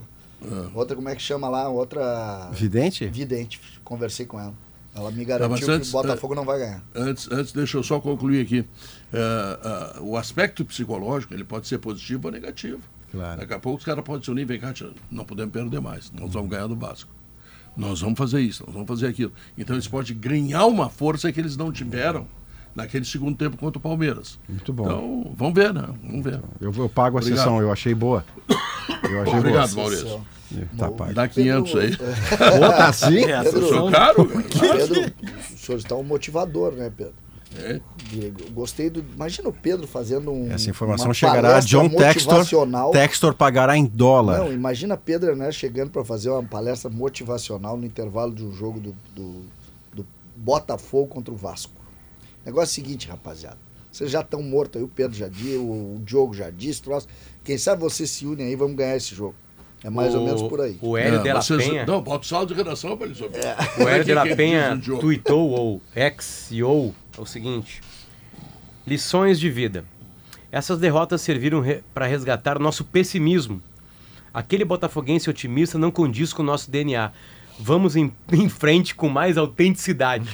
[0.75, 1.67] outra, como é que chama lá?
[1.69, 3.07] Outra Vidente?
[3.07, 3.59] vidente.
[3.83, 4.53] Conversei com ela.
[4.95, 6.83] Ela me mas garantiu antes, que o Botafogo não vai ganhar.
[6.95, 8.65] Antes, antes, deixa eu só concluir aqui.
[9.13, 12.81] É, é, o aspecto psicológico ele pode ser positivo ou negativo.
[13.11, 13.39] Claro.
[13.39, 14.73] Daqui a pouco os caras podem se unir, vem cá,
[15.09, 16.11] não podemos perder mais.
[16.11, 17.09] Nós vamos ganhar do Vasco.
[17.77, 19.31] Nós vamos fazer isso, nós vamos fazer aquilo.
[19.57, 22.27] Então eles podem ganhar uma força que eles não tiveram
[22.75, 24.37] naquele segundo tempo contra o Palmeiras.
[24.47, 24.85] Muito bom.
[24.85, 25.87] Então, vamos ver, né?
[26.03, 26.41] Vamos ver.
[26.59, 27.37] Eu, eu pago a Obrigado.
[27.39, 28.23] sessão, eu achei boa.
[29.09, 29.89] Eu achei Obrigado, boa.
[29.89, 30.21] Maurício.
[30.77, 31.13] Tá, pago.
[31.13, 31.97] Dá 500 aí.
[31.97, 32.03] Pô,
[32.69, 33.19] tá assim?
[33.19, 34.25] É, Pedro, Sou caro?
[34.25, 35.13] Pedro,
[35.53, 37.13] o senhor está um motivador, né, Pedro?
[37.57, 37.81] É.
[38.51, 39.03] Gostei do.
[39.15, 40.51] Imagina o Pedro fazendo um.
[40.51, 42.45] Essa informação uma chegará a John Textor.
[42.91, 44.39] Textor pagará em dólar.
[44.39, 48.79] Não, imagina Pedro né, chegando para fazer uma palestra motivacional no intervalo de um jogo
[48.79, 49.45] do, do,
[49.93, 51.73] do Botafogo contra o Vasco.
[52.45, 53.57] Negócio é o seguinte, rapaziada.
[53.91, 57.07] Vocês já estão mortos aí, o Pedro já disse, o, o Diogo já disse, troço.
[57.43, 59.33] Quem sabe vocês se unem aí, vamos ganhar esse jogo.
[59.83, 60.77] É mais ou O- menos por aí.
[60.81, 61.85] O Hélio É, de la vocês- Penha.
[61.85, 63.39] Não, bota o saldo de redação para ele saber.
[63.81, 65.01] O Hélio de la Quem- quem Penha diz o jogo?
[65.01, 67.81] tweetou ou ex-CEO o seguinte:
[68.85, 69.85] Lições de vida.
[70.51, 73.61] Essas derrotas serviram para resgatar o nosso pessimismo.
[74.33, 77.11] Aquele botafoguense otimista não condiz com o nosso DNA.
[77.61, 80.29] Vamos em, em frente com mais autenticidade.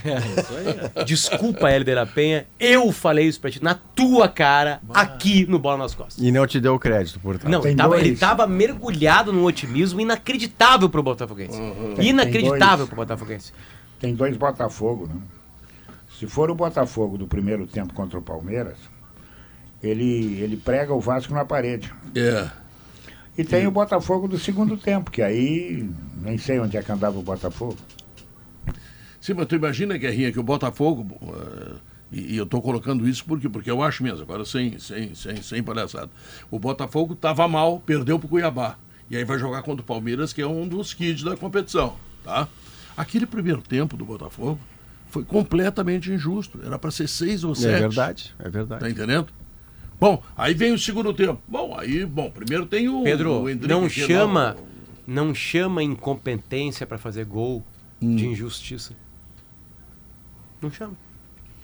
[1.08, 2.46] Desculpa, Hélio de la Penha.
[2.60, 6.24] Eu falei isso pra ti, na tua cara, aqui no Bola nas Costas.
[6.24, 7.50] E não te deu crédito, portanto.
[7.50, 11.60] Não, Tem ele tava, ele tava mergulhado num otimismo inacreditável pro Botafoguense.
[12.00, 12.90] Inacreditável dois.
[12.90, 13.52] pro Botafoguense.
[14.00, 15.16] Tem dois Botafogo, né?
[16.20, 18.78] Se for o Botafogo do primeiro tempo contra o Palmeiras,
[19.82, 21.92] ele, ele prega o Vasco na parede.
[22.16, 22.48] É.
[23.38, 25.90] E tem o Botafogo do segundo tempo, que aí
[26.22, 27.78] nem sei onde é que andava o Botafogo.
[29.20, 31.06] Sim, mas tu imagina, Guerrinha, que o Botafogo.
[31.22, 31.76] eh,
[32.12, 35.42] e, e eu estou colocando isso porque, porque eu acho mesmo, agora sem, sem, sem,
[35.42, 36.10] sem palhaçada.
[36.50, 38.78] O Botafogo estava mal, perdeu para o Cuiabá.
[39.10, 41.96] E aí vai jogar contra o Palmeiras, que é um dos kids da competição.
[42.24, 42.48] Tá?
[42.96, 44.60] Aquele primeiro tempo do Botafogo
[45.10, 46.60] foi completamente injusto.
[46.64, 47.76] Era para ser seis ou sete.
[47.76, 48.82] É verdade, é verdade.
[48.82, 49.28] Tá entendendo?
[50.00, 51.40] Bom, aí vem o segundo tempo.
[51.48, 53.04] Bom, aí, bom, primeiro tem o.
[53.04, 54.56] Pedro, o não é chama, lá
[55.08, 57.64] não chama incompetência pra fazer gol
[58.02, 58.94] de injustiça.
[60.62, 60.94] Não chama.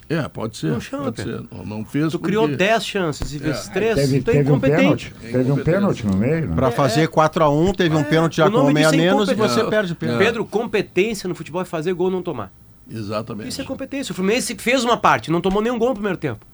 [0.09, 0.71] É, pode ser.
[0.71, 1.47] Não chama, pode Pedro.
[1.49, 1.55] ser.
[1.57, 3.71] Não, não fez Tu porque- criou 10 chances e fez É.
[3.71, 5.11] 3, Teve, tu é um incompetente.
[5.11, 5.13] pênalti.
[5.31, 6.55] Teve um pênalti no meio, né?
[6.55, 9.95] Pra fazer 4x1, teve um pênalti já com meia é menos e você perde o
[9.95, 10.19] pênalti.
[10.19, 12.51] Pedro, competência no futebol é fazer gol ou não tomar.
[12.89, 13.47] Exatamente.
[13.49, 14.11] Isso é competência.
[14.11, 16.45] O Fluminense fez uma parte, não tomou nenhum gol no primeiro tempo.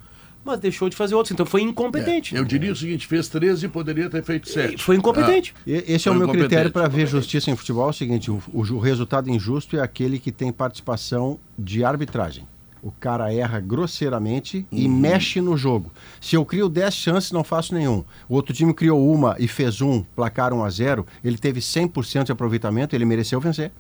[0.44, 2.36] Mas deixou de fazer outros, então foi incompetente.
[2.36, 4.82] É, eu diria o seguinte: fez 13 e poderia ter feito 7.
[4.82, 5.54] Foi incompetente.
[5.66, 7.88] E- Esse é o Foi meu critério para ver justiça em futebol.
[7.88, 12.48] É o seguinte: o, o resultado injusto é aquele que tem participação de arbitragem.
[12.82, 15.92] O cara erra grosseiramente e mexe no jogo.
[16.22, 18.04] Se eu crio 10 chances, não faço nenhum.
[18.30, 22.26] O outro time criou uma e fez um, placar 1 a 0 ele teve 100%
[22.26, 23.72] de aproveitamento, ele mereceu vencer.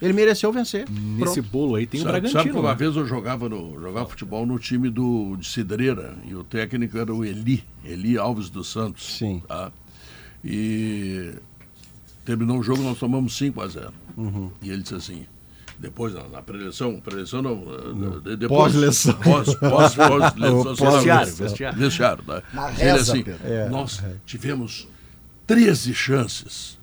[0.00, 0.88] Ele mereceu vencer.
[0.88, 1.50] Nesse Pronto.
[1.50, 2.60] bolo aí tem o Sabe, sabe que Bragantino.
[2.60, 2.74] uma né?
[2.76, 7.12] vez eu jogava, no, jogava futebol no time do, de Cidreira e o técnico era
[7.12, 9.16] o Eli, Eli Alves dos Santos.
[9.16, 9.42] Sim.
[9.48, 9.72] Tá?
[10.44, 11.32] E
[12.24, 14.50] terminou o jogo, nós tomamos 5 a 0 Uhum.
[14.62, 15.26] E ele disse assim,
[15.78, 19.14] depois na, na preleção, preleção não, eh, de- depois, Pós-leção.
[19.14, 22.24] Pós, pós, pós, O sei lá, vestiário, vestiário, vestiário.
[22.24, 22.42] tá?
[22.52, 23.40] Na Ele reza, assim, Pedro.
[23.46, 23.68] É.
[23.68, 24.88] nós tivemos
[25.46, 26.77] 13 chances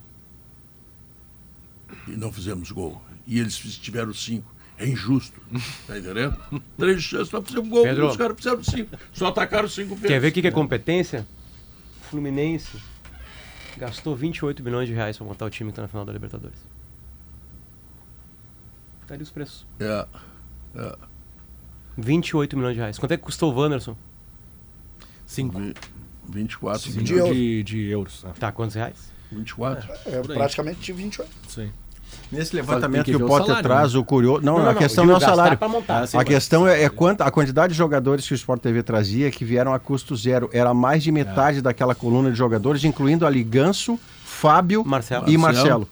[2.08, 3.00] e não fizemos gol.
[3.26, 4.54] E eles tiveram cinco.
[4.78, 5.40] É injusto.
[5.86, 6.36] Tá entendendo?
[6.76, 7.82] Três chances, nós fizemos gol.
[7.82, 8.08] Pedro.
[8.08, 8.96] Os caras fizeram cinco.
[9.12, 10.08] Só atacaram cinco vezes.
[10.08, 11.26] Quer ver o que que é competência?
[12.02, 12.78] Fluminense
[13.76, 16.58] gastou 28 milhões de reais pra montar o time que tá na final da Libertadores.
[19.06, 19.66] Tá ali os preços.
[19.78, 20.06] É.
[20.74, 20.96] é.
[21.96, 22.98] 28 milhões de reais.
[22.98, 23.96] Quanto é que custou o Wanderson?
[25.24, 25.58] Cinco.
[25.58, 25.74] Vi-
[26.28, 26.80] 24.
[26.82, 28.24] Cinco de de, de, euros.
[28.24, 28.32] né?
[28.38, 29.12] Tá, quantos reais?
[29.32, 29.88] 24.
[30.06, 31.30] É, praticamente de 28.
[31.48, 31.70] Sim.
[32.30, 34.44] Nesse levantamento que que, ver o o Potter salário, traz, o curioso.
[34.44, 35.58] Não, Não, não, a questão não é o salário.
[35.68, 36.02] montar.
[36.02, 38.82] Ah, sim, a questão é, é quanto, a quantidade de jogadores que o Sport TV
[38.82, 40.50] trazia que vieram a custo zero.
[40.52, 45.28] Era mais de metade daquela coluna de jogadores, incluindo ali Ganso, Fábio Marcelo.
[45.28, 45.88] e Marcelo.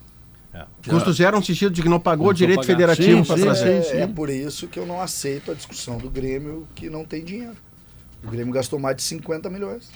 [0.53, 0.69] Marcelo.
[0.89, 3.97] Custo zero no sentido de que não pagou o Não direito federativo Sim, para trazer.
[3.97, 7.25] É, é por isso que eu não aceito a discussão do Grêmio que não tem
[7.25, 7.57] dinheiro.
[8.23, 9.91] O Grêmio gastou mais de 50 milhões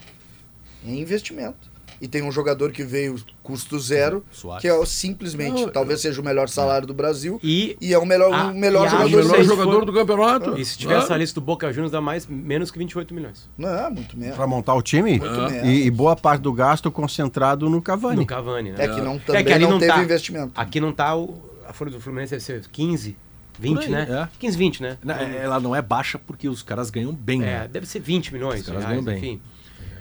[0.85, 1.71] em investimento.
[2.01, 4.63] E tem um jogador que veio custo zero, Soares.
[4.63, 7.41] que é simplesmente, Não, talvez seja o melhor salário do Brasil.
[7.43, 9.85] E, E é o melhor, Ah, o melhor e a- O jogador melhor jogador for-
[9.85, 10.59] do campeonato.
[10.59, 10.99] e se tiver Ah.
[10.99, 13.49] essa lista do Boca Juniors, dá mais, menos que 28 milhões.
[13.59, 14.37] Não, muito menos.
[14.37, 15.67] Para montar o time Muito menos.
[15.69, 18.17] e, e boa parte do gasto concentrado no Cavani.
[18.21, 18.77] No Cavani, né?
[18.85, 20.03] É que não, É também que ali não, não teve tá.
[20.03, 20.53] investimento.
[20.55, 21.43] Aqui não tá o.
[21.69, 23.17] A folha do Fluminense deve ser 15,
[23.59, 24.07] 20, aí, né?
[24.09, 24.29] é.
[24.39, 24.97] 15, 20, né?
[25.03, 27.43] Não, é- Ela não é baixa porque os caras ganham bem.
[27.43, 27.69] É, né?
[27.71, 29.17] deve ser 20 milhões Os caras reais, ganham bem.
[29.19, 29.41] enfim.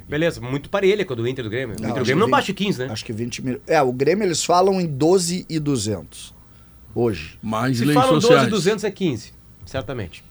[0.07, 1.75] Beleza, muito parelha com a do Inter do Grêmio.
[1.75, 2.87] O Inter e acho o Grêmio não que baixa 15, né?
[2.91, 3.61] Acho que 20 mil.
[3.67, 6.33] É, o Grêmio eles falam em 12 e 200
[6.95, 7.37] hoje.
[7.41, 8.47] Mais Se leis falam 12 sociais.
[8.47, 9.33] e 200 é 15,
[9.65, 10.23] certamente.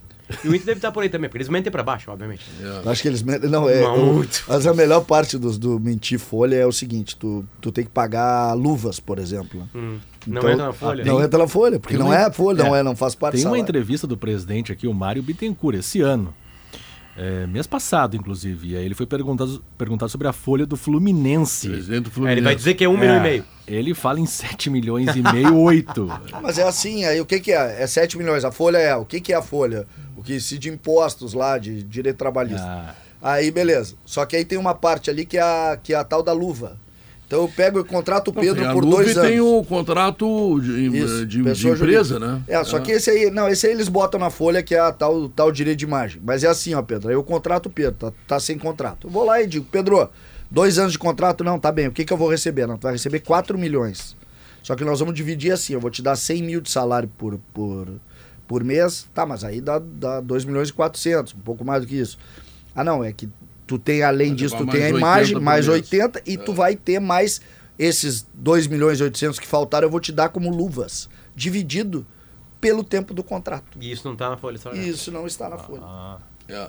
[0.45, 2.45] E o Inter deve estar por aí também, porque eles mentem pra baixo, obviamente.
[2.85, 3.23] Acho que eles.
[3.23, 3.81] men- Não, é.
[3.83, 4.43] Não, o- muito.
[4.49, 7.91] mas a melhor parte do, do mentir folha é o seguinte: tu, tu tem que
[7.91, 9.69] pagar luvas, por exemplo.
[9.73, 11.05] Hum, não Então, entra na folha.
[11.05, 12.81] Não entra na folha, porque não uma- é folha, não é.
[12.81, 16.01] é, não faz parte Tem do uma entrevista do presidente aqui, o Mário Bittencourt, esse
[16.01, 16.35] ano.
[17.17, 18.73] É, mês passado, inclusive.
[18.73, 21.69] E aí ele foi perguntado, perguntado sobre a folha do Fluminense.
[21.69, 22.39] Presidente do É, Fluminense.
[22.39, 23.45] ele vai dizer que é 1 milhão e meio.
[23.67, 26.07] Ele fala em 7 milhões e meio, 8.
[26.43, 27.83] Mas é assim, aí o que, que é?
[27.83, 28.45] É 7 milhões.
[28.45, 28.95] A folha é.
[28.95, 29.87] O que, que é a folha?
[30.17, 32.67] O que se de impostos lá, de direito trabalhista.
[32.67, 32.95] Ah.
[33.23, 33.95] Aí, beleza.
[34.05, 36.33] Só que aí tem uma parte ali que é a, que é a tal da
[36.33, 36.77] luva.
[37.27, 39.29] Então eu pego e contrato o Pedro a por dois e anos.
[39.31, 42.19] tem o contrato de, Isso, de- de empresa, jurídica.
[42.21, 42.43] né?
[42.47, 44.93] É, só que esse aí, não, esse aí eles botam na folha que é a
[44.93, 46.23] tal, tal direito de imagem.
[46.25, 47.09] Mas é assim, ó, Pedro.
[47.09, 49.09] Aí eu contrato o Pedro, tá, tá sem contrato.
[49.09, 50.09] Eu vou lá e digo, Pedro,
[50.49, 51.89] dois anos de contrato, não, tá bem.
[51.89, 52.65] O que, que eu vou receber?
[52.69, 54.15] Não, tu vai receber 4 milhões.
[54.63, 57.41] Só que nós vamos dividir assim, eu vou te dar 100 mil de salário por,
[57.53, 57.89] por,
[58.47, 59.09] por mês.
[59.13, 62.17] Tá, mas aí dá, dá 2 milhões e 400, um pouco mais do que isso.
[62.75, 63.29] Ah, não, é que
[63.67, 65.81] tu tem, além Vai disso, tu tem a mais 80 imagem, mais mês.
[65.83, 67.41] 80, e tu vai ter mais
[67.79, 72.07] esses 2 milhões e 800 que faltaram, eu vou te dar como luvas, dividido
[72.61, 73.79] pelo tempo do contrato.
[73.81, 74.87] E isso não tá na folha salarial.
[74.89, 75.83] Isso não está na folha.
[75.85, 76.19] Ah.
[76.49, 76.69] É,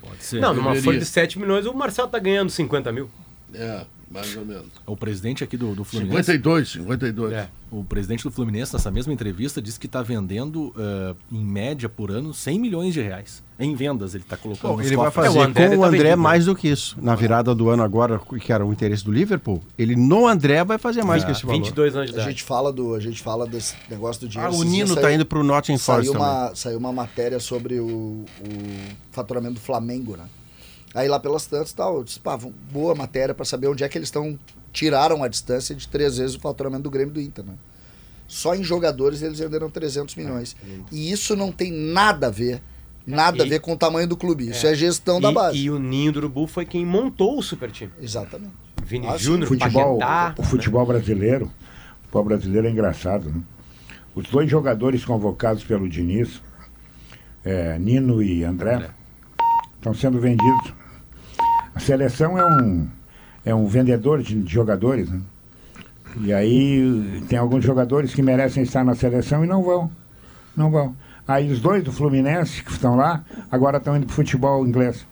[0.00, 0.40] Pode ser.
[0.40, 3.10] Não, numa folha de 7 milhões, o Marcelo tá ganhando 50 mil.
[3.54, 4.66] é, mais ou menos.
[4.86, 6.24] O presidente aqui do, do Fluminense.
[6.32, 7.32] 52, 52.
[7.32, 7.48] É.
[7.70, 12.10] O presidente do Fluminense, nessa mesma entrevista, disse que está vendendo, eh, em média, por
[12.10, 13.42] ano, 100 milhões de reais.
[13.58, 15.26] Em vendas, ele está colocando Bom, ele vai cofres.
[15.26, 16.96] fazer É, o André com o tá André vendido, mais do que isso.
[17.02, 20.78] Na virada do ano agora, que era o interesse do Liverpool, ele no André vai
[20.78, 21.58] fazer mais que esse valor.
[21.58, 22.30] 22 anos de A idade.
[22.30, 24.52] gente fala do, a gente fala desse negócio do Ah, dinheiro.
[24.52, 26.26] o Esses dias Nino tá saiu- indo pro Nottingham Forest Saiu também.
[26.44, 28.24] uma, saiu uma matéria sobre o, o
[29.12, 30.24] faturamento do Flamengo, né?
[30.98, 32.36] Aí lá pelas tantas tal, eu disse, pá,
[32.72, 34.38] boa matéria para saber onde é que eles estão.
[34.72, 37.54] Tiraram a distância de três vezes o faturamento do Grêmio do Inter, né?
[38.26, 40.54] Só em jogadores eles venderam 300 milhões.
[40.92, 42.60] E isso não tem nada a ver,
[43.06, 44.50] nada a E- ver com o tamanho do clube.
[44.50, 45.58] Isso é gestão da E- base.
[45.58, 47.92] E o Ninho do Urubu foi quem montou o super time.
[48.00, 48.52] Exatamente.
[48.84, 49.18] Vini Ah, sim.
[49.24, 50.34] Júnior, futebol, Paquetá.
[50.36, 53.40] o futebol brasileiro, o futebol brasileiro é engraçado, né?
[54.14, 56.42] Os dois jogadores convocados pelo Diniz,
[57.44, 58.90] é, Nino e André,
[59.76, 60.74] estão sendo vendidos.
[61.78, 62.88] A seleção é um,
[63.44, 65.20] é um vendedor de, de jogadores, né?
[66.20, 69.88] E aí tem alguns jogadores que merecem estar na seleção e não vão.
[70.56, 70.96] Não vão.
[71.26, 75.06] Aí os dois do Fluminense que estão lá, agora estão indo pro futebol inglês.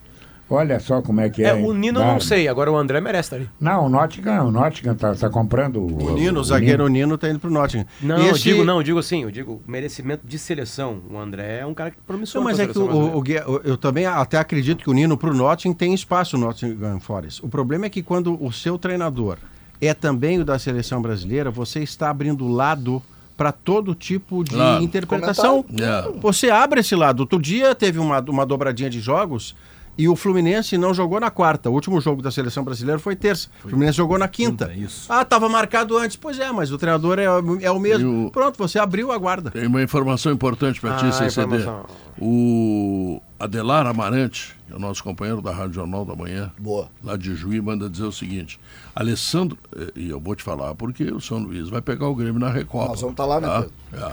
[0.49, 1.49] Olha só como é que é.
[1.49, 3.51] É, o Nino eu não sei, agora o André merece estar ali.
[3.61, 7.41] Não, o Nottingham, o Nottingham tá, tá comprando O Nino, o zagueiro Nino, tá indo
[7.41, 7.85] pro Nottingham.
[8.01, 11.01] Não, E eu esse- digo não, eu digo assim, eu digo merecimento de seleção.
[11.11, 12.41] O André é um cara que promissor.
[12.41, 13.25] Não, mas é que o, o, o
[13.65, 17.45] eu também até acredito que o Nino pro Nottingham tem espaço no Nottingham Forest.
[17.45, 19.39] O problema é que quando o seu treinador
[19.81, 23.03] é também o da seleção brasileira, você está abrindo lado
[23.37, 24.83] para todo tipo de Claro.
[24.83, 25.63] interpretação.
[25.63, 26.15] Comentário.
[26.17, 26.21] É.
[26.21, 27.21] Você abre esse lado.
[27.21, 29.55] Outro dia teve uma, uma dobradinha de jogos
[29.99, 31.71] e o Fluminense não jogou na quarta.
[31.71, 33.49] O último jogo da seleção brasileira foi terça.
[33.65, 34.67] O Fluminense jogou na quinta.
[34.69, 35.11] Quinta, isso.
[35.13, 36.17] Ah, estava marcado antes.
[36.17, 37.25] Pois é, mas o treinador é,
[37.63, 38.27] é o mesmo.
[38.27, 39.51] O- Pronto, você abriu a guarda.
[39.51, 41.57] Tem uma informação importante para ti, Ah, CCD.
[41.57, 41.87] informação.
[42.19, 46.89] O Adelar Amarante, que é o nosso companheiro da Rádio Jornal da Manhã, Boa.
[47.05, 48.59] lá de Juí, manda dizer o seguinte:
[48.95, 52.41] Alessandro, eh, e eu vou te falar porque o São Luís vai pegar o Grêmio
[52.41, 52.89] na Recopa.
[52.89, 53.47] Nós vamos estar lá, né,
[53.93, 54.09] tá?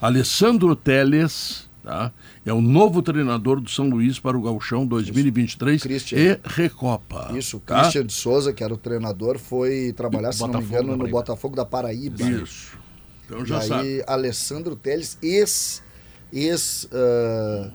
[0.00, 2.12] Alessandro Teles tá?
[2.44, 6.18] é o novo treinador do São Luís para o Gauchão 2023 Christian.
[6.18, 7.32] e Recopa.
[7.36, 7.80] Isso, o tá?
[7.80, 11.08] Christian de Souza, que era o treinador, foi trabalhar, se não me Botafogo engano, no.
[11.10, 12.22] Botafogo da Paraíba.
[12.22, 12.78] Isso.
[13.26, 14.04] Então E já aí, sabe.
[14.06, 15.82] Alessandro Teles, ex,
[16.32, 17.70] ex ah,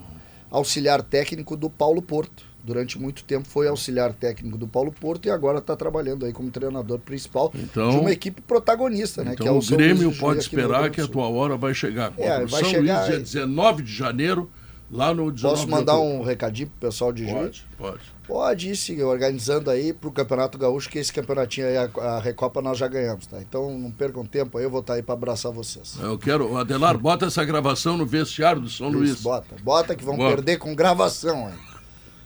[0.49, 2.54] auxiliar técnico do Paulo Porto.
[2.65, 6.49] Durante muito tempo foi auxiliar técnico do Paulo Porto e agora está trabalhando aí como
[6.49, 9.35] treinador principal Então- de uma equipe protagonista, né?
[9.35, 12.11] que é Então o São Grêmio Luís pode esperar que a tua hora vai chegar.
[12.17, 13.21] É, o vai São chegar Luís, dia aí.
[13.21, 14.49] 19 de janeiro,
[14.89, 17.35] lá no 19 Posso mandar um recadinho pro pessoal de Juiz?
[17.35, 18.15] Pode, pode.
[18.27, 22.59] Pode ir se organizando aí pro Campeonato Gaúcho, que esse campeonatinho aí, a, a Recopa,
[22.63, 23.39] nós já ganhamos, tá?
[23.39, 25.95] Então não percam tempo aí, eu vou estar aí para abraçar vocês.
[26.01, 29.11] Eu quero, Adelar, bota essa gravação no vestiário do São Luís.
[29.11, 30.35] Isso, bota, bota que vão Bota.
[30.37, 31.55] perder com gravação, hein?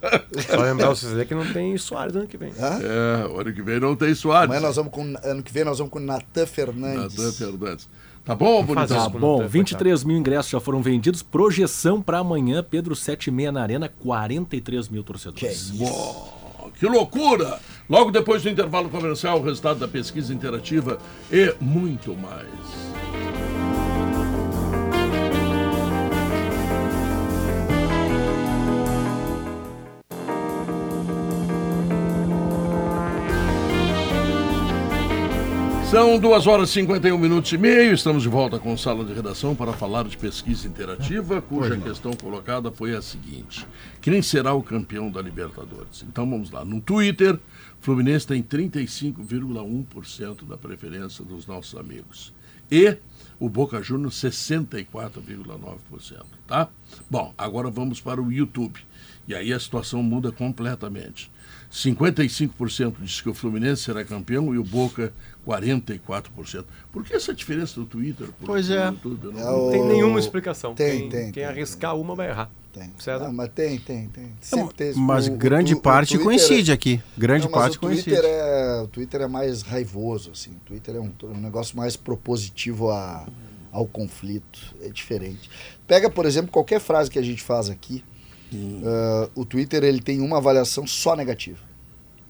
[0.50, 2.52] Só lembrar vocês que não tem Soares ano que vem.
[2.60, 2.80] Hã?
[2.82, 4.46] É, o ano que vem não tem Soares.
[4.46, 7.18] Amanhã nós vamos com, ano que vem nós vamos com Natan Fernandes.
[7.18, 7.90] Natan Fernandes.
[8.24, 8.96] Tá bom, bonitão?
[8.96, 9.50] Tá bom, Coitado.
[9.50, 11.24] 23 mil ingressos já foram vendidos.
[11.24, 15.74] Projeção para amanhã, Pedro 7 e meia na Arena, 43 mil torcedores.
[15.80, 17.60] Uau, que loucura!
[17.90, 21.00] Logo depois do intervalo comercial, o resultado da pesquisa interativa
[21.32, 23.09] e muito mais.
[35.90, 37.96] São duas horas e 51 minutos e meio.
[37.96, 42.72] Estamos de volta com sala de redação para falar de pesquisa interativa, cuja questão colocada
[42.72, 43.66] foi a seguinte:
[44.00, 46.06] quem será o campeão da Libertadores?
[46.08, 46.64] Então vamos lá.
[46.64, 47.40] No Twitter,
[47.80, 52.32] Fluminense tem 35,1% da preferência dos nossos amigos.
[52.72, 52.96] E
[53.40, 56.70] o Boca Juniors 64,9%, tá?
[57.10, 58.80] Bom, agora vamos para o YouTube.
[59.28, 61.32] E aí a situação muda completamente.
[61.72, 65.14] 55% diz que o Fluminense será campeão e o Boca
[65.50, 66.66] 44%.
[66.92, 68.28] Por que essa diferença no Twitter?
[68.40, 68.86] Por- Pois por é.
[68.88, 69.28] YouTube?
[69.34, 70.74] Não- É Não o- tem nenhuma explicação.
[70.76, 71.46] Tem, quem, tem, Quem tem.
[71.46, 72.50] arriscar uma vai errar.
[72.72, 72.92] Tem.
[73.00, 73.26] César?
[73.26, 74.32] Não, mas tem, tem, tem.
[74.40, 77.02] Sempre tem esse- Mas o- o grande o parte Twitter coincide é- aqui.
[77.18, 78.28] Grande Não, parte o Twitter coincide.
[78.28, 80.52] é o Twitter é mais raivoso assim.
[80.52, 83.26] O Twitter é um, um negócio mais propositivo a,
[83.72, 85.50] ao conflito, é diferente.
[85.88, 88.04] Pega, por exemplo, qualquer frase que a gente faz aqui,
[88.86, 91.58] ah, o Twitter ele tem uma avaliação só negativa.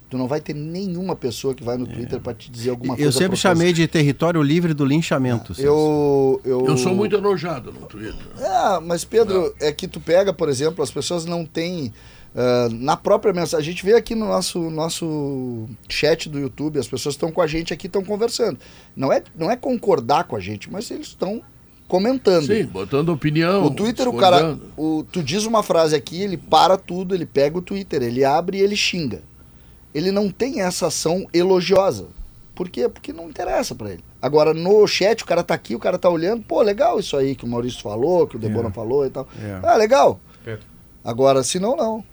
[0.09, 3.07] Tu não vai ter nenhuma pessoa que vai no Twitter para te dizer alguma coisa.
[3.07, 5.53] Eu sempre chamei de território livre do linchamento.
[5.53, 5.67] Celso.
[5.67, 8.19] Eu, eu, Eu sou muito enojado no Twitter.
[8.39, 11.93] Ah, mas Pedro, é que tu pega, por exemplo, as pessoas não têm.
[12.35, 16.87] ah, na própria mensagem, a gente vê aqui no nosso, nosso chat do YouTube, as
[16.87, 18.57] pessoas estão com a gente aqui, estão conversando.
[18.95, 21.39] Não é, não é concordar com a gente, mas eles estão
[21.87, 22.47] comentando.
[22.47, 23.63] Sim, botando opinião.
[23.65, 27.59] O Twitter, o cara, o, tu diz uma frase aqui, ele para tudo, ele pega
[27.59, 29.28] o Twitter, ele abre e ele xinga.
[29.93, 32.07] Ele não tem essa ação elogiosa.
[32.55, 32.89] Por quê?
[32.89, 34.03] Porque não interessa pra ele.
[34.21, 37.35] Agora, no chat, o cara tá aqui, o cara tá olhando, pô, legal isso aí
[37.35, 39.27] que o Maurício falou, que o Debona falou e tal.
[39.41, 39.59] É.
[39.63, 40.19] Ah, legal.
[40.43, 40.65] Pedro.
[41.03, 42.03] Agora, se não, não.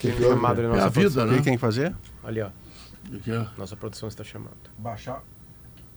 [0.00, 1.24] Tem um chamado É a vida, produção.
[1.24, 1.42] O que né?
[1.42, 1.94] tem que fazer?
[2.22, 2.48] Ali, ó.
[3.22, 3.46] Que é?
[3.58, 4.54] Nossa produção está chamando.
[4.78, 5.22] Baixar.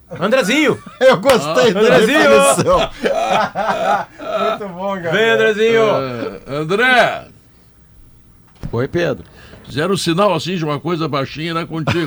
[0.10, 0.82] Andrezinho!
[1.00, 2.20] Eu gostei da Andrezinho!
[4.50, 5.12] Muito bom, cara.
[5.12, 5.84] Vem, Andrezinho!
[5.84, 7.28] É, André,
[8.72, 9.26] Oi, Pedro.
[9.70, 12.06] Fizeram sinal assim de uma coisa baixinha, né, contigo.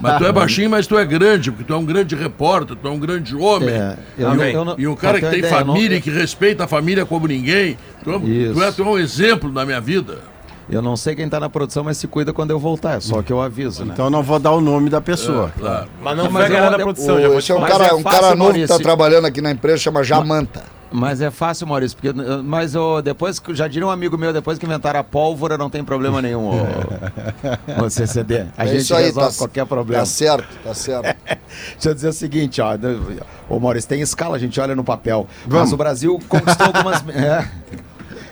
[0.00, 2.86] mas tu é baixinho, mas tu é grande, porque tu é um grande repórter, tu
[2.86, 3.70] é um grande homem.
[3.70, 4.52] É, eu, Amém.
[4.54, 7.06] eu não- E um cara que tem ideia, não- família e que respeita a família
[7.06, 7.76] como ninguém.
[8.04, 8.18] Tu, é-
[8.52, 10.18] tu é, tu é um exemplo na minha vida.
[10.70, 12.98] Eu não sei quem tá na produção, mas se cuida quando eu voltar.
[12.98, 13.92] É só que eu aviso, né?
[13.94, 15.50] Então eu não vou dar o nome da pessoa.
[15.58, 15.88] Claro.
[16.02, 17.94] Mas não Mas foi a eu galera da produção, já esse é um cara, é
[17.94, 18.78] um fácil, cara novo que tá Maurício.
[18.80, 20.62] trabalhando aqui na empresa, chama Jamanta.
[20.90, 22.12] Mas é fácil, Maurício, porque
[22.42, 25.68] mas ô, depois que já diria um amigo meu, depois que inventaram a pólvora, não
[25.68, 26.48] tem problema nenhum.
[26.48, 28.46] ô- ô CCD.
[28.56, 30.02] A é gente aí, resolve tá, qualquer problema.
[30.02, 31.16] Tá certo, tá certo.
[31.72, 32.70] Deixa eu dizer o seguinte, ó.
[33.48, 35.26] Ô Maurício, tem escala, a gente olha no papel.
[35.46, 37.02] Mas o Brasil conquistou algumas.
[37.14, 37.48] é,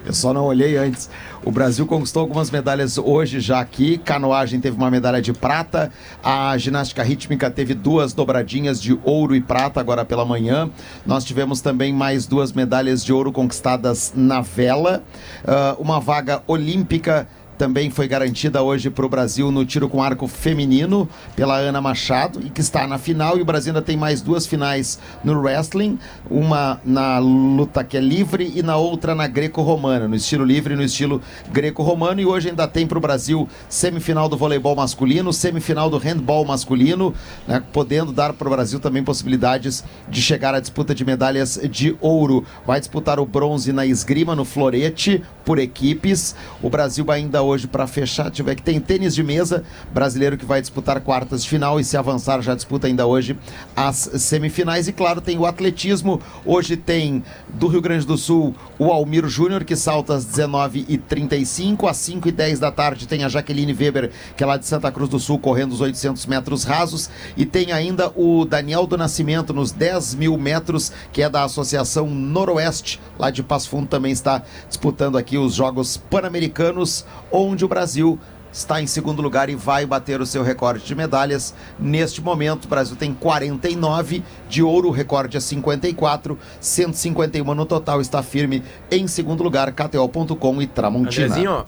[0.07, 1.11] eu só não olhei antes.
[1.47, 3.99] O Brasil conquistou algumas medalhas hoje já aqui.
[3.99, 5.93] Canoagem teve uma medalha de prata.
[6.21, 10.69] A ginástica rítmica teve duas dobradinhas de ouro e prata agora pela manhã.
[11.07, 15.05] Nós tivemos também mais duas medalhas de ouro conquistadas na vela.
[15.47, 20.27] Ah, uma vaga olímpica também foi garantida hoje para o Brasil no tiro com arco
[20.27, 23.39] feminino pela Ana Machado e que está na final.
[23.39, 25.99] E o Brasil ainda tem mais duas finais no wrestling:
[26.31, 30.77] uma na luta que é livre e na outra na greco-romana, no estilo livre e
[30.77, 31.21] no estilo
[31.51, 32.21] greco-romano.
[32.21, 37.15] E hoje ainda tem para o Brasil semifinal do voleibol masculino, semifinal do handball masculino,
[37.49, 41.97] né, podendo dar para o Brasil também possibilidades de chegar à disputa de medalhas de
[42.01, 42.45] ouro.
[42.67, 46.35] Vai disputar o bronze na esgrima, no florete, por equipes.
[46.63, 50.61] O Brasil ainda hoje para fechar, tiver que tem tênis de mesa, brasileiro que vai
[50.61, 51.81] disputar quartas de final.
[51.81, 53.37] E se avançar já disputa ainda hoje
[53.75, 54.89] as semifinais.
[54.89, 56.21] E claro, tem o atletismo.
[56.45, 61.97] Hoje tem do Rio Grande do Sul o Almir Júnior que salta às 19h35, às
[61.97, 65.09] 5 e 10 da tarde tem a Jaqueline Weber, que é lá de Santa Cruz
[65.09, 67.09] do Sul, correndo os 800 metros rasos.
[67.37, 72.09] E tem ainda o Daniel do Nascimento nos 10 mil metros, que é da Associação
[72.09, 77.05] Noroeste, lá de Passo Fundo, também está disputando aqui os Jogos Pan-Americanos,
[77.37, 78.19] onde o Brasil
[78.53, 81.55] está em segundo lugar e vai bater o seu recorde de medalhas.
[81.79, 88.01] Neste momento, o Brasil tem 49 de ouro, o recorde é 54, 151 no total,
[88.01, 91.27] está firme em segundo lugar, KTO.com e Tramontina.
[91.27, 91.65] Andrezinho.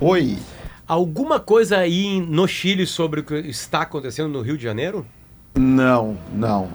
[0.00, 0.38] Oi.
[0.88, 5.06] Alguma coisa aí no Chile sobre o que está acontecendo no Rio de Janeiro?
[5.54, 6.68] Não, não.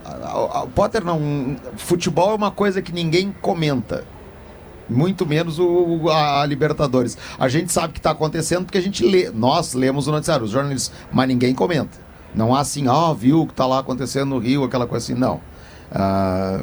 [0.74, 1.58] Potter não.
[1.76, 4.06] Futebol é uma coisa que ninguém comenta.
[4.90, 7.18] Muito menos o, a, Libertadores.
[7.40, 9.30] A gente sabe o que está acontecendo porque a gente lê.
[9.34, 11.98] Nós lemos o noticiário, os jornalistas, mas ninguém comenta.
[12.34, 15.20] Não há assim, ah, viu o que está lá acontecendo no Rio, aquela coisa assim.
[15.20, 15.40] Não.
[15.92, 16.60] Ah,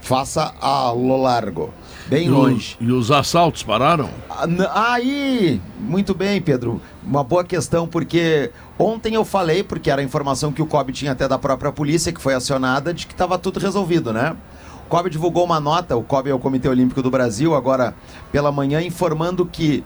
[0.00, 1.72] faça a lo largo.
[2.06, 2.76] Bem E os- longe.
[2.78, 4.10] E os assaltos pararam?
[4.28, 4.46] Ah,
[4.92, 6.80] Aí, muito bem, Pedro.
[7.02, 11.12] Uma boa questão, porque ontem eu falei, porque era a informação que o COB tinha
[11.12, 14.36] até da própria polícia, que foi acionada, de que estava tudo resolvido, né?
[14.84, 17.94] COB divulgou uma nota, o COB é o Comitê Olímpico do Brasil, agora
[18.30, 19.84] pela manhã, informando que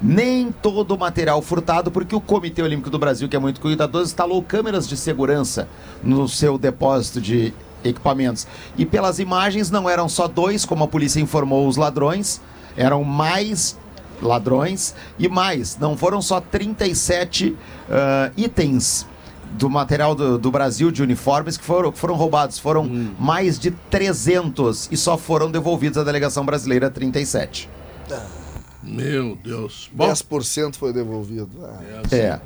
[0.00, 4.06] nem todo o material furtado, porque o Comitê Olímpico do Brasil, que é muito cuidadoso,
[4.06, 5.68] instalou câmeras de segurança
[6.02, 8.46] no seu depósito de equipamentos.
[8.76, 12.40] E pelas imagens não eram só dois, como a polícia informou os ladrões,
[12.76, 13.78] eram mais
[14.22, 17.56] ladrões e mais, não foram só 37
[17.90, 19.06] ah, itens
[19.54, 22.58] do material do, do Brasil de uniformes que foram, que foram roubados.
[22.58, 22.84] Foram
[23.18, 27.68] mais de 300 e só foram devolvidos à delegação brasileira 37.
[28.82, 29.88] Meu Deus.
[29.92, 31.48] Bom, 10% foi devolvido.
[31.62, 31.80] Ah,
[32.12, 32.40] É.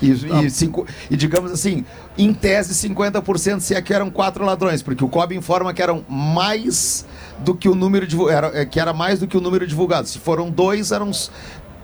[0.00, 0.10] E,
[0.46, 1.84] e, cinco- e digamos assim,
[2.18, 6.04] em tese 50% se é que eram quatro ladrões, porque o COB informa que eram
[6.08, 7.06] mais
[7.38, 10.08] do que o número divu- era, é, que era mais do que o número divulgado.
[10.08, 11.30] Se foram dois, eram uns-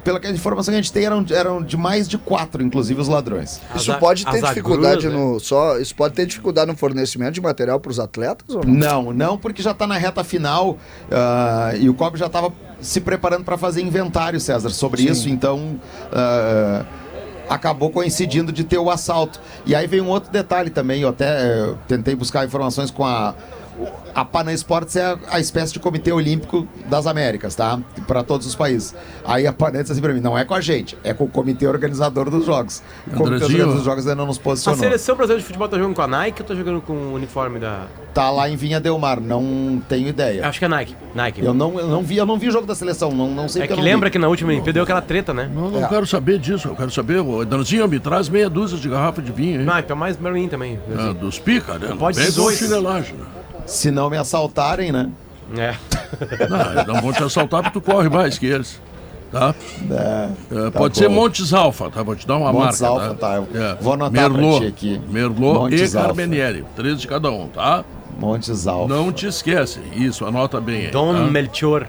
[0.04, 3.00] pela que a informação que a gente tem, eram, eram de mais de quatro, inclusive
[3.00, 3.60] os ladrões.
[3.74, 5.40] Isso As- pode ter dificuldade agruras, no.
[5.40, 9.02] Só, isso pode ter dificuldade no fornecimento de material para os atletas ou não?
[9.04, 10.78] Não, não, porque já está na reta final
[11.10, 15.80] ah, e o COB já estava se preparando para fazer inventário, César, sobre isso, então
[16.12, 16.84] ah,
[17.48, 19.40] acabou coincidindo de ter o assalto.
[19.64, 23.34] E aí vem um outro detalhe também, eu até eh, tentei buscar informações com a.
[24.14, 27.78] A Pana Esportes é a, a espécie de comitê olímpico das Américas, tá?
[28.06, 28.94] Para todos os países.
[29.24, 31.28] Aí a Pana disse assim para mim: não é com a gente, é com o
[31.28, 32.82] comitê organizador dos jogos.
[33.06, 34.78] O comitê organizador dos jogos ainda não nos A posicionou.
[34.80, 37.58] seleção brasileira de futebol tá jogando com a Nike ou tá jogando com o uniforme
[37.60, 37.86] da.
[38.14, 40.46] Tá lá em Vinha Del Mar, não tenho ideia.
[40.48, 40.96] Acho que é Nike.
[41.14, 41.44] Nike.
[41.44, 43.62] Eu não, eu não vi, eu não vi o jogo da seleção, não, não sei
[43.62, 44.12] É que eu não lembra vi.
[44.12, 45.48] que na última Olimpíada deu aquela treta, né?
[45.54, 46.66] não, não quero saber disso.
[46.68, 47.20] Eu quero saber.
[47.20, 49.66] O Danzinho me traz meia dúzia de garrafa de vinho, hein?
[49.66, 50.80] Não, então mais pra mim também.
[50.98, 51.88] Ah, dos pica, né?
[51.90, 52.58] Não Pode ser dois.
[52.58, 53.24] chinelagem, né?
[53.68, 55.10] Se não me assaltarem, né?
[55.56, 55.74] É.
[56.48, 58.80] Não, eles não vão te assaltar porque tu corre mais que eles.
[59.30, 59.54] Tá?
[59.90, 61.00] É, É, tá pode bom.
[61.00, 62.02] ser Montes Alfa, tá?
[62.02, 62.94] Vou te dar uma Montes marca.
[63.04, 63.76] Alfa, tá, eu É.
[63.80, 65.00] vou anotar pra Merlot, ti aqui.
[65.10, 66.08] Merlot Montes e Alfa.
[66.08, 66.64] Carmenieri.
[66.74, 67.84] Três de cada um, tá?
[68.18, 68.94] Montes Alfa.
[68.94, 69.80] Não te esquece.
[69.94, 70.90] Isso, anota bem aí.
[70.90, 71.20] Dom tá?
[71.20, 71.86] Melchior.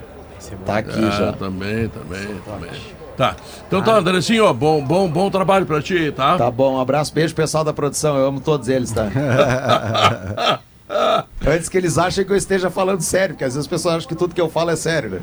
[0.66, 1.32] Tá aqui Ah, já.
[1.34, 2.72] também, também, também.
[3.16, 3.36] Tá.
[3.68, 6.38] Então tá, Andressinho, ó, bom, bom, bom trabalho pra ti, tá?
[6.38, 9.08] Tá bom, um abraço, beijo pessoal da produção, eu amo todos eles, tá?
[11.48, 14.08] Antes que eles achem que eu esteja falando sério, porque às vezes as pessoas acham
[14.10, 15.22] que tudo que eu falo é sério, né?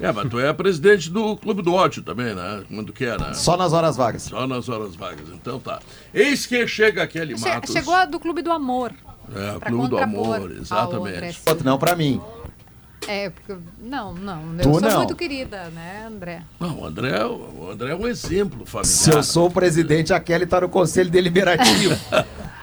[0.00, 2.62] É, mas tu é presidente do Clube do Ódio também, né?
[2.68, 3.34] Quando quer, né?
[3.34, 4.22] Só nas horas vagas.
[4.22, 5.28] Só nas horas vagas.
[5.28, 5.78] Então tá.
[6.14, 7.72] Eis que chega aquele Che- Matos.
[7.72, 8.92] Chegou a do Clube do Amor.
[9.34, 11.40] É, o Clube do Amor, exatamente.
[11.46, 12.18] Outro não pra mim.
[13.06, 13.56] É, porque.
[13.78, 14.42] Não, não.
[14.58, 14.96] Eu Tu sou não.
[14.98, 16.42] muito querida, né, André?
[16.58, 18.84] Não, o André, o André é um exemplo familiar.
[18.94, 21.94] Se eu sou o presidente, a Kelly tá no conselho deliberativo.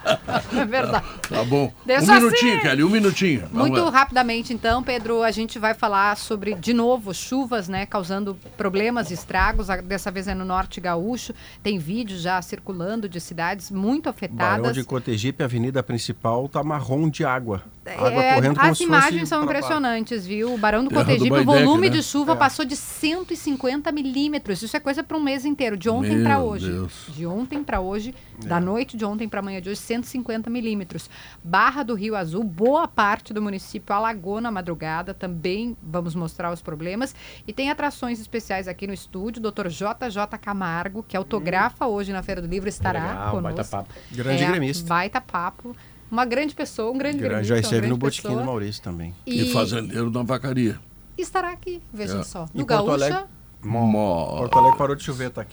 [0.58, 1.06] É verdade.
[1.28, 1.74] Tá bom.
[1.86, 2.62] Deixa um minutinho, assim.
[2.62, 3.42] Kelly, um minutinho.
[3.52, 3.90] Vamos Muito lá.
[3.90, 9.70] rapidamente, então, Pedro, a gente vai falar sobre, de novo, chuvas, né, causando problemas estragos.
[9.70, 11.34] A- Dessa vez é no norte gaúcho.
[11.62, 14.74] Tem vídeos já circulando de cidades muito Barão afetadas.
[14.74, 17.62] de Cotegipe, a avenida principal, tá marrom de água.
[17.86, 20.54] Água É, correndo como as imagens são impressionantes, viu?
[20.54, 21.98] O Barão do Terra do Cotegipe, o volume né?
[21.98, 22.36] de chuva É.
[22.38, 24.62] passou de 150 milímetros.
[24.62, 26.70] Isso é coisa para um mês inteiro, de ontem para hoje.
[26.72, 26.94] Deus.
[27.10, 28.14] De ontem para hoje,
[28.46, 31.10] da noite de ontem para amanhã de hoje, 150 milímetros.
[31.44, 35.14] Barra do Rio Azul, boa parte do município alagou na madrugada.
[35.14, 37.16] Também vamos mostrar os problemas.
[37.48, 39.42] E tem atrações especiais aqui no estúdio.
[39.42, 39.68] Dr.
[39.68, 43.42] JJ Camargo, que autografa hoje na Feira do Livro, estará Legal, conosco.
[43.56, 43.94] baita papo.
[44.12, 44.88] Grande É, gremista.
[44.88, 45.76] Baita papo.
[46.10, 47.44] Uma grande pessoa, um grande gremista.
[47.44, 48.40] já esteve no Botequim pessoa.
[48.42, 49.14] do Maurício também.
[49.26, 50.80] E fazendeiro na vacaria.
[51.18, 52.24] estará aqui, veja É.
[52.24, 52.42] só.
[52.54, 52.94] No Porto Gaúcha.
[53.06, 53.24] Alegre.
[53.64, 54.38] Mó.
[54.38, 55.52] Porto Alegre parou de chover, tá aqui.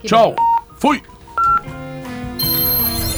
[0.00, 0.34] que Tchau.
[0.78, 1.02] Fui.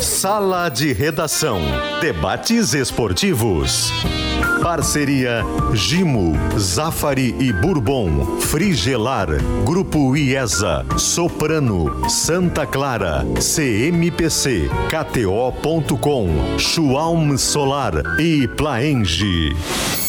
[0.05, 1.59] Sala de Redação.
[1.99, 3.91] Debates esportivos.
[4.63, 9.29] Parceria Gimo, Zafari e Bourbon, Frigelar,
[9.65, 20.04] Grupo IESA, Soprano, Santa Clara, CMPC, KTO.com, Schwalm Solar e Plaenge.